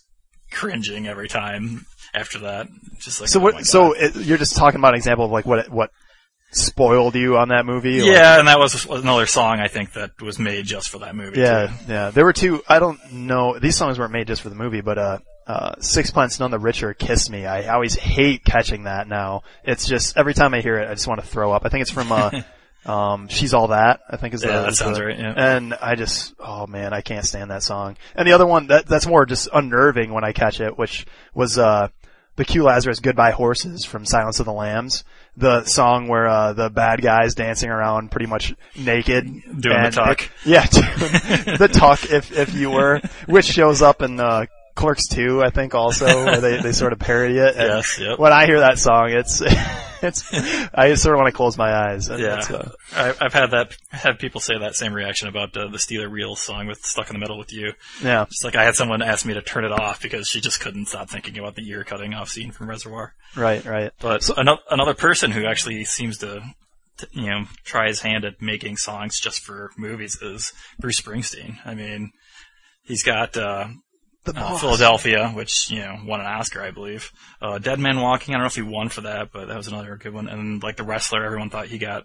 cringing 0.50 1.06
every 1.06 1.28
time 1.28 1.86
after 2.14 2.40
that. 2.40 2.68
Just 3.00 3.20
like, 3.20 3.28
So 3.30 3.40
oh 3.40 3.42
what? 3.44 3.66
So 3.66 3.92
it, 3.92 4.16
you're 4.16 4.38
just 4.38 4.56
talking 4.56 4.78
about 4.78 4.94
an 4.94 4.98
example 4.98 5.24
of 5.26 5.30
like 5.30 5.46
what 5.46 5.68
what 5.70 5.90
spoiled 6.50 7.14
you 7.14 7.36
on 7.36 7.48
that 7.48 7.66
movie? 7.66 8.00
or- 8.00 8.04
yeah, 8.04 8.38
and 8.38 8.48
that 8.48 8.58
was 8.58 8.84
another 8.86 9.26
song 9.26 9.60
I 9.60 9.68
think 9.68 9.92
that 9.94 10.20
was 10.22 10.38
made 10.38 10.64
just 10.64 10.88
for 10.88 10.98
that 11.00 11.14
movie. 11.14 11.40
Yeah, 11.40 11.66
too. 11.66 11.92
yeah. 11.92 12.10
There 12.10 12.24
were 12.24 12.32
two. 12.32 12.62
I 12.68 12.78
don't 12.78 13.12
know. 13.12 13.58
These 13.58 13.76
songs 13.76 13.98
weren't 13.98 14.12
made 14.12 14.26
just 14.26 14.42
for 14.42 14.48
the 14.48 14.54
movie, 14.56 14.80
but 14.80 14.98
uh, 14.98 15.18
uh, 15.46 15.74
Sixpence 15.80 16.40
None 16.40 16.50
the 16.50 16.58
Richer, 16.58 16.94
Kiss 16.94 17.30
Me. 17.30 17.46
I 17.46 17.68
always 17.68 17.94
hate 17.94 18.44
catching 18.44 18.84
that 18.84 19.08
now. 19.08 19.42
It's 19.64 19.86
just 19.86 20.16
every 20.16 20.34
time 20.34 20.54
I 20.54 20.60
hear 20.60 20.78
it, 20.78 20.88
I 20.88 20.94
just 20.94 21.06
want 21.06 21.20
to 21.20 21.26
throw 21.26 21.52
up. 21.52 21.62
I 21.64 21.68
think 21.68 21.82
it's 21.82 21.90
from 21.90 22.12
uh, 22.12 22.30
um, 22.88 23.28
She's 23.28 23.54
All 23.54 23.68
That. 23.68 24.00
I 24.08 24.16
think 24.16 24.34
is 24.34 24.40
the, 24.40 24.48
Yeah, 24.48 24.62
that 24.62 24.74
sounds 24.74 24.98
the- 24.98 25.04
right, 25.06 25.18
yeah. 25.18 25.34
And 25.36 25.74
I 25.74 25.94
just, 25.94 26.34
oh 26.38 26.66
man, 26.66 26.92
I 26.92 27.00
can't 27.02 27.24
stand 27.26 27.50
that 27.50 27.62
song. 27.62 27.96
And 28.14 28.26
the 28.26 28.32
other 28.32 28.46
one 28.46 28.68
that 28.68 28.86
that's 28.86 29.06
more 29.06 29.26
just 29.26 29.48
unnerving 29.52 30.12
when 30.12 30.24
I 30.24 30.32
catch 30.32 30.60
it, 30.60 30.78
which 30.78 31.06
was 31.34 31.58
uh, 31.58 31.88
the 32.36 32.44
Q 32.44 32.64
Lazarus 32.64 33.00
Goodbye 33.00 33.32
Horses 33.32 33.84
from 33.84 34.04
Silence 34.06 34.40
of 34.40 34.46
the 34.46 34.52
Lambs. 34.52 35.04
The 35.36 35.64
song 35.64 36.08
where 36.08 36.26
uh, 36.26 36.52
the 36.52 36.68
bad 36.68 37.00
guys 37.00 37.34
dancing 37.36 37.70
around 37.70 38.10
pretty 38.10 38.26
much 38.26 38.54
naked, 38.76 39.24
Doing 39.24 39.82
the 39.84 39.90
tuck. 39.92 40.22
it- 40.22 40.30
yeah, 40.46 40.66
the 40.66 41.68
tuck, 41.72 42.04
if 42.10 42.32
if 42.36 42.54
you 42.54 42.70
were, 42.70 43.00
which 43.26 43.44
shows 43.46 43.80
up 43.82 44.02
in 44.02 44.18
uh, 44.18 44.46
Clerks 44.78 45.08
2, 45.08 45.42
I 45.42 45.50
think, 45.50 45.74
also, 45.74 46.06
where 46.06 46.40
they 46.40 46.62
they 46.62 46.72
sort 46.72 46.92
of 46.92 47.00
parody 47.00 47.38
it. 47.38 47.56
And 47.56 47.68
Yes, 47.68 47.98
yep. 47.98 48.18
When 48.18 48.32
I 48.32 48.46
hear 48.46 48.60
that 48.60 48.78
song, 48.78 49.10
it's 49.10 49.42
it's 50.02 50.32
I 50.72 50.94
sort 50.94 51.16
of 51.16 51.18
want 51.18 51.26
to 51.26 51.36
close 51.36 51.58
my 51.58 51.74
eyes. 51.74 52.08
And 52.08 52.22
Yeah, 52.22 52.40
uh, 52.48 52.70
I, 52.92 53.14
I've 53.20 53.32
had 53.32 53.50
that. 53.50 53.76
Had 53.88 54.20
people 54.20 54.40
say 54.40 54.56
that 54.56 54.76
same 54.76 54.94
reaction 54.94 55.26
about 55.26 55.56
uh, 55.56 55.66
the 55.66 55.78
Steeler 55.78 56.08
Reel 56.08 56.36
song 56.36 56.68
with 56.68 56.78
"Stuck 56.84 57.10
in 57.10 57.14
the 57.14 57.18
Middle 57.18 57.38
with 57.38 57.52
You." 57.52 57.72
yeah. 58.02 58.22
It's 58.22 58.44
like 58.44 58.54
I 58.54 58.62
had 58.62 58.76
someone 58.76 59.02
ask 59.02 59.26
me 59.26 59.34
to 59.34 59.42
turn 59.42 59.64
it 59.64 59.72
off 59.72 60.00
because 60.00 60.28
she 60.28 60.40
just 60.40 60.60
couldn't 60.60 60.86
stop 60.86 61.10
thinking 61.10 61.36
about 61.38 61.56
the 61.56 61.68
ear 61.68 61.82
cutting 61.82 62.14
off 62.14 62.28
scene 62.28 62.52
from 62.52 62.68
Reservoir. 62.68 63.14
Right, 63.34 63.64
right. 63.64 63.90
But 64.00 64.30
another 64.38 64.60
another 64.70 64.94
person 64.94 65.32
who 65.32 65.44
actually 65.44 65.84
seems 65.86 66.18
to, 66.18 66.40
you 67.10 67.26
know, 67.26 67.46
try 67.64 67.88
his 67.88 68.00
hand 68.02 68.24
at 68.24 68.40
making 68.40 68.76
songs 68.76 69.18
just 69.18 69.40
for 69.40 69.72
movies 69.76 70.16
is 70.22 70.52
Bruce 70.78 71.00
Springsteen. 71.00 71.56
I 71.66 71.74
mean, 71.74 72.12
he's 72.84 73.02
got 73.02 73.36
uh, 73.36 73.66
uh. 74.36 74.58
Philadelphia, 74.58 75.28
which 75.28 75.70
you 75.70 75.80
know 75.80 75.98
won 76.04 76.20
an 76.20 76.26
Oscar, 76.26 76.62
I 76.62 76.70
believe. 76.70 77.12
Uh, 77.40 77.58
Dead 77.58 77.78
Man 77.78 78.00
Walking. 78.00 78.34
I 78.34 78.38
don't 78.38 78.42
know 78.42 78.48
if 78.48 78.54
he 78.54 78.62
won 78.62 78.88
for 78.88 79.02
that, 79.02 79.32
but 79.32 79.48
that 79.48 79.56
was 79.56 79.68
another 79.68 79.96
good 79.96 80.12
one. 80.12 80.28
And 80.28 80.62
like 80.62 80.76
the 80.76 80.84
wrestler, 80.84 81.24
everyone 81.24 81.50
thought 81.50 81.66
he 81.66 81.78
got 81.78 82.04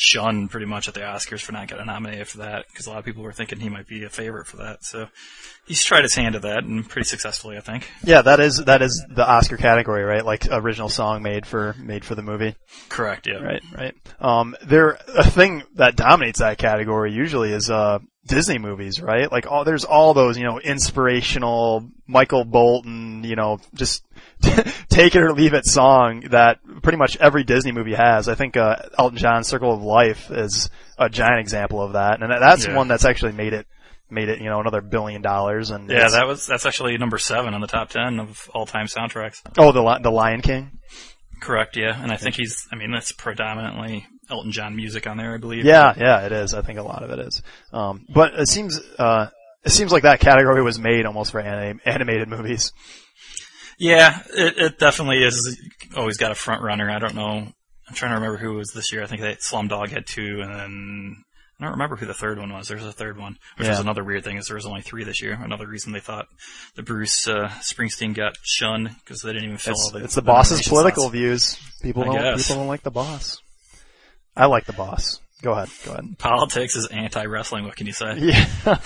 shunned 0.00 0.48
pretty 0.48 0.64
much 0.64 0.86
at 0.86 0.94
the 0.94 1.00
Oscars 1.00 1.40
for 1.40 1.50
not 1.50 1.66
getting 1.66 1.86
nominated 1.86 2.28
for 2.28 2.38
that 2.38 2.66
because 2.68 2.86
a 2.86 2.90
lot 2.90 3.00
of 3.00 3.04
people 3.04 3.24
were 3.24 3.32
thinking 3.32 3.58
he 3.58 3.68
might 3.68 3.88
be 3.88 4.04
a 4.04 4.08
favorite 4.08 4.46
for 4.46 4.58
that. 4.58 4.84
So 4.84 5.08
he's 5.66 5.82
tried 5.82 6.04
his 6.04 6.14
hand 6.14 6.36
at 6.36 6.42
that 6.42 6.62
and 6.62 6.88
pretty 6.88 7.08
successfully, 7.08 7.56
I 7.56 7.60
think. 7.60 7.90
Yeah, 8.04 8.22
that 8.22 8.38
is 8.38 8.58
that 8.66 8.80
is 8.80 9.04
the 9.10 9.28
Oscar 9.28 9.56
category, 9.56 10.04
right? 10.04 10.24
Like 10.24 10.46
original 10.48 10.88
song 10.88 11.24
made 11.24 11.46
for 11.46 11.74
made 11.80 12.04
for 12.04 12.14
the 12.14 12.22
movie. 12.22 12.54
Correct. 12.88 13.26
Yeah. 13.26 13.38
Right, 13.38 13.62
right. 13.76 13.94
Um, 14.20 14.54
there 14.62 14.98
a 15.16 15.28
thing 15.28 15.64
that 15.74 15.96
dominates 15.96 16.38
that 16.38 16.58
category 16.58 17.12
usually 17.12 17.52
is 17.52 17.68
uh 17.68 17.98
Disney 18.28 18.58
movies, 18.58 19.00
right? 19.02 19.30
Like 19.30 19.46
all 19.50 19.64
there's 19.64 19.84
all 19.84 20.14
those 20.14 20.38
you 20.38 20.44
know 20.44 20.60
inspirational 20.60 21.90
Michael 22.06 22.44
Bolton, 22.44 23.24
you 23.24 23.34
know, 23.36 23.58
just 23.74 24.04
take 24.88 25.16
it 25.16 25.22
or 25.22 25.32
leave 25.32 25.54
it 25.54 25.64
song 25.66 26.20
that 26.30 26.60
pretty 26.82 26.98
much 26.98 27.16
every 27.16 27.42
Disney 27.44 27.72
movie 27.72 27.94
has. 27.94 28.28
I 28.28 28.34
think 28.34 28.56
uh, 28.56 28.76
Elton 28.98 29.18
John's 29.18 29.48
Circle 29.48 29.72
of 29.72 29.82
Life 29.82 30.30
is 30.30 30.70
a 30.98 31.08
giant 31.08 31.40
example 31.40 31.82
of 31.82 31.94
that, 31.94 32.22
and 32.22 32.30
that's 32.30 32.66
Yeah. 32.66 32.76
one 32.76 32.88
that's 32.88 33.04
actually 33.04 33.32
made 33.32 33.52
it 33.52 33.66
made 34.10 34.28
it 34.28 34.38
you 34.40 34.48
know 34.48 34.60
another 34.60 34.80
billion 34.80 35.22
dollars. 35.22 35.70
And 35.70 35.90
Yeah, 35.90 36.08
that 36.08 36.26
was 36.26 36.46
that's 36.46 36.66
actually 36.66 36.96
number 36.98 37.18
seven 37.18 37.54
on 37.54 37.60
the 37.60 37.66
top 37.66 37.90
ten 37.90 38.20
of 38.20 38.48
all 38.54 38.66
time 38.66 38.86
soundtracks. 38.86 39.42
oh 39.58 39.72
the 39.72 39.98
the 40.02 40.10
Lion 40.10 40.42
King. 40.42 40.78
Correct, 41.40 41.76
yeah, 41.76 42.00
and 42.02 42.10
I 42.10 42.16
think 42.16 42.34
he's. 42.34 42.66
I 42.72 42.76
mean, 42.76 42.90
that's 42.90 43.12
predominantly 43.12 44.06
Elton 44.30 44.52
John 44.52 44.76
music 44.76 45.06
on 45.06 45.16
there, 45.16 45.34
I 45.34 45.38
believe. 45.38 45.64
Yeah, 45.64 45.94
yeah, 45.96 46.26
it 46.26 46.32
is. 46.32 46.54
I 46.54 46.62
think 46.62 46.78
a 46.78 46.82
lot 46.82 47.02
of 47.02 47.10
it 47.10 47.18
is. 47.26 47.42
Um, 47.72 48.04
but 48.12 48.34
it 48.34 48.48
seems, 48.48 48.78
uh, 48.98 49.28
it 49.64 49.70
seems 49.70 49.90
like 49.92 50.02
that 50.04 50.20
category 50.20 50.62
was 50.62 50.78
made 50.78 51.06
almost 51.06 51.30
for 51.32 51.40
anim- 51.40 51.80
animated 51.84 52.28
movies. 52.28 52.72
yeah, 53.78 54.20
it, 54.34 54.58
it 54.58 54.78
definitely 54.78 55.22
is. 55.24 55.58
Always 55.96 56.16
got 56.16 56.30
a 56.30 56.34
front 56.34 56.62
runner. 56.62 56.90
I 56.90 56.98
don't 56.98 57.14
know. 57.14 57.48
I'm 57.88 57.94
trying 57.94 58.10
to 58.10 58.16
remember 58.16 58.36
who 58.38 58.52
it 58.54 58.56
was 58.58 58.72
this 58.72 58.92
year. 58.92 59.02
I 59.02 59.06
think 59.06 59.22
that 59.22 59.38
Slumdog 59.40 59.88
had 59.88 60.06
two, 60.06 60.40
and 60.42 60.52
then 60.54 61.16
I 61.58 61.64
don't 61.64 61.72
remember 61.72 61.96
who 61.96 62.04
the 62.06 62.12
third 62.14 62.38
one 62.38 62.52
was. 62.52 62.68
There's 62.68 62.84
a 62.84 62.92
third 62.92 63.18
one, 63.18 63.36
which 63.56 63.66
was 63.66 63.78
Yeah. 63.78 63.82
another 63.82 64.04
weird 64.04 64.24
thing. 64.24 64.36
Is 64.36 64.46
there 64.48 64.56
was 64.56 64.66
only 64.66 64.82
three 64.82 65.04
this 65.04 65.22
year. 65.22 65.38
Another 65.40 65.66
reason 65.66 65.92
they 65.92 66.00
thought 66.00 66.26
the 66.76 66.82
Bruce 66.82 67.26
uh, 67.26 67.48
Springsteen 67.62 68.14
got 68.14 68.34
shunned 68.42 68.90
because 69.04 69.22
they 69.22 69.32
didn't 69.32 69.44
even 69.46 69.56
fill 69.56 69.72
It's, 69.72 69.84
all 69.86 69.98
the. 69.98 70.04
it's 70.04 70.14
the 70.14 70.22
boss's 70.22 70.68
political 70.68 71.04
slots. 71.04 71.12
views. 71.14 71.58
People 71.82 72.02
I 72.02 72.06
don't, 72.06 72.14
guess. 72.16 72.46
people 72.48 72.60
don't 72.62 72.68
like 72.68 72.82
the 72.82 72.90
boss. 72.90 73.38
I 74.38 74.46
like 74.46 74.64
the 74.64 74.72
boss. 74.72 75.20
Go 75.42 75.52
ahead, 75.52 75.68
go 75.84 75.92
ahead. 75.92 76.18
Politics 76.18 76.76
is 76.76 76.86
anti 76.86 77.24
wrestling. 77.24 77.64
What 77.64 77.76
can 77.76 77.86
you 77.86 77.92
say? 77.92 78.18
Yeah. 78.18 78.46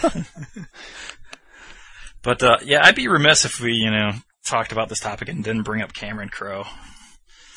But 2.23 2.43
uh, 2.43 2.59
yeah, 2.65 2.81
I'd 2.85 2.95
be 2.95 3.09
remiss 3.09 3.45
if 3.45 3.61
we, 3.61 3.73
you 3.73 3.91
know, 3.91 4.13
talked 4.45 4.73
about 4.73 4.89
this 4.89 5.01
topic 5.01 5.29
and 5.29 5.43
didn't 5.43 5.65
bring 5.65 5.83
up 5.83 5.93
Cameron 5.93 6.29
Crowe. 6.29 6.65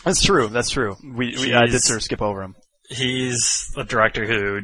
That's 0.04 0.24
true. 0.24 0.48
That's 0.48 0.70
true. 0.70 0.96
We, 1.04 1.36
we 1.38 1.54
I 1.54 1.68
did 1.68 1.82
sort 1.82 1.98
of 1.98 2.04
skip 2.04 2.22
over 2.22 2.42
him. 2.44 2.56
He's 2.90 3.72
a 3.78 3.84
director 3.84 4.26
who, 4.26 4.62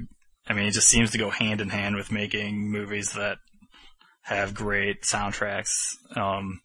I 0.47 0.53
mean, 0.53 0.65
he 0.65 0.71
just 0.71 0.87
seems 0.87 1.11
to 1.11 1.17
go 1.17 1.29
hand 1.29 1.61
in 1.61 1.69
hand 1.69 1.95
with 1.95 2.11
making 2.11 2.71
movies 2.71 3.13
that 3.13 3.37
have 4.23 4.53
great 4.53 5.01
soundtracks. 5.03 5.95
Um, 6.15 6.61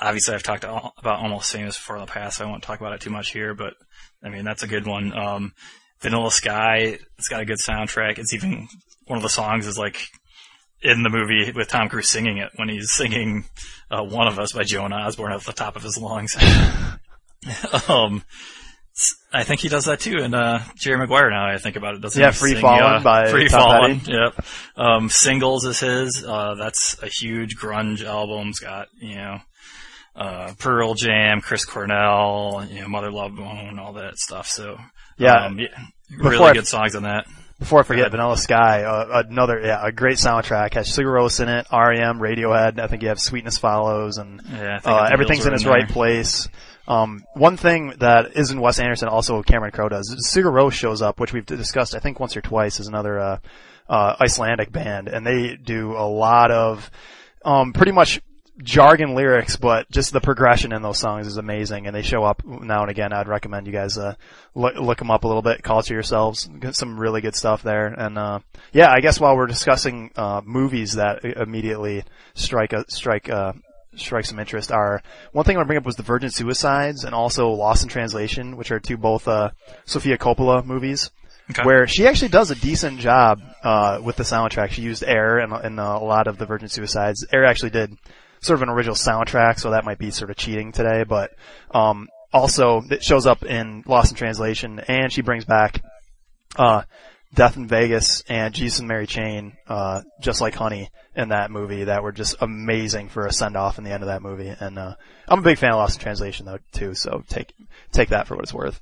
obviously, 0.00 0.34
I've 0.34 0.42
talked 0.42 0.64
al- 0.64 0.94
about 0.98 1.20
Almost 1.20 1.52
Famous 1.52 1.76
before 1.76 1.96
in 1.96 2.02
the 2.02 2.10
past, 2.10 2.38
so 2.38 2.44
I 2.44 2.50
won't 2.50 2.62
talk 2.62 2.80
about 2.80 2.92
it 2.92 3.00
too 3.00 3.10
much 3.10 3.30
here. 3.30 3.54
But 3.54 3.74
I 4.22 4.28
mean, 4.30 4.44
that's 4.44 4.64
a 4.64 4.68
good 4.68 4.86
one. 4.86 5.16
Um, 5.16 5.52
Vanilla 6.00 6.30
Sky, 6.30 6.98
it's 7.18 7.28
got 7.28 7.40
a 7.40 7.44
good 7.44 7.58
soundtrack. 7.58 8.18
It's 8.18 8.32
even 8.34 8.68
one 9.06 9.16
of 9.16 9.22
the 9.22 9.28
songs 9.28 9.66
is 9.66 9.78
like 9.78 9.98
in 10.82 11.02
the 11.02 11.10
movie 11.10 11.50
with 11.52 11.68
Tom 11.68 11.88
Cruise 11.88 12.08
singing 12.08 12.38
it 12.38 12.50
when 12.56 12.68
he's 12.68 12.92
singing 12.92 13.44
uh, 13.90 14.02
"One 14.04 14.28
of 14.28 14.38
Us" 14.38 14.52
by 14.52 14.62
Joan 14.64 14.92
Osborne 14.92 15.32
at 15.32 15.42
the 15.42 15.52
top 15.52 15.76
of 15.76 15.82
his 15.82 15.98
lungs. 15.98 16.36
um, 17.88 18.22
I 19.32 19.44
think 19.44 19.60
he 19.60 19.68
does 19.68 19.84
that 19.84 20.00
too 20.00 20.18
in 20.18 20.34
uh, 20.34 20.64
Jerry 20.76 20.98
Maguire. 20.98 21.30
Now 21.30 21.46
I 21.48 21.58
think 21.58 21.76
about 21.76 21.94
it, 21.94 22.00
doesn't 22.00 22.20
Yeah, 22.20 22.30
he? 22.30 22.36
Free 22.36 22.52
Sing, 22.52 22.62
Fallin' 22.62 23.00
uh, 23.00 23.00
by 23.02 23.30
Free 23.30 23.48
Tom 23.48 23.60
Fallin'. 23.60 24.00
Petty. 24.00 24.12
Yep. 24.12 24.44
Um, 24.76 25.08
singles 25.08 25.64
is 25.64 25.80
his. 25.80 26.24
Uh, 26.26 26.54
that's 26.54 27.00
a 27.02 27.06
huge 27.08 27.56
grunge 27.56 28.04
album. 28.04 28.48
It's 28.48 28.60
got 28.60 28.88
you 29.00 29.14
know. 29.16 29.38
uh, 30.16 30.52
Pearl 30.58 30.94
Jam, 30.94 31.40
Chris 31.40 31.64
Cornell, 31.64 32.66
you 32.70 32.80
know, 32.82 32.88
Mother 32.88 33.10
Love 33.12 33.36
Bone, 33.36 33.78
all 33.78 33.92
that 33.94 34.18
stuff. 34.18 34.48
So 34.48 34.78
Yeah. 35.18 35.46
um, 35.46 35.58
yeah 35.58 35.66
really 36.16 36.38
I- 36.38 36.52
good 36.54 36.66
songs 36.66 36.94
on 36.94 37.02
that. 37.04 37.26
Before 37.58 37.80
I 37.80 37.82
forget, 37.82 38.12
Vanilla 38.12 38.36
Sky, 38.36 38.84
uh, 38.84 39.24
another 39.28 39.60
yeah, 39.60 39.84
a 39.84 39.90
great 39.90 40.18
soundtrack 40.18 40.74
has 40.74 40.88
Sigur 40.96 41.06
Rós 41.06 41.40
in 41.42 41.48
it, 41.48 41.66
REM, 41.72 42.20
Radiohead. 42.20 42.78
I 42.78 42.86
think 42.86 43.02
you 43.02 43.08
have 43.08 43.18
Sweetness 43.18 43.58
Follows, 43.58 44.18
and 44.18 44.40
Yeah, 44.48 44.78
uh, 44.84 45.08
everything's 45.12 45.44
in 45.44 45.52
its 45.54 45.64
in 45.64 45.68
right 45.68 45.88
place. 45.88 46.48
Um, 46.86 47.24
one 47.34 47.56
thing 47.56 47.94
that 47.98 48.36
isn't 48.36 48.60
Wes 48.60 48.78
Anderson, 48.78 49.08
also 49.08 49.42
Cameron 49.42 49.72
Crowe 49.72 49.88
does. 49.88 50.08
Sigur 50.24 50.52
Rós 50.52 50.70
shows 50.70 51.02
up, 51.02 51.18
which 51.18 51.32
we've 51.32 51.44
discussed, 51.44 51.96
I 51.96 51.98
think 51.98 52.20
once 52.20 52.36
or 52.36 52.42
twice, 52.42 52.78
is 52.78 52.86
another 52.86 53.18
uh, 53.18 53.38
uh, 53.88 54.14
Icelandic 54.20 54.70
band, 54.70 55.08
and 55.08 55.26
they 55.26 55.56
do 55.56 55.96
a 55.96 56.06
lot 56.06 56.52
of 56.52 56.88
um, 57.44 57.72
pretty 57.72 57.92
much 57.92 58.20
jargon 58.62 59.14
lyrics, 59.14 59.56
but 59.56 59.90
just 59.90 60.12
the 60.12 60.20
progression 60.20 60.72
in 60.72 60.82
those 60.82 60.98
songs 60.98 61.26
is 61.26 61.36
amazing, 61.36 61.86
and 61.86 61.94
they 61.94 62.02
show 62.02 62.24
up 62.24 62.44
now 62.44 62.82
and 62.82 62.90
again. 62.90 63.12
I'd 63.12 63.28
recommend 63.28 63.66
you 63.66 63.72
guys 63.72 63.96
uh, 63.98 64.14
look, 64.54 64.74
look 64.76 64.98
them 64.98 65.10
up 65.10 65.24
a 65.24 65.26
little 65.26 65.42
bit, 65.42 65.62
culture 65.62 65.94
yourselves. 65.94 66.48
Get 66.58 66.74
some 66.74 66.98
really 66.98 67.20
good 67.20 67.36
stuff 67.36 67.62
there, 67.62 67.86
and 67.86 68.18
uh, 68.18 68.40
yeah, 68.72 68.90
I 68.90 69.00
guess 69.00 69.20
while 69.20 69.36
we're 69.36 69.46
discussing 69.46 70.10
uh, 70.16 70.42
movies 70.44 70.94
that 70.94 71.24
immediately 71.24 72.04
strike 72.34 72.72
a 72.72 72.84
strike. 72.88 73.28
Uh, 73.28 73.52
strike 73.96 74.24
some 74.24 74.38
interest 74.38 74.70
are 74.70 75.02
one 75.32 75.44
thing 75.44 75.56
I 75.56 75.58
want 75.58 75.64
to 75.64 75.68
bring 75.68 75.78
up 75.78 75.84
was 75.84 75.96
the 75.96 76.04
Virgin 76.04 76.30
Suicides 76.30 77.02
and 77.02 77.16
also 77.16 77.48
Lost 77.48 77.82
in 77.82 77.88
Translation, 77.88 78.56
which 78.56 78.70
are 78.70 78.78
two 78.78 78.96
both 78.96 79.26
uh, 79.26 79.50
Sofia 79.86 80.16
Coppola 80.16 80.64
movies 80.64 81.10
Okay. 81.50 81.62
where 81.62 81.86
she 81.86 82.06
actually 82.06 82.28
does 82.28 82.50
a 82.50 82.54
decent 82.54 83.00
job 83.00 83.40
uh, 83.62 84.00
with 84.04 84.16
the 84.16 84.22
soundtrack. 84.22 84.70
She 84.70 84.82
used 84.82 85.02
Air 85.02 85.38
in, 85.38 85.52
in 85.64 85.78
uh, 85.78 85.98
a 85.98 86.04
lot 86.04 86.26
of 86.26 86.36
the 86.36 86.44
Virgin 86.44 86.68
Suicides. 86.68 87.26
Air 87.32 87.46
actually 87.46 87.70
did 87.70 87.96
sort 88.40 88.58
of 88.58 88.62
an 88.62 88.68
original 88.68 88.94
soundtrack, 88.94 89.58
so 89.58 89.70
that 89.70 89.84
might 89.84 89.98
be 89.98 90.10
sort 90.10 90.30
of 90.30 90.36
cheating 90.36 90.72
today. 90.72 91.04
But 91.04 91.32
um, 91.70 92.08
also, 92.32 92.82
it 92.90 93.02
shows 93.02 93.26
up 93.26 93.44
in 93.44 93.82
Lost 93.86 94.12
in 94.12 94.16
Translation, 94.16 94.80
and 94.80 95.12
she 95.12 95.22
brings 95.22 95.44
back 95.44 95.82
uh, 96.56 96.82
Death 97.34 97.56
in 97.56 97.66
Vegas 97.66 98.22
and 98.28 98.54
Jesus 98.54 98.78
and 98.78 98.88
Mary 98.88 99.06
Chain, 99.06 99.56
uh, 99.66 100.02
just 100.20 100.40
like 100.40 100.54
Honey 100.54 100.90
in 101.14 101.30
that 101.30 101.50
movie 101.50 101.84
that 101.84 102.02
were 102.02 102.12
just 102.12 102.36
amazing 102.40 103.08
for 103.08 103.26
a 103.26 103.32
send 103.32 103.56
off 103.56 103.78
in 103.78 103.84
the 103.84 103.90
end 103.90 104.02
of 104.02 104.08
that 104.08 104.22
movie. 104.22 104.48
And 104.48 104.78
uh, 104.78 104.94
I'm 105.26 105.40
a 105.40 105.42
big 105.42 105.58
fan 105.58 105.70
of 105.72 105.76
Lost 105.76 105.98
in 105.98 106.02
Translation 106.02 106.46
though 106.46 106.58
too, 106.72 106.94
so 106.94 107.24
take 107.28 107.52
take 107.92 108.10
that 108.10 108.26
for 108.26 108.36
what 108.36 108.44
it's 108.44 108.54
worth. 108.54 108.80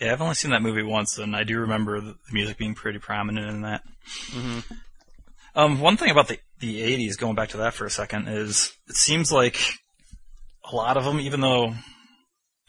Yeah, 0.00 0.12
I've 0.12 0.22
only 0.22 0.34
seen 0.34 0.50
that 0.50 0.62
movie 0.62 0.82
once, 0.82 1.18
and 1.18 1.36
I 1.36 1.44
do 1.44 1.60
remember 1.60 2.00
the 2.00 2.12
the 2.12 2.32
music 2.32 2.58
being 2.58 2.74
pretty 2.74 2.98
prominent 2.98 3.48
in 3.48 3.62
that. 3.62 3.82
Um, 5.54 5.80
one 5.80 5.96
thing 5.96 6.10
about 6.10 6.28
the 6.28 6.38
the 6.60 6.80
'80s, 6.80 7.18
going 7.18 7.34
back 7.34 7.50
to 7.50 7.58
that 7.58 7.74
for 7.74 7.84
a 7.84 7.90
second, 7.90 8.28
is 8.28 8.72
it 8.88 8.96
seems 8.96 9.30
like 9.30 9.58
a 10.70 10.74
lot 10.74 10.96
of 10.96 11.04
them, 11.04 11.20
even 11.20 11.40
though 11.40 11.74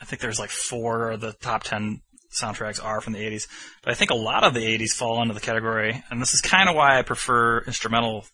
I 0.01 0.05
think 0.05 0.21
there's 0.21 0.39
like 0.39 0.49
four 0.49 1.11
of 1.11 1.21
the 1.21 1.33
top 1.33 1.63
ten 1.63 2.01
soundtracks 2.37 2.83
are 2.83 2.99
from 2.99 3.13
the 3.13 3.19
'80s, 3.19 3.47
but 3.83 3.91
I 3.91 3.95
think 3.95 4.11
a 4.11 4.15
lot 4.15 4.43
of 4.43 4.53
the 4.53 4.65
'80s 4.65 4.91
fall 4.91 5.21
into 5.21 5.33
the 5.33 5.39
category, 5.39 6.03
and 6.09 6.21
this 6.21 6.33
is 6.33 6.41
kind 6.41 6.67
of 6.67 6.75
why 6.75 6.97
I 6.97 7.03
prefer 7.03 7.59
instrumental 7.61 8.25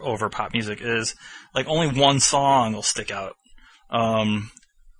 over 0.00 0.28
pop 0.28 0.52
music. 0.52 0.80
Is 0.80 1.14
like 1.54 1.68
only 1.68 2.00
one 2.00 2.18
song 2.18 2.72
will 2.72 2.82
stick 2.82 3.10
out. 3.10 3.36
Um, 3.90 4.50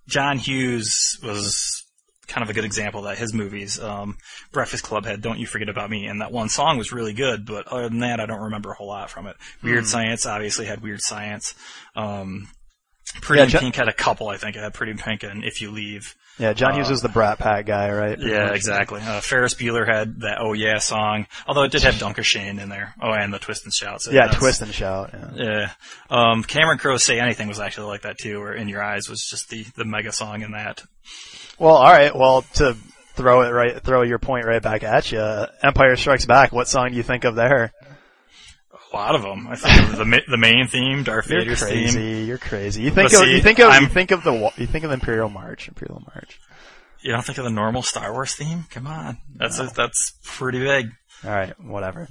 John 0.07 0.38
Hughes 0.38 1.18
was 1.22 1.82
kind 2.26 2.42
of 2.42 2.50
a 2.50 2.52
good 2.52 2.64
example 2.64 3.02
that. 3.02 3.18
His 3.18 3.35
movies, 3.35 3.80
um, 3.80 4.16
Breakfast 4.52 4.85
Club 4.85 5.04
had 5.04 5.20
"Don't 5.22 5.38
You 5.38 5.46
Forget 5.46 5.68
About 5.68 5.90
Me," 5.90 6.06
and 6.06 6.20
that 6.20 6.32
one 6.32 6.48
song 6.48 6.78
was 6.78 6.92
really 6.92 7.12
good. 7.12 7.46
But 7.46 7.66
other 7.68 7.88
than 7.88 8.00
that, 8.00 8.20
I 8.20 8.26
don't 8.26 8.42
remember 8.42 8.70
a 8.72 8.74
whole 8.74 8.88
lot 8.88 9.11
from 9.11 9.26
it. 9.26 9.37
Weird 9.62 9.87
Science 9.87 10.26
obviously 10.26 10.66
had 10.66 10.82
Weird 10.82 11.00
Science. 11.00 11.54
Um, 11.94 12.48
Pretty 13.20 13.52
Yeah, 13.52 13.58
in 13.58 13.62
Pink 13.64 13.76
had 13.76 13.88
a 13.88 13.92
couple, 13.92 14.28
I 14.28 14.37
think. 14.37 14.56
It 14.56 14.61
had 14.61 14.74
Pretty 14.74 14.92
in 14.92 14.98
Pink 14.98 15.22
and 15.22 15.44
If 15.44 15.61
You 15.61 15.70
Leave. 15.70 16.14
Yeah, 16.38 16.55
John 16.55 16.73
Uh, 16.73 16.77
Hughes 16.77 16.90
was 16.90 17.03
the 17.03 17.09
Brat 17.09 17.38
Pack 17.38 17.66
guy, 17.66 17.92
right? 17.92 18.18
Yeah, 18.18 18.47
much. 18.47 18.57
exactly. 18.57 19.01
Uh, 19.01 19.21
Ferris 19.21 19.55
Bueller 19.55 19.87
had 19.87 20.21
that 20.23 20.38
Oh 20.40 20.55
Yeah 20.55 20.79
song, 20.79 21.27
although 21.47 21.62
it 21.64 21.71
did 21.73 21.83
have 21.83 21.99
Danke 21.99 22.25
Schoen 22.25 22.59
in 22.59 22.68
there. 22.68 22.95
Oh, 23.01 23.12
and 23.12 23.33
the 23.33 23.38
Twist 23.38 23.64
and 23.64 23.73
Shout. 23.73 24.01
So 24.03 24.12
Yeah, 24.12 24.29
twist 24.29 24.62
and 24.62 24.73
shout. 24.73 25.11
Yeah. 25.12 25.31
Yeah. 25.45 25.71
Um, 26.11 26.42
Cameron 26.42 26.79
Crowe's 26.79 27.05
Say 27.05 27.21
Anything 27.21 27.49
was 27.49 27.61
actually 27.61 27.88
like 27.88 28.03
that 28.03 28.18
too, 28.18 28.40
where 28.40 28.55
In 28.55 28.68
Your 28.68 28.83
Eyes 28.83 29.09
was 29.09 29.25
just 29.29 29.51
the, 29.51 29.64
the 29.77 29.85
mega 29.85 30.11
song 30.12 30.42
in 30.42 30.53
that. 30.53 30.83
Well, 31.59 31.77
all 31.77 31.92
right. 31.92 32.14
Well, 32.16 32.42
to 32.55 32.77
throw 33.14 33.42
it 33.42 33.51
right, 33.51 33.81
throw 33.83 34.03
your 34.03 34.18
point 34.18 34.47
right 34.47 34.62
back 34.62 34.83
at 34.83 35.12
you. 35.12 35.21
Empire 35.62 35.97
Strikes 35.97 36.25
Back. 36.25 36.51
What 36.51 36.66
song 36.66 36.90
do 36.90 36.97
you 36.97 37.03
think 37.03 37.25
of 37.25 37.35
there? 37.35 37.73
A 38.92 38.96
lot 38.96 39.14
of 39.14 39.22
them. 39.22 39.48
I 39.48 39.57
think 39.57 39.90
of 39.92 39.96
the 39.96 40.20
the 40.28 40.37
main 40.37 40.66
theme, 40.68 41.02
Darth 41.02 41.28
You're 41.31 41.40
Vader's 41.40 41.62
crazy. 41.62 41.98
theme. 41.98 42.26
You're 42.28 42.38
crazy. 42.38 42.83
You 42.83 42.90
think 42.90 43.11
But 43.11 43.20
of 43.20 43.26
see, 43.26 43.35
you 43.37 43.40
think 43.42 43.59
of 43.59 43.70
I'm- 43.70 43.83
you 43.85 43.88
think 43.88 44.11
of 44.11 44.22
the 44.22 44.52
you 44.57 44.66
think 44.66 44.85
of 44.85 44.90
Imperial 44.90 45.28
March. 45.31 45.68
Imperial 45.68 46.02
March. 46.14 46.38
You 47.00 47.12
don't 47.12 47.24
think 47.24 47.38
of 47.38 47.44
the 47.44 47.50
normal 47.50 47.83
Star 47.83 48.12
Wars 48.12 48.35
theme? 48.35 48.64
Come 48.70 48.87
on, 48.87 49.18
that's 49.35 49.59
a, 49.59 49.64
that's 49.74 50.12
pretty 50.24 50.61
big. 50.61 50.90
All 51.24 51.31
right, 51.31 51.59
whatever. 51.61 52.07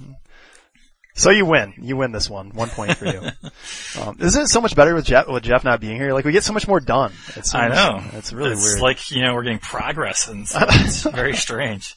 So 1.14 1.30
you 1.30 1.44
win. 1.46 1.74
You 1.78 1.96
win 1.96 2.10
this 2.12 2.28
one. 2.28 2.50
One 2.50 2.68
point 2.70 2.96
for 2.96 3.06
you. 3.06 3.20
um, 4.00 4.16
isn't 4.18 4.42
it 4.42 4.48
so 4.48 4.60
much 4.62 4.74
better 4.74 4.94
with 4.94 5.04
Jeff 5.04 5.28
with 5.28 5.42
Jeff 5.42 5.62
not 5.62 5.80
being 5.80 5.96
here? 5.96 6.12
Like 6.14 6.24
we 6.24 6.32
get 6.32 6.42
so 6.42 6.52
much 6.54 6.66
more 6.66 6.80
done. 6.80 7.12
I 7.54 7.68
know. 7.68 8.02
It's 8.14 8.32
really 8.32 8.52
it's 8.52 8.64
weird. 8.72 8.80
like 8.80 9.10
you 9.10 9.22
know 9.22 9.34
we're 9.34 9.42
getting 9.44 9.58
progress, 9.58 10.28
and 10.28 10.46
it's 10.54 11.02
very 11.04 11.36
strange. 11.36 11.94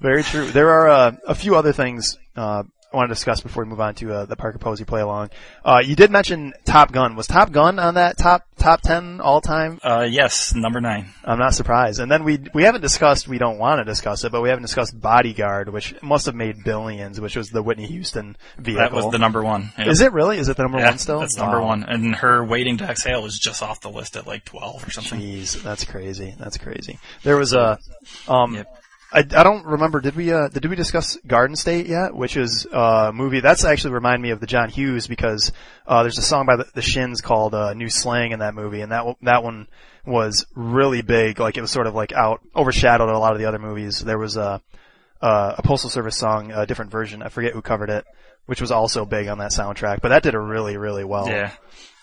Very 0.00 0.22
true. 0.22 0.46
There 0.50 0.68
are 0.70 0.88
uh, 0.88 1.12
a 1.26 1.34
few 1.34 1.56
other 1.56 1.72
things 1.72 2.18
uh, 2.36 2.62
I 2.92 2.96
want 2.96 3.08
to 3.08 3.14
discuss 3.14 3.40
before 3.40 3.62
we 3.64 3.70
move 3.70 3.80
on 3.80 3.94
to 3.96 4.12
uh, 4.12 4.24
the 4.24 4.34
Parker 4.34 4.58
Posey 4.58 4.84
play 4.84 5.00
along. 5.00 5.30
Uh, 5.64 5.80
you 5.84 5.94
did 5.94 6.10
mention 6.10 6.52
Top 6.64 6.90
Gun. 6.90 7.14
Was 7.14 7.28
Top 7.28 7.52
Gun 7.52 7.78
on 7.78 7.94
that 7.94 8.18
top 8.18 8.46
top 8.58 8.80
ten 8.80 9.20
all 9.20 9.40
time? 9.40 9.78
Uh, 9.82 10.06
yes, 10.10 10.54
number 10.56 10.80
nine. 10.80 11.12
I'm 11.24 11.38
not 11.38 11.54
surprised. 11.54 12.00
And 12.00 12.10
then 12.10 12.24
we 12.24 12.40
we 12.52 12.64
haven't 12.64 12.80
discussed. 12.80 13.28
We 13.28 13.38
don't 13.38 13.58
want 13.58 13.78
to 13.78 13.84
discuss 13.84 14.24
it, 14.24 14.32
but 14.32 14.42
we 14.42 14.48
haven't 14.48 14.62
discussed 14.62 15.00
Bodyguard, 15.00 15.68
which 15.68 15.94
must 16.02 16.26
have 16.26 16.34
made 16.34 16.64
billions, 16.64 17.20
which 17.20 17.36
was 17.36 17.50
the 17.50 17.62
Whitney 17.62 17.86
Houston 17.86 18.36
vehicle. 18.58 18.82
That 18.82 18.92
was 18.92 19.10
the 19.12 19.18
number 19.18 19.42
one. 19.42 19.70
Yep. 19.78 19.86
Is 19.86 20.00
it 20.00 20.12
really? 20.12 20.38
Is 20.38 20.48
it 20.48 20.56
the 20.56 20.64
number 20.64 20.78
Yeah, 20.78 20.88
one 20.90 20.98
still? 20.98 21.20
That's 21.20 21.36
number 21.36 21.60
Wow. 21.60 21.66
one. 21.68 21.84
And 21.84 22.16
her 22.16 22.44
waiting 22.44 22.76
to 22.78 22.84
exhale 22.84 23.22
was 23.22 23.38
just 23.38 23.62
off 23.62 23.80
the 23.80 23.90
list 23.90 24.16
at 24.16 24.26
like 24.26 24.44
twelve 24.44 24.84
or 24.84 24.90
something. 24.90 25.20
Jeez, 25.20 25.62
that's 25.62 25.84
crazy. 25.84 26.34
That's 26.40 26.58
crazy. 26.58 26.98
There 27.22 27.36
was 27.36 27.52
a, 27.52 27.78
um, 28.26 28.54
Yep. 28.56 28.79
I, 29.12 29.18
I 29.18 29.42
don't 29.42 29.66
remember. 29.66 30.00
Did 30.00 30.14
we 30.14 30.32
uh, 30.32 30.48
did 30.48 30.64
we 30.66 30.76
discuss 30.76 31.16
Garden 31.26 31.56
State 31.56 31.86
yet? 31.86 32.14
Which 32.14 32.36
is 32.36 32.66
a 32.72 33.10
movie 33.12 33.40
that's 33.40 33.64
actually 33.64 33.94
remind 33.94 34.22
me 34.22 34.30
of 34.30 34.40
the 34.40 34.46
John 34.46 34.68
Hughes 34.68 35.06
because 35.08 35.52
uh, 35.86 36.02
there's 36.02 36.18
a 36.18 36.22
song 36.22 36.46
by 36.46 36.56
the, 36.56 36.66
the 36.74 36.82
Shins 36.82 37.20
called 37.20 37.54
uh, 37.54 37.74
"New 37.74 37.88
Slang" 37.88 38.30
in 38.32 38.38
that 38.38 38.54
movie, 38.54 38.82
and 38.82 38.92
that 38.92 39.04
that 39.22 39.42
one 39.42 39.66
was 40.06 40.46
really 40.54 41.02
big. 41.02 41.40
Like 41.40 41.56
it 41.56 41.60
was 41.60 41.72
sort 41.72 41.88
of 41.88 41.94
like 41.94 42.12
out 42.12 42.40
overshadowed 42.54 43.08
a 43.08 43.18
lot 43.18 43.32
of 43.32 43.38
the 43.38 43.46
other 43.46 43.58
movies. 43.58 43.98
There 43.98 44.18
was 44.18 44.36
a 44.36 44.62
uh, 45.20 45.54
a 45.58 45.62
Postal 45.62 45.90
Service 45.90 46.16
song, 46.16 46.52
a 46.52 46.66
different 46.66 46.92
version. 46.92 47.22
I 47.22 47.28
forget 47.28 47.52
who 47.52 47.62
covered 47.62 47.90
it, 47.90 48.04
which 48.46 48.60
was 48.60 48.70
also 48.70 49.04
big 49.04 49.28
on 49.28 49.38
that 49.38 49.50
soundtrack. 49.52 50.00
But 50.00 50.08
that 50.10 50.22
did 50.22 50.34
a 50.34 50.40
really 50.40 50.76
really 50.76 51.04
well. 51.04 51.28
Yeah, 51.28 51.52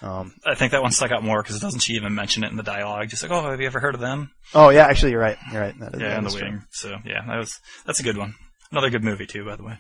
Um, 0.02 0.34
I 0.46 0.56
think 0.56 0.72
that 0.72 0.82
one 0.82 0.92
stuck 0.92 1.12
out 1.12 1.24
more 1.24 1.42
because 1.42 1.56
it 1.58 1.62
doesn't 1.62 1.80
she 1.82 1.94
even 1.94 2.14
mention 2.16 2.44
it 2.44 2.52
in 2.52 2.58
the 2.58 2.64
dialogue? 2.64 3.10
Just 3.10 3.24
like, 3.24 3.32
oh, 3.32 3.50
have 3.50 3.60
you 3.60 3.68
ever 3.68 3.80
heard 3.80 3.96
of 3.96 4.02
them? 4.02 4.32
oh 4.54 4.70
yeah, 4.70 4.86
actually 4.86 5.12
you're 5.12 5.22
right. 5.22 5.38
You're 5.52 5.62
right. 5.62 5.80
That 5.80 5.96
is, 5.96 6.02
Yeah, 6.02 6.10
that 6.10 6.18
in 6.20 6.24
the 6.24 6.34
waiting. 6.34 6.64
So 6.72 6.98
yeah, 7.06 7.26
that 7.28 7.38
was 7.38 7.60
that's 7.86 8.00
a 8.00 8.04
good 8.04 8.18
one. 8.18 8.36
Another 8.72 8.90
good 8.90 9.04
movie 9.04 9.28
too, 9.28 9.46
by 9.46 9.56
the 9.56 9.64
way. 9.64 9.78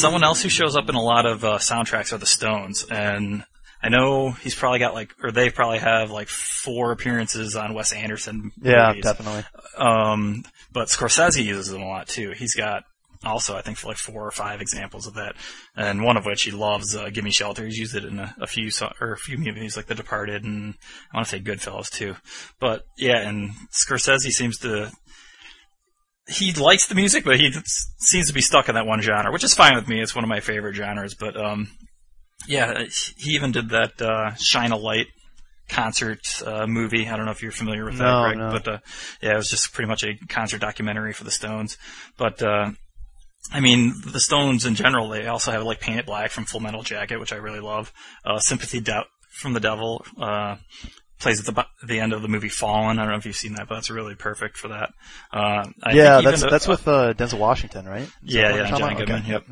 Someone 0.00 0.24
else 0.24 0.42
who 0.42 0.48
shows 0.48 0.76
up 0.76 0.88
in 0.88 0.94
a 0.94 1.02
lot 1.02 1.26
of 1.26 1.44
uh, 1.44 1.58
soundtracks 1.58 2.12
are 2.12 2.18
the 2.18 2.26
Stones, 2.26 2.84
and 2.90 3.44
I 3.82 3.88
know 3.88 4.30
he's 4.30 4.54
probably 4.54 4.78
got 4.78 4.94
like, 4.94 5.14
or 5.22 5.30
they 5.30 5.50
probably 5.50 5.78
have 5.78 6.10
like 6.10 6.28
four 6.28 6.92
appearances 6.92 7.56
on 7.56 7.74
Wes 7.74 7.92
Anderson. 7.92 8.52
Yeah, 8.62 8.88
movies. 8.88 9.04
definitely. 9.04 9.44
Um, 9.76 10.44
but 10.72 10.88
Scorsese 10.88 11.44
uses 11.44 11.68
them 11.70 11.82
a 11.82 11.88
lot 11.88 12.08
too. 12.08 12.32
He's 12.36 12.54
got 12.54 12.84
also, 13.24 13.54
I 13.54 13.60
think, 13.60 13.76
for 13.76 13.88
like 13.88 13.98
four 13.98 14.26
or 14.26 14.30
five 14.30 14.62
examples 14.62 15.06
of 15.06 15.14
that, 15.14 15.34
and 15.76 16.02
one 16.02 16.16
of 16.16 16.24
which 16.24 16.42
he 16.42 16.50
loves. 16.50 16.96
Uh, 16.96 17.10
"Give 17.10 17.24
Me 17.24 17.30
Shelter." 17.30 17.64
He's 17.66 17.78
used 17.78 17.94
it 17.94 18.04
in 18.04 18.18
a, 18.18 18.34
a 18.40 18.46
few 18.46 18.70
so- 18.70 18.92
or 19.00 19.12
a 19.12 19.18
few 19.18 19.36
movies 19.36 19.76
like 19.76 19.86
The 19.86 19.94
Departed 19.94 20.44
and 20.44 20.74
I 21.12 21.18
want 21.18 21.28
to 21.28 21.36
say 21.36 21.42
Goodfellas 21.42 21.90
too. 21.90 22.16
But 22.58 22.84
yeah, 22.96 23.18
and 23.18 23.50
Scorsese 23.70 24.30
seems 24.32 24.58
to. 24.60 24.90
He 26.30 26.52
likes 26.52 26.86
the 26.86 26.94
music, 26.94 27.24
but 27.24 27.38
he 27.40 27.52
seems 27.98 28.28
to 28.28 28.32
be 28.32 28.40
stuck 28.40 28.68
in 28.68 28.76
that 28.76 28.86
one 28.86 29.00
genre, 29.00 29.32
which 29.32 29.44
is 29.44 29.54
fine 29.54 29.74
with 29.74 29.88
me. 29.88 30.00
It's 30.00 30.14
one 30.14 30.24
of 30.24 30.28
my 30.28 30.40
favorite 30.40 30.74
genres. 30.74 31.14
But 31.14 31.36
um, 31.36 31.68
yeah, 32.46 32.84
he 33.16 33.32
even 33.32 33.52
did 33.52 33.70
that 33.70 34.00
uh, 34.00 34.34
"Shine 34.34 34.70
a 34.72 34.76
Light" 34.76 35.06
concert 35.68 36.20
uh, 36.46 36.66
movie. 36.66 37.08
I 37.08 37.16
don't 37.16 37.24
know 37.26 37.32
if 37.32 37.42
you're 37.42 37.52
familiar 37.52 37.84
with 37.84 37.98
that, 37.98 38.04
No, 38.04 38.22
Greg, 38.24 38.38
no. 38.38 38.50
but 38.52 38.68
uh, 38.68 38.78
yeah, 39.22 39.32
it 39.34 39.36
was 39.36 39.50
just 39.50 39.72
pretty 39.72 39.88
much 39.88 40.04
a 40.04 40.14
concert 40.28 40.60
documentary 40.60 41.12
for 41.12 41.24
the 41.24 41.30
Stones. 41.30 41.76
But 42.16 42.42
uh, 42.42 42.70
I 43.52 43.60
mean, 43.60 43.94
the 44.06 44.20
Stones 44.20 44.64
in 44.66 44.74
general, 44.74 45.08
they 45.08 45.26
also 45.26 45.50
have 45.52 45.62
like 45.64 45.80
Paint 45.80 46.00
It 46.00 46.06
Black 46.06 46.30
from 46.30 46.44
Full 46.44 46.60
Metal 46.60 46.82
Jacket, 46.82 47.18
which 47.18 47.32
I 47.32 47.36
really 47.36 47.60
love. 47.60 47.92
Uh, 48.24 48.38
Sympathy 48.38 48.80
De- 48.80 49.06
from 49.32 49.52
the 49.52 49.60
Devil, 49.60 50.04
uh, 50.20 50.56
plays 51.20 51.46
at 51.46 51.54
the 51.54 51.66
the 51.86 52.00
end 52.00 52.12
of 52.12 52.22
the 52.22 52.28
movie 52.28 52.48
Fallen. 52.48 52.98
I 52.98 53.02
don't 53.02 53.12
know 53.12 53.18
if 53.18 53.26
you've 53.26 53.36
seen 53.36 53.54
that, 53.54 53.68
but 53.68 53.76
that's 53.76 53.90
really 53.90 54.14
perfect 54.14 54.56
for 54.56 54.68
that. 54.68 54.90
Uh, 55.32 55.66
I 55.82 55.92
yeah, 55.92 56.16
think 56.16 56.24
that's 56.24 56.40
even- 56.42 56.50
that's 56.50 56.66
with 56.68 56.88
uh, 56.88 57.14
Denzel 57.14 57.38
Washington, 57.38 57.86
right? 57.86 58.02
Is 58.02 58.10
Yeah, 58.22 58.56
yeah, 58.56 58.70
John? 58.76 58.96
Goodman, 58.96 59.18
Okay. 59.22 59.30
yep. 59.30 59.44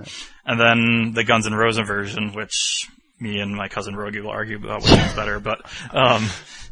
And 0.44 0.58
then 0.60 1.12
the 1.14 1.24
Guns 1.24 1.46
N' 1.46 1.54
Roses 1.54 1.86
version, 1.86 2.32
which 2.32 2.88
me 3.20 3.40
and 3.40 3.54
my 3.54 3.68
cousin 3.68 3.94
Rogi 3.94 4.22
will 4.22 4.30
argue 4.30 4.56
about 4.56 4.82
which 4.82 4.92
one's 4.92 5.12
better, 5.14 5.40
but 5.40 5.60
um, 5.92 6.28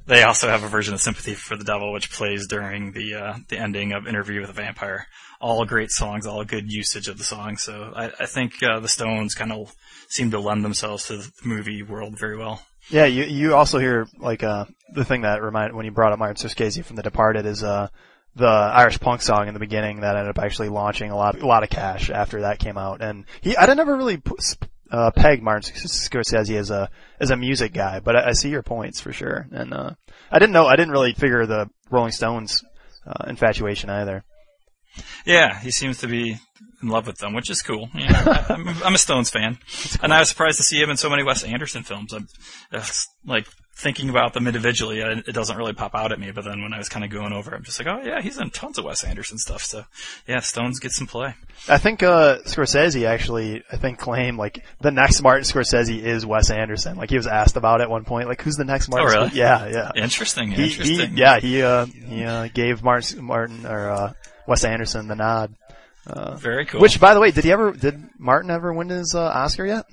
they 0.06 0.22
also 0.22 0.48
have 0.48 0.62
a 0.62 0.68
version 0.68 0.94
of 0.94 1.00
Sympathy 1.00 1.34
for 1.34 1.56
the 1.56 1.64
Devil, 1.64 1.92
which 1.92 2.10
plays 2.12 2.46
during 2.46 2.92
the 2.92 3.14
uh, 3.14 3.34
the 3.48 3.58
ending 3.58 3.92
of 3.92 4.06
Interview 4.06 4.40
with 4.40 4.50
a 4.50 4.54
Vampire. 4.54 5.06
All 5.40 5.64
great 5.66 5.90
songs, 5.90 6.24
all 6.26 6.42
good 6.44 6.72
usage 6.72 7.08
of 7.08 7.18
the 7.18 7.24
song. 7.24 7.56
So 7.58 7.92
I, 7.94 8.06
I 8.20 8.26
think 8.26 8.62
uh, 8.62 8.80
the 8.80 8.88
Stones 8.88 9.34
kind 9.34 9.52
of 9.52 9.74
seem 10.08 10.30
to 10.30 10.38
lend 10.38 10.64
themselves 10.64 11.08
to 11.08 11.18
the 11.18 11.30
movie 11.44 11.82
world 11.82 12.18
very 12.18 12.38
well. 12.38 12.62
Yeah, 12.90 13.06
you 13.06 13.24
you 13.24 13.54
also 13.54 13.78
hear 13.78 14.06
like 14.18 14.42
uh 14.42 14.66
the 14.92 15.04
thing 15.04 15.22
that 15.22 15.42
remind 15.42 15.74
when 15.74 15.84
you 15.84 15.92
brought 15.92 16.12
up 16.12 16.18
Martin 16.18 16.36
Scorsese 16.36 16.84
from 16.84 16.96
The 16.96 17.02
Departed 17.02 17.46
is 17.46 17.62
uh 17.62 17.88
the 18.34 18.46
Irish 18.46 19.00
punk 19.00 19.22
song 19.22 19.48
in 19.48 19.54
the 19.54 19.60
beginning 19.60 20.00
that 20.00 20.14
ended 20.14 20.30
up 20.30 20.38
actually 20.38 20.68
launching 20.68 21.10
a 21.10 21.16
lot 21.16 21.40
a 21.40 21.46
lot 21.46 21.62
of 21.62 21.70
cash 21.70 22.10
after 22.10 22.42
that 22.42 22.58
came 22.58 22.78
out 22.78 23.00
and 23.00 23.24
he 23.40 23.56
I 23.56 23.72
never 23.74 23.96
really 23.96 24.22
uh, 24.90 25.10
pegged 25.16 25.42
Martin 25.42 25.74
Scorsese 25.74 26.56
as 26.56 26.70
a 26.70 26.90
as 27.18 27.30
a 27.30 27.36
music 27.36 27.72
guy 27.72 28.00
but 28.00 28.14
I, 28.14 28.28
I 28.28 28.32
see 28.32 28.50
your 28.50 28.62
points 28.62 29.00
for 29.00 29.12
sure 29.12 29.48
and 29.50 29.72
uh 29.72 29.90
I 30.30 30.38
didn't 30.38 30.52
know 30.52 30.66
I 30.66 30.76
didn't 30.76 30.92
really 30.92 31.14
figure 31.14 31.46
the 31.46 31.70
Rolling 31.90 32.12
Stones 32.12 32.62
uh, 33.06 33.24
infatuation 33.28 33.90
either. 33.90 34.24
Yeah, 35.24 35.58
he 35.58 35.70
seems 35.70 35.98
to 35.98 36.08
be 36.08 36.38
in 36.82 36.88
love 36.88 37.06
with 37.06 37.18
them, 37.18 37.34
which 37.34 37.50
is 37.50 37.62
cool. 37.62 37.88
Yeah, 37.94 38.44
I- 38.48 38.52
I'm, 38.54 38.68
I'm 38.84 38.94
a 38.94 38.98
Stones 38.98 39.30
fan, 39.30 39.58
and 40.02 40.12
I 40.12 40.20
was 40.20 40.28
surprised 40.28 40.58
to 40.58 40.64
see 40.64 40.80
him 40.80 40.90
in 40.90 40.96
so 40.96 41.08
many 41.10 41.22
Wes 41.22 41.42
Anderson 41.44 41.82
films. 41.82 42.12
I'm 42.12 42.28
it's 42.72 43.08
like 43.24 43.46
thinking 43.78 44.08
about 44.08 44.32
them 44.32 44.46
individually, 44.46 45.02
I, 45.02 45.10
it 45.10 45.32
doesn't 45.34 45.54
really 45.56 45.74
pop 45.74 45.94
out 45.94 46.10
at 46.10 46.18
me. 46.18 46.30
But 46.30 46.44
then 46.44 46.62
when 46.62 46.72
I 46.72 46.78
was 46.78 46.88
kind 46.88 47.04
of 47.04 47.10
going 47.10 47.34
over, 47.34 47.52
it, 47.52 47.56
I'm 47.58 47.62
just 47.62 47.78
like, 47.78 47.86
oh 47.88 48.02
yeah, 48.02 48.22
he's 48.22 48.38
in 48.38 48.48
tons 48.50 48.78
of 48.78 48.86
Wes 48.86 49.04
Anderson 49.04 49.36
stuff. 49.36 49.62
So 49.62 49.84
yeah, 50.26 50.40
Stones 50.40 50.78
get 50.80 50.92
some 50.92 51.06
play. 51.06 51.34
I 51.68 51.76
think 51.78 52.02
uh 52.02 52.38
Scorsese 52.46 53.06
actually 53.06 53.62
I 53.70 53.76
think 53.76 53.98
claimed 53.98 54.38
like 54.38 54.64
the 54.80 54.90
next 54.90 55.22
Martin 55.22 55.44
Scorsese 55.44 56.02
is 56.02 56.24
Wes 56.24 56.50
Anderson. 56.50 56.96
Like 56.96 57.10
he 57.10 57.16
was 57.16 57.26
asked 57.26 57.56
about 57.56 57.80
it 57.80 57.84
at 57.84 57.90
one 57.90 58.04
point, 58.04 58.28
like 58.28 58.40
who's 58.42 58.56
the 58.56 58.64
next 58.64 58.88
Martin? 58.88 59.08
Oh, 59.08 59.24
really? 59.24 59.36
Yeah, 59.36 59.68
yeah. 59.68 59.92
Interesting, 60.02 60.50
He, 60.52 60.68
he, 60.68 60.70
interesting. 60.70 61.16
yeah, 61.18 61.38
he 61.38 61.62
uh 61.62 61.84
he 61.86 62.24
uh 62.24 62.48
gave 62.54 62.82
Martin 62.82 63.22
Martin 63.24 63.66
or 63.66 63.90
uh 63.90 64.12
Wes 64.46 64.64
Anderson 64.64 65.08
the 65.08 65.16
nod. 65.16 65.54
Very 66.38 66.66
cool. 66.66 66.80
Which 66.80 67.00
by 67.00 67.14
the 67.14 67.20
way, 67.20 67.30
did 67.30 67.44
he 67.44 67.52
ever 67.52 67.72
did 67.72 68.00
Martin 68.18 68.50
ever 68.50 68.72
win 68.72 68.88
his 68.88 69.14
uh, 69.14 69.22
Oscar 69.22 69.66
yet? 69.66 69.84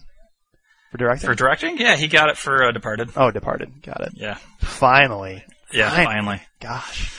For 0.91 0.97
directing? 0.97 1.27
for 1.27 1.35
directing, 1.35 1.77
yeah, 1.79 1.95
he 1.95 2.07
got 2.07 2.29
it 2.29 2.37
for 2.37 2.65
uh, 2.65 2.71
Departed. 2.71 3.09
oh, 3.15 3.31
Departed. 3.31 3.81
Got 3.81 4.01
it. 4.01 4.13
Yeah, 4.15 4.35
Finally. 4.59 5.43
yeah, 5.71 5.89
finally. 5.89 6.39
Gosh. 6.59 7.11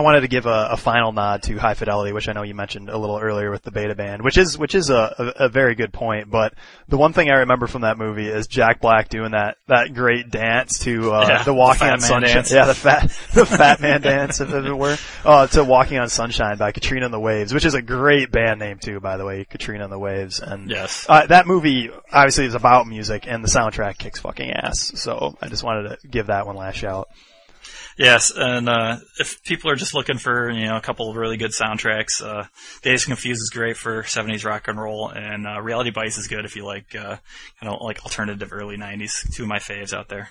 I 0.00 0.02
wanted 0.02 0.22
to 0.22 0.28
give 0.28 0.46
a, 0.46 0.68
a 0.72 0.76
final 0.78 1.12
nod 1.12 1.42
to 1.42 1.58
High 1.58 1.74
Fidelity, 1.74 2.14
which 2.14 2.26
I 2.26 2.32
know 2.32 2.42
you 2.42 2.54
mentioned 2.54 2.88
a 2.88 2.96
little 2.96 3.18
earlier 3.18 3.50
with 3.50 3.62
the 3.64 3.70
beta 3.70 3.94
band, 3.94 4.22
which 4.22 4.38
is 4.38 4.56
which 4.56 4.74
is 4.74 4.88
a, 4.88 5.14
a, 5.38 5.44
a 5.44 5.48
very 5.50 5.74
good 5.74 5.92
point. 5.92 6.30
But 6.30 6.54
the 6.88 6.96
one 6.96 7.12
thing 7.12 7.28
I 7.28 7.40
remember 7.40 7.66
from 7.66 7.82
that 7.82 7.98
movie 7.98 8.26
is 8.26 8.46
Jack 8.46 8.80
Black 8.80 9.10
doing 9.10 9.32
that 9.32 9.58
that 9.66 9.92
great 9.92 10.30
dance 10.30 10.78
to 10.84 11.12
uh, 11.12 11.26
Yeah, 11.28 11.42
the 11.42 11.52
Walking 11.52 11.86
the 11.88 11.92
on 11.92 12.00
Sunshine. 12.00 12.34
dance. 12.34 12.50
Yeah, 12.50 12.64
the 12.64 12.74
fat 12.74 13.02
the 13.34 13.44
Fat 13.44 13.82
Man 13.82 14.00
dance, 14.00 14.40
if 14.40 14.48
it 14.50 14.72
were, 14.74 14.96
uh, 15.26 15.46
to 15.48 15.64
Walking 15.64 15.98
on 15.98 16.08
Sunshine 16.08 16.56
by 16.56 16.72
Katrina 16.72 17.04
and 17.04 17.12
the 17.12 17.20
Waves, 17.20 17.52
which 17.52 17.66
is 17.66 17.74
a 17.74 17.82
great 17.82 18.32
band 18.32 18.58
name 18.58 18.78
too, 18.78 19.00
by 19.00 19.18
the 19.18 19.26
way, 19.26 19.44
Katrina 19.44 19.84
and 19.84 19.92
the 19.92 19.98
Waves. 19.98 20.40
And 20.40 20.70
Yes. 20.70 21.04
uh, 21.10 21.26
that 21.26 21.46
movie 21.46 21.90
obviously 22.10 22.46
is 22.46 22.54
about 22.54 22.86
music, 22.86 23.26
and 23.28 23.44
the 23.44 23.48
soundtrack 23.48 23.98
kicks 23.98 24.18
fucking 24.20 24.50
ass. 24.50 24.92
So 24.94 25.36
I 25.42 25.48
just 25.48 25.62
wanted 25.62 26.00
to 26.00 26.08
give 26.08 26.28
that 26.28 26.46
one 26.46 26.56
last 26.56 26.76
shout. 26.76 27.08
Yes, 28.00 28.32
and 28.34 28.66
uh, 28.66 28.96
if 29.18 29.44
people 29.44 29.70
are 29.70 29.76
just 29.76 29.92
looking 29.92 30.16
for 30.16 30.48
you 30.50 30.64
know 30.64 30.78
a 30.78 30.80
couple 30.80 31.10
of 31.10 31.16
really 31.16 31.36
good 31.36 31.50
soundtracks, 31.50 32.24
uh, 32.24 32.44
Dazed 32.80 33.04
Confused 33.04 33.42
is 33.42 33.50
great 33.50 33.76
for 33.76 34.02
'70s 34.04 34.42
rock 34.42 34.68
and 34.68 34.80
roll, 34.80 35.10
and 35.10 35.46
uh, 35.46 35.60
Reality 35.60 35.90
Bites 35.90 36.16
is 36.16 36.26
good 36.26 36.46
if 36.46 36.56
you 36.56 36.64
like 36.64 36.94
uh, 36.94 37.18
kind 37.60 37.74
of 37.74 37.82
like 37.82 38.02
alternative 38.02 38.54
early 38.54 38.78
'90s. 38.78 39.30
Two 39.34 39.42
of 39.42 39.50
my 39.50 39.58
faves 39.58 39.92
out 39.92 40.08
there. 40.08 40.30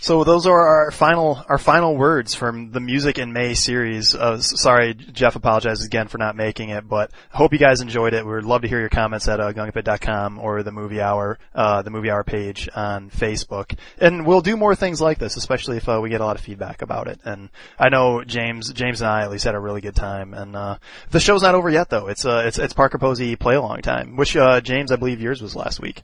So 0.00 0.24
those 0.24 0.46
are 0.46 0.58
our 0.58 0.90
final 0.90 1.44
our 1.46 1.58
final 1.58 1.94
words 1.94 2.34
from 2.34 2.70
the 2.70 2.80
Music 2.80 3.18
in 3.18 3.34
May 3.34 3.52
series. 3.52 4.14
Uh, 4.14 4.40
sorry, 4.40 4.94
Jeff 4.94 5.36
apologizes 5.36 5.84
again 5.84 6.08
for 6.08 6.16
not 6.16 6.36
making 6.36 6.70
it, 6.70 6.88
but 6.88 7.10
hope 7.30 7.52
you 7.52 7.58
guys 7.58 7.82
enjoyed 7.82 8.14
it. 8.14 8.24
We'd 8.24 8.44
love 8.44 8.62
to 8.62 8.68
hear 8.68 8.80
your 8.80 8.88
comments 8.88 9.28
at 9.28 9.40
uh, 9.40 9.52
gungapit.com 9.52 10.38
or 10.38 10.62
the 10.62 10.72
Movie 10.72 11.02
Hour 11.02 11.38
uh, 11.54 11.82
the 11.82 11.90
Movie 11.90 12.10
Hour 12.10 12.24
page 12.24 12.66
on 12.74 13.10
Facebook. 13.10 13.76
And 13.98 14.26
we'll 14.26 14.40
do 14.40 14.56
more 14.56 14.74
things 14.74 15.02
like 15.02 15.18
this, 15.18 15.36
especially 15.36 15.76
if 15.76 15.86
uh, 15.86 16.00
we 16.02 16.08
get 16.08 16.22
a 16.22 16.24
lot 16.24 16.36
of 16.36 16.42
feedback 16.42 16.80
about 16.80 17.08
it. 17.08 17.09
And 17.24 17.50
I 17.78 17.88
know 17.88 18.24
James 18.24 18.72
James 18.72 19.00
and 19.00 19.10
I 19.10 19.22
at 19.22 19.30
least 19.30 19.44
had 19.44 19.54
a 19.54 19.60
really 19.60 19.80
good 19.80 19.96
time. 19.96 20.34
And 20.34 20.54
uh, 20.54 20.78
the 21.10 21.20
show's 21.20 21.42
not 21.42 21.54
over 21.54 21.70
yet 21.70 21.90
though. 21.90 22.08
It's 22.08 22.24
uh, 22.24 22.44
it's 22.46 22.58
it's 22.58 22.72
Parker 22.72 22.98
Posey 22.98 23.36
play 23.36 23.54
along 23.54 23.82
time, 23.82 24.16
which 24.16 24.36
uh, 24.36 24.60
James 24.60 24.92
I 24.92 24.96
believe 24.96 25.20
yours 25.20 25.42
was 25.42 25.56
last 25.56 25.80
week. 25.80 26.02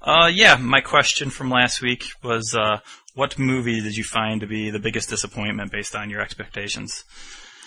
Uh, 0.00 0.30
yeah, 0.32 0.56
my 0.56 0.80
question 0.80 1.30
from 1.30 1.50
last 1.50 1.80
week 1.80 2.04
was, 2.22 2.54
uh, 2.54 2.78
what 3.14 3.38
movie 3.38 3.80
did 3.80 3.96
you 3.96 4.04
find 4.04 4.40
to 4.40 4.46
be 4.46 4.70
the 4.70 4.78
biggest 4.78 5.08
disappointment 5.08 5.72
based 5.72 5.96
on 5.96 6.10
your 6.10 6.20
expectations? 6.20 7.04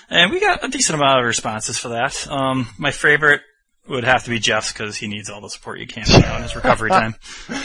And 0.10 0.32
we 0.32 0.39
got 0.39 0.64
a 0.64 0.68
decent 0.68 0.99
amount 0.99 1.20
of 1.20 1.26
responses 1.26 1.78
for 1.78 1.89
that. 1.89 2.28
Um, 2.30 2.70
my 2.78 2.91
favorite 2.91 3.41
would 3.89 4.03
have 4.03 4.24
to 4.26 4.30
be 4.30 4.39
Jeff's 4.39 4.72
because 4.72 4.97
he 4.97 5.08
needs 5.08 5.30
all 5.30 5.41
the 5.41 5.49
support 5.49 5.80
you 5.80 5.88
can 5.88 6.03
on 6.32 6.43
his 6.43 6.55
recovery 6.55 6.89
time. 6.89 7.16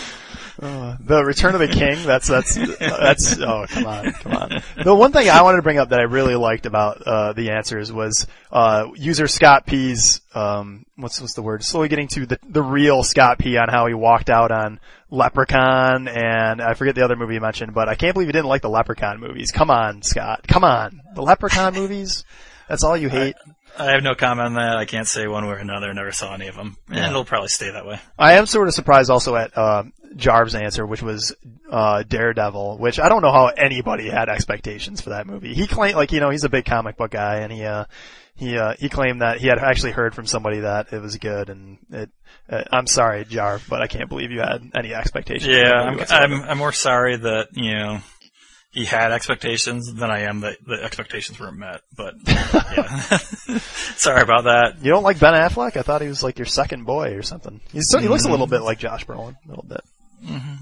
The 1.00 1.24
Return 1.24 1.54
of 1.54 1.60
the 1.60 1.68
King. 1.68 2.04
That's 2.04 2.28
that's 2.28 2.54
that's. 2.54 3.38
Oh, 3.40 3.66
come 3.68 3.86
on, 3.86 4.12
come 4.12 4.32
on. 4.32 4.62
The 4.82 4.94
one 4.94 5.10
thing 5.10 5.28
I 5.28 5.42
wanted 5.42 5.56
to 5.56 5.62
bring 5.62 5.78
up 5.78 5.88
that 5.88 5.98
I 5.98 6.04
really 6.04 6.36
liked 6.36 6.66
about 6.66 7.02
uh, 7.02 7.32
the 7.32 7.50
answers 7.50 7.92
was 7.92 8.28
uh, 8.52 8.88
user 8.94 9.26
Scott 9.26 9.66
P's. 9.66 10.20
Um, 10.34 10.86
what's 10.96 11.20
what's 11.20 11.34
the 11.34 11.42
word? 11.42 11.64
Slowly 11.64 11.88
getting 11.88 12.06
to 12.08 12.26
the 12.26 12.38
the 12.48 12.62
real 12.62 13.02
Scott 13.02 13.38
P 13.38 13.56
on 13.56 13.68
how 13.68 13.86
he 13.86 13.94
walked 13.94 14.30
out 14.30 14.52
on 14.52 14.78
Leprechaun 15.10 16.06
and 16.06 16.62
I 16.62 16.74
forget 16.74 16.94
the 16.94 17.04
other 17.04 17.16
movie 17.16 17.34
you 17.34 17.40
mentioned, 17.40 17.74
but 17.74 17.88
I 17.88 17.96
can't 17.96 18.14
believe 18.14 18.28
you 18.28 18.32
didn't 18.32 18.48
like 18.48 18.62
the 18.62 18.70
Leprechaun 18.70 19.18
movies. 19.18 19.50
Come 19.50 19.70
on, 19.70 20.02
Scott. 20.02 20.46
Come 20.46 20.62
on, 20.62 21.02
the 21.14 21.22
Leprechaun 21.22 21.74
movies. 21.74 22.24
That's 22.68 22.84
all 22.84 22.96
you 22.96 23.08
hate. 23.08 23.34
I 23.44 23.61
have 23.76 24.02
no 24.02 24.14
comment 24.14 24.46
on 24.46 24.54
that. 24.54 24.76
I 24.76 24.84
can't 24.84 25.06
say 25.06 25.26
one 25.26 25.46
way 25.46 25.54
or 25.54 25.58
another. 25.58 25.92
Never 25.92 26.12
saw 26.12 26.34
any 26.34 26.48
of 26.48 26.56
them, 26.56 26.76
and 26.88 26.98
it'll 26.98 27.24
probably 27.24 27.48
stay 27.48 27.70
that 27.70 27.86
way. 27.86 28.00
I 28.18 28.34
am 28.34 28.46
sort 28.46 28.68
of 28.68 28.74
surprised 28.74 29.10
also 29.10 29.36
at 29.36 29.56
uh, 29.56 29.84
Jarv's 30.14 30.54
answer, 30.54 30.86
which 30.86 31.02
was 31.02 31.34
uh, 31.70 32.02
Daredevil, 32.02 32.78
which 32.78 33.00
I 33.00 33.08
don't 33.08 33.22
know 33.22 33.32
how 33.32 33.46
anybody 33.46 34.08
had 34.08 34.28
expectations 34.28 35.00
for 35.00 35.10
that 35.10 35.26
movie. 35.26 35.54
He 35.54 35.66
claimed, 35.66 35.96
like 35.96 36.12
you 36.12 36.20
know, 36.20 36.30
he's 36.30 36.44
a 36.44 36.48
big 36.48 36.64
comic 36.64 36.96
book 36.96 37.10
guy, 37.10 37.38
and 37.38 37.52
he 37.52 37.64
uh, 37.64 37.84
he 38.34 38.56
uh, 38.56 38.74
he 38.78 38.88
claimed 38.88 39.22
that 39.22 39.38
he 39.38 39.46
had 39.46 39.58
actually 39.58 39.92
heard 39.92 40.14
from 40.14 40.26
somebody 40.26 40.60
that 40.60 40.92
it 40.92 41.00
was 41.00 41.16
good, 41.16 41.48
and 41.48 41.78
it. 41.90 42.10
Uh, 42.48 42.64
I'm 42.72 42.86
sorry, 42.86 43.24
Jarv, 43.24 43.68
but 43.68 43.82
I 43.82 43.86
can't 43.86 44.08
believe 44.08 44.30
you 44.30 44.40
had 44.40 44.70
any 44.74 44.94
expectations. 44.94 45.54
Yeah, 45.54 45.72
I'm. 45.72 46.00
I'm 46.08 46.42
I'm 46.42 46.58
more 46.58 46.72
sorry 46.72 47.16
that 47.16 47.48
you 47.52 47.74
know 47.74 48.00
he 48.72 48.86
had 48.86 49.12
expectations 49.12 49.92
than 49.92 50.10
I 50.10 50.20
am 50.20 50.40
that 50.40 50.56
the 50.66 50.82
expectations 50.82 51.38
weren't 51.38 51.58
met. 51.58 51.82
But 51.96 52.14
yeah, 52.26 52.86
sorry 53.96 54.22
about 54.22 54.44
that. 54.44 54.82
You 54.82 54.90
don't 54.90 55.02
like 55.02 55.20
Ben 55.20 55.34
Affleck? 55.34 55.76
I 55.76 55.82
thought 55.82 56.00
he 56.00 56.08
was 56.08 56.22
like 56.22 56.38
your 56.38 56.46
second 56.46 56.84
boy 56.84 57.14
or 57.14 57.22
something. 57.22 57.60
He 57.70 57.80
looks 58.08 58.24
a 58.24 58.30
little 58.30 58.46
bit 58.46 58.62
like 58.62 58.78
Josh 58.78 59.06
Brolin, 59.06 59.36
a 59.44 59.48
little 59.48 59.66
bit. 59.68 59.82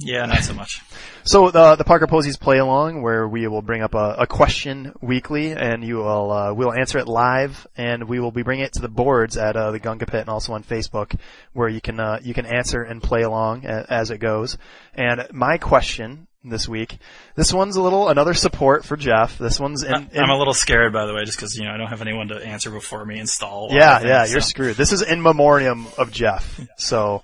Yeah, 0.00 0.24
not 0.26 0.42
so 0.42 0.54
much. 0.54 0.82
So 1.22 1.50
the 1.50 1.76
the 1.76 1.84
Parker 1.84 2.06
Posey's 2.06 2.38
play 2.38 2.56
along, 2.56 3.02
where 3.02 3.28
we 3.28 3.46
will 3.46 3.60
bring 3.60 3.82
up 3.82 3.94
a, 3.94 4.16
a 4.20 4.26
question 4.26 4.94
weekly, 5.02 5.52
and 5.52 5.84
you 5.84 5.96
will 5.98 6.32
uh, 6.32 6.54
we'll 6.54 6.72
answer 6.72 6.96
it 6.96 7.06
live, 7.06 7.66
and 7.76 8.08
we 8.08 8.20
will 8.20 8.32
be 8.32 8.42
bringing 8.42 8.64
it 8.64 8.72
to 8.72 8.80
the 8.80 8.88
boards 8.88 9.36
at 9.36 9.54
uh, 9.54 9.70
the 9.70 9.78
Gunga 9.78 10.06
Pit 10.06 10.22
and 10.22 10.30
also 10.30 10.54
on 10.54 10.64
Facebook, 10.64 11.14
where 11.52 11.68
you 11.68 11.82
can 11.82 12.00
uh, 12.00 12.20
you 12.22 12.32
can 12.32 12.46
answer 12.46 12.82
and 12.82 13.02
play 13.02 13.20
along 13.20 13.66
a, 13.66 13.84
as 13.90 14.10
it 14.10 14.16
goes. 14.16 14.56
And 14.94 15.26
my 15.30 15.58
question 15.58 16.26
this 16.42 16.68
week, 16.68 16.98
this 17.34 17.52
one's 17.52 17.76
a 17.76 17.82
little 17.82 18.08
another 18.08 18.34
support 18.34 18.84
for 18.84 18.96
Jeff. 18.96 19.38
This 19.38 19.60
one's 19.60 19.82
in, 19.82 20.10
in 20.12 20.22
I'm 20.22 20.30
a 20.30 20.38
little 20.38 20.54
scared, 20.54 20.92
by 20.92 21.06
the 21.06 21.14
way, 21.14 21.24
just 21.24 21.38
because 21.38 21.56
you 21.56 21.64
know 21.64 21.72
I 21.72 21.76
don't 21.76 21.88
have 21.88 22.00
anyone 22.00 22.28
to 22.28 22.44
answer 22.44 22.70
before 22.70 23.04
me 23.04 23.18
install. 23.18 23.68
Yeah, 23.70 23.98
the 23.98 24.08
yeah, 24.08 24.18
things, 24.20 24.32
you're 24.32 24.40
screwed. 24.40 24.76
This 24.76 24.92
is 24.92 25.02
in 25.02 25.22
memoriam 25.22 25.86
of 25.98 26.10
Jeff. 26.10 26.60
So, 26.76 27.22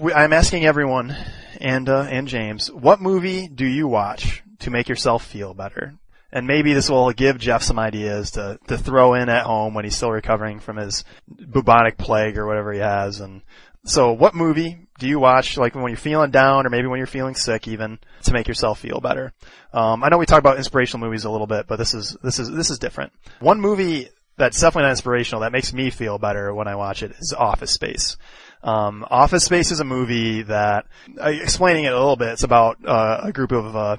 we, 0.00 0.12
I'm 0.12 0.32
asking 0.32 0.64
everyone, 0.64 1.16
and 1.60 1.88
uh, 1.88 2.06
and 2.10 2.26
James, 2.26 2.70
what 2.70 3.00
movie 3.00 3.48
do 3.48 3.66
you 3.66 3.86
watch 3.86 4.42
to 4.60 4.70
make 4.70 4.88
yourself 4.88 5.24
feel 5.24 5.54
better? 5.54 5.94
And 6.32 6.46
maybe 6.46 6.74
this 6.74 6.88
will 6.88 7.10
give 7.10 7.38
Jeff 7.38 7.62
some 7.62 7.78
ideas 7.78 8.32
to 8.32 8.58
to 8.68 8.78
throw 8.78 9.14
in 9.14 9.28
at 9.28 9.46
home 9.46 9.74
when 9.74 9.84
he's 9.84 9.96
still 9.96 10.10
recovering 10.10 10.60
from 10.60 10.76
his 10.76 11.04
bubonic 11.28 11.96
plague 11.96 12.38
or 12.38 12.46
whatever 12.46 12.72
he 12.72 12.80
has. 12.80 13.20
And 13.20 13.42
so, 13.84 14.12
what 14.12 14.34
movie 14.34 14.86
do 14.98 15.08
you 15.08 15.18
watch, 15.18 15.56
like 15.56 15.74
when 15.74 15.88
you're 15.88 15.96
feeling 15.96 16.30
down, 16.30 16.66
or 16.66 16.70
maybe 16.70 16.86
when 16.86 16.98
you're 16.98 17.06
feeling 17.06 17.34
sick, 17.34 17.66
even 17.66 17.98
to 18.24 18.32
make 18.32 18.46
yourself 18.48 18.78
feel 18.80 19.00
better? 19.00 19.32
Um, 19.72 20.04
I 20.04 20.08
know 20.08 20.18
we 20.18 20.26
talked 20.26 20.40
about 20.40 20.58
inspirational 20.58 21.04
movies 21.04 21.24
a 21.24 21.30
little 21.30 21.46
bit, 21.46 21.66
but 21.66 21.76
this 21.76 21.94
is 21.94 22.16
this 22.22 22.38
is 22.38 22.50
this 22.50 22.70
is 22.70 22.78
different. 22.78 23.12
One 23.40 23.60
movie 23.60 24.10
that's 24.36 24.60
definitely 24.60 24.84
not 24.84 24.92
inspirational 24.92 25.42
that 25.42 25.52
makes 25.52 25.72
me 25.72 25.90
feel 25.90 26.18
better 26.18 26.54
when 26.54 26.66
I 26.66 26.74
watch 26.74 27.02
it 27.02 27.12
is 27.18 27.34
Office 27.36 27.72
Space. 27.72 28.16
Um, 28.62 29.06
Office 29.10 29.44
Space 29.44 29.70
is 29.70 29.80
a 29.80 29.84
movie 29.84 30.42
that, 30.42 30.86
uh, 31.22 31.28
explaining 31.28 31.84
it 31.84 31.92
a 31.92 31.98
little 31.98 32.16
bit, 32.16 32.28
it's 32.28 32.42
about 32.42 32.78
uh, 32.86 33.20
a 33.24 33.32
group 33.32 33.52
of 33.52 33.76
uh, 33.76 33.96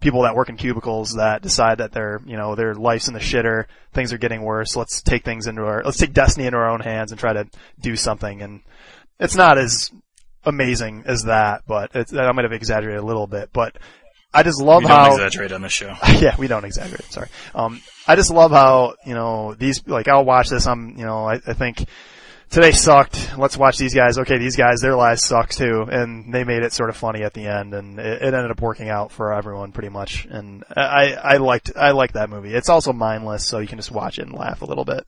people 0.00 0.22
that 0.22 0.34
work 0.34 0.48
in 0.48 0.56
cubicles 0.56 1.14
that 1.16 1.42
decide 1.42 1.78
that 1.78 1.92
their, 1.92 2.20
you 2.26 2.36
know, 2.36 2.54
their 2.54 2.74
life's 2.74 3.08
in 3.08 3.14
the 3.14 3.20
shitter, 3.20 3.66
things 3.92 4.12
are 4.12 4.18
getting 4.18 4.42
worse. 4.42 4.76
Let's 4.76 5.02
take 5.02 5.24
things 5.24 5.46
into 5.46 5.62
our, 5.62 5.82
let's 5.84 5.98
take 5.98 6.12
destiny 6.12 6.46
into 6.46 6.58
our 6.58 6.70
own 6.70 6.80
hands 6.80 7.12
and 7.12 7.18
try 7.18 7.32
to 7.32 7.46
do 7.80 7.96
something. 7.96 8.42
And 8.42 8.62
it's 9.20 9.36
not 9.36 9.58
as 9.58 9.90
amazing 10.44 11.04
as 11.06 11.24
that, 11.24 11.62
but 11.66 11.94
I 11.94 12.32
might 12.32 12.44
have 12.44 12.52
exaggerated 12.52 13.00
a 13.00 13.06
little 13.06 13.26
bit, 13.26 13.50
but 13.52 13.76
I 14.32 14.42
just 14.42 14.60
love 14.60 14.82
We 14.82 14.88
don't 14.88 14.96
how 14.96 15.12
exaggerate 15.12 15.52
on 15.52 15.62
this 15.62 15.72
show. 15.72 15.94
yeah, 16.18 16.34
we 16.36 16.48
don't 16.48 16.64
exaggerate. 16.64 17.04
Sorry. 17.04 17.28
Um, 17.54 17.80
I 18.06 18.16
just 18.16 18.32
love 18.32 18.50
how 18.50 18.94
you 19.06 19.14
know 19.14 19.54
these. 19.54 19.86
Like, 19.86 20.08
I'll 20.08 20.24
watch 20.24 20.48
this. 20.48 20.66
I'm, 20.66 20.96
you 20.98 21.04
know, 21.04 21.24
I, 21.28 21.34
I 21.46 21.52
think 21.52 21.86
today 22.54 22.70
sucked. 22.70 23.36
Let's 23.36 23.56
watch 23.56 23.78
these 23.78 23.94
guys. 23.94 24.16
Okay, 24.16 24.38
these 24.38 24.54
guys, 24.56 24.80
their 24.80 24.94
lives 24.94 25.24
suck 25.24 25.50
too, 25.50 25.82
and 25.90 26.32
they 26.32 26.44
made 26.44 26.62
it 26.62 26.72
sort 26.72 26.88
of 26.88 26.96
funny 26.96 27.22
at 27.24 27.34
the 27.34 27.46
end, 27.46 27.74
and 27.74 27.98
it, 27.98 28.22
it 28.22 28.32
ended 28.32 28.50
up 28.52 28.62
working 28.62 28.88
out 28.88 29.10
for 29.10 29.34
everyone 29.34 29.72
pretty 29.72 29.88
much. 29.88 30.24
And 30.30 30.62
I, 30.76 31.14
I 31.14 31.36
liked, 31.38 31.72
I 31.76 31.90
liked 31.90 32.14
that 32.14 32.30
movie. 32.30 32.54
It's 32.54 32.68
also 32.68 32.92
mindless, 32.92 33.44
so 33.44 33.58
you 33.58 33.66
can 33.66 33.78
just 33.78 33.90
watch 33.90 34.18
it 34.20 34.22
and 34.26 34.32
laugh 34.34 34.62
a 34.62 34.66
little 34.66 34.84
bit. 34.84 35.04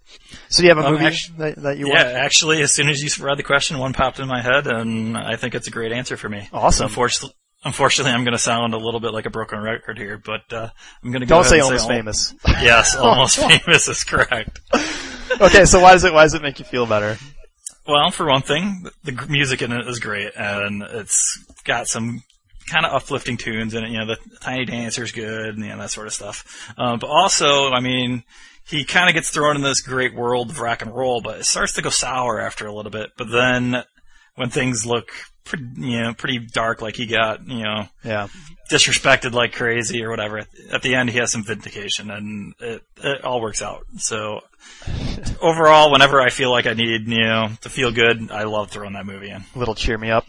So, 0.49 0.59
do 0.61 0.65
you 0.65 0.75
have 0.75 0.79
a 0.85 0.87
Um, 0.87 0.93
movie 0.95 1.07
actu- 1.07 1.33
that, 1.39 1.57
that 1.63 1.79
you 1.79 1.89
Yeah, 1.89 2.03
actually, 2.03 2.61
as 2.63 2.75
soon 2.75 2.89
as 2.89 3.01
you 3.01 3.25
read 3.25 3.39
the 3.39 3.45
question, 3.45 3.79
one 3.79 3.93
popped 3.93 4.19
in 4.19 4.27
my 4.27 4.43
head, 4.43 4.67
and 4.67 5.17
I 5.17 5.37
think 5.37 5.55
it's 5.55 5.69
a 5.69 5.71
great 5.71 5.93
answer 5.93 6.17
for 6.17 6.29
me. 6.29 6.49
Awesome. 6.53 6.87
Unfortunately, 6.87 7.35
unfortunately, 7.65 8.13
I'm 8.13 8.25
going 8.25 8.33
to 8.33 8.39
sound 8.39 8.75
a 8.75 8.79
little 8.79 9.01
bit 9.01 9.13
like 9.13 9.27
a 9.27 9.31
broken 9.31 9.61
record 9.61 9.99
here, 9.99 10.19
but 10.19 10.53
uh, 10.53 10.69
I'm 11.05 11.11
going 11.13 11.21
to 11.21 11.27
go 11.27 11.37
Don't 11.37 11.45
say 11.45 11.61
almost 11.61 11.85
al- 11.85 11.89
famous. 11.97 12.35
Yes, 12.61 12.97
almost 13.01 13.39
famous 13.39 13.87
is 13.87 14.03
correct. 14.03 14.61
okay, 15.41 15.65
so 15.65 15.79
why 15.81 15.93
does 15.93 16.03
it, 16.03 16.13
why 16.13 16.25
does 16.25 16.35
it 16.35 16.43
make 16.43 16.59
you 16.59 16.65
feel 16.65 16.87
better? 16.87 17.17
Well, 17.87 18.11
for 18.11 18.27
one 18.27 18.43
thing, 18.43 18.87
the 19.05 19.13
music 19.29 19.63
in 19.63 19.73
it 19.73 19.87
is 19.87 20.01
great, 20.01 20.33
and 20.37 20.83
it's 20.83 21.45
got 21.65 21.87
some 21.87 22.23
kind 22.69 22.85
of 22.85 22.93
uplifting 22.93 23.37
tunes 23.37 23.75
in 23.75 23.85
it. 23.85 23.91
You 23.91 23.99
know, 23.99 24.07
the 24.07 24.19
Tiny 24.41 24.65
Dancer's 24.65 25.13
good, 25.13 25.55
and 25.55 25.65
you 25.65 25.71
know, 25.71 25.79
that 25.79 25.91
sort 25.91 26.09
of 26.09 26.13
stuff. 26.13 26.73
Um, 26.77 26.99
but 26.99 27.09
also, 27.09 27.71
I 27.71 27.81
mean, 27.81 28.25
he 28.69 28.85
kind 28.85 29.09
of 29.09 29.15
gets 29.15 29.31
thrown 29.31 29.57
in 29.57 29.63
this 29.63 29.81
great 29.81 30.15
world 30.15 30.51
of 30.51 30.61
rock 30.61 30.83
and 30.83 30.95
roll, 30.95 31.21
but 31.21 31.39
it 31.39 31.45
starts 31.45 31.75
to 31.75 31.83
go 31.83 31.91
sour 31.91 32.41
after 32.41 32.67
a 32.67 32.75
little 32.75 32.91
bit. 32.91 33.11
But 33.17 33.31
then, 33.31 33.85
when 34.35 34.51
things 34.51 34.85
look 34.85 35.11
pretty, 35.45 35.65
you 35.77 36.01
know, 36.01 36.13
pretty 36.15 36.39
dark, 36.39 36.83
like 36.83 36.97
he 36.97 37.07
got, 37.07 37.47
you 37.47 37.63
know, 37.63 37.89
Yeah. 38.05 38.29
Disrespected 38.71 39.33
like 39.33 39.53
crazy 39.53 40.03
or 40.03 40.11
whatever. 40.11 40.39
At, 40.73 40.83
the 40.83 40.95
end, 40.95 41.11
he 41.11 41.19
has 41.19 41.33
some 41.33 41.45
vindication, 41.45 42.11
and 42.11 42.55
it, 42.61 42.83
it 43.03 43.25
all 43.25 43.41
works 43.41 43.63
out. 43.63 43.87
So 43.99 44.43
overall, 45.41 45.93
whenever 45.93 46.21
I 46.21 46.31
feel 46.31 46.51
like 46.51 46.67
I 46.67 46.75
need, 46.75 47.07
you 47.07 47.21
know, 47.21 47.49
to 47.63 47.69
feel 47.69 47.93
good, 47.93 48.31
I 48.31 48.45
love 48.45 48.71
throwing 48.71 48.95
that 48.95 49.07
movie 49.07 49.31
in. 49.31 49.45
A 49.55 49.59
little 49.59 49.75
cheer 49.75 49.99
me 49.99 50.11
up. 50.11 50.27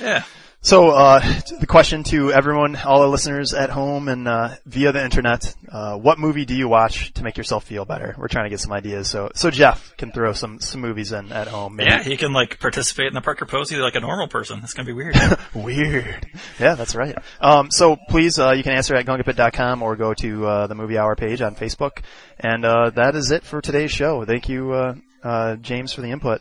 Yeah. 0.00 0.24
So, 0.64 0.90
uh, 0.90 1.18
the 1.58 1.66
question 1.66 2.04
to 2.04 2.32
everyone, 2.32 2.76
all 2.76 3.00
the 3.00 3.08
listeners 3.08 3.52
at 3.52 3.68
home 3.68 4.06
and 4.06 4.28
uh, 4.28 4.50
via 4.64 4.92
the 4.92 5.04
internet: 5.04 5.56
uh, 5.68 5.96
What 5.96 6.20
movie 6.20 6.44
do 6.44 6.54
you 6.54 6.68
watch 6.68 7.12
to 7.14 7.24
make 7.24 7.36
yourself 7.36 7.64
feel 7.64 7.84
better? 7.84 8.14
We're 8.16 8.28
trying 8.28 8.44
to 8.44 8.50
get 8.50 8.60
some 8.60 8.72
ideas. 8.72 9.10
So, 9.10 9.32
so 9.34 9.50
Jeff 9.50 9.96
can 9.96 10.12
throw 10.12 10.32
some 10.34 10.60
some 10.60 10.80
movies 10.80 11.10
in 11.10 11.32
at 11.32 11.48
home. 11.48 11.74
Maybe. 11.74 11.90
Yeah, 11.90 12.04
he 12.04 12.16
can 12.16 12.32
like 12.32 12.60
participate 12.60 13.08
in 13.08 13.14
the 13.14 13.20
Parker 13.20 13.44
Posey 13.44 13.74
like 13.74 13.96
a 13.96 14.00
normal 14.00 14.28
person. 14.28 14.60
It's 14.62 14.72
gonna 14.72 14.86
be 14.86 14.92
weird. 14.92 15.16
Weird. 15.54 16.26
Yeah, 16.60 16.76
that's 16.76 16.94
right. 16.94 17.16
Um, 17.40 17.72
so 17.72 17.96
please, 18.08 18.38
uh, 18.38 18.52
you 18.52 18.62
can 18.62 18.72
answer 18.72 18.94
at 18.94 19.04
gungapit.com 19.04 19.82
or 19.82 19.96
go 19.96 20.14
to 20.14 20.46
uh, 20.46 20.66
the 20.68 20.76
Movie 20.76 20.96
Hour 20.96 21.16
page 21.16 21.42
on 21.42 21.56
Facebook. 21.56 22.02
And 22.38 22.64
uh, 22.64 22.90
that 22.90 23.16
is 23.16 23.32
it 23.32 23.42
for 23.42 23.60
today's 23.60 23.90
show. 23.90 24.24
Thank 24.24 24.48
you, 24.48 24.72
uh, 24.72 24.94
uh, 25.24 25.56
James, 25.56 25.92
for 25.92 26.02
the 26.02 26.10
input. 26.10 26.40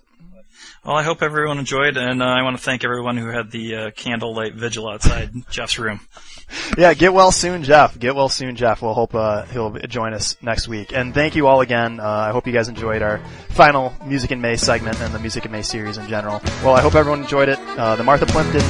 Well, 0.86 0.96
I 0.96 1.04
hope 1.04 1.22
everyone 1.22 1.60
enjoyed, 1.60 1.96
and 1.96 2.22
uh, 2.22 2.26
I 2.26 2.42
want 2.42 2.58
to 2.58 2.64
thank 2.64 2.84
everyone 2.84 3.18
who 3.18 3.28
had 3.28 3.52
the 3.52 3.76
uh, 3.76 3.92
candlelight 3.92 4.56
vigil 4.56 4.90
outside 4.90 5.32
Jeff's 5.50 5.78
room. 5.78 6.00
Yeah, 6.78 6.94
get 6.94 7.14
well 7.14 7.32
soon, 7.32 7.64
Jeff. 7.64 7.98
Get 7.98 8.16
well 8.16 8.30
soon, 8.30 8.56
Jeff. 8.56 8.82
We'll 8.82 8.94
hope 8.94 9.14
uh, 9.14 9.44
he'll 9.46 9.72
join 9.72 10.14
us 10.14 10.38
next 10.42 10.68
week. 10.68 10.92
And 10.94 11.14
thank 11.14 11.36
you 11.36 11.48
all 11.48 11.62
again. 11.62 12.00
Uh, 12.00 12.08
I 12.08 12.32
hope 12.32 12.48
you 12.48 12.54
guys 12.54 12.68
enjoyed 12.68 13.02
our 13.02 13.20
final 13.50 13.94
Music 14.06 14.32
in 14.32 14.42
May 14.42 14.56
segment 14.56 15.00
and 15.02 15.14
the 15.14 15.20
Music 15.20 15.46
in 15.46 15.52
May 15.52 15.62
series 15.62 15.98
in 15.98 16.08
general. 16.08 16.42
Well, 16.64 16.74
I 16.74 16.82
hope 16.82 16.96
everyone 16.96 17.22
enjoyed 17.22 17.50
it. 17.50 17.60
Uh, 17.60 17.96
the 17.96 18.04
Martha 18.04 18.26
Plimpton 18.26 18.64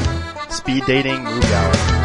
Speed 0.52 0.86
Dating 0.86 1.24
Movie 1.24 1.54
Hour. 1.54 2.01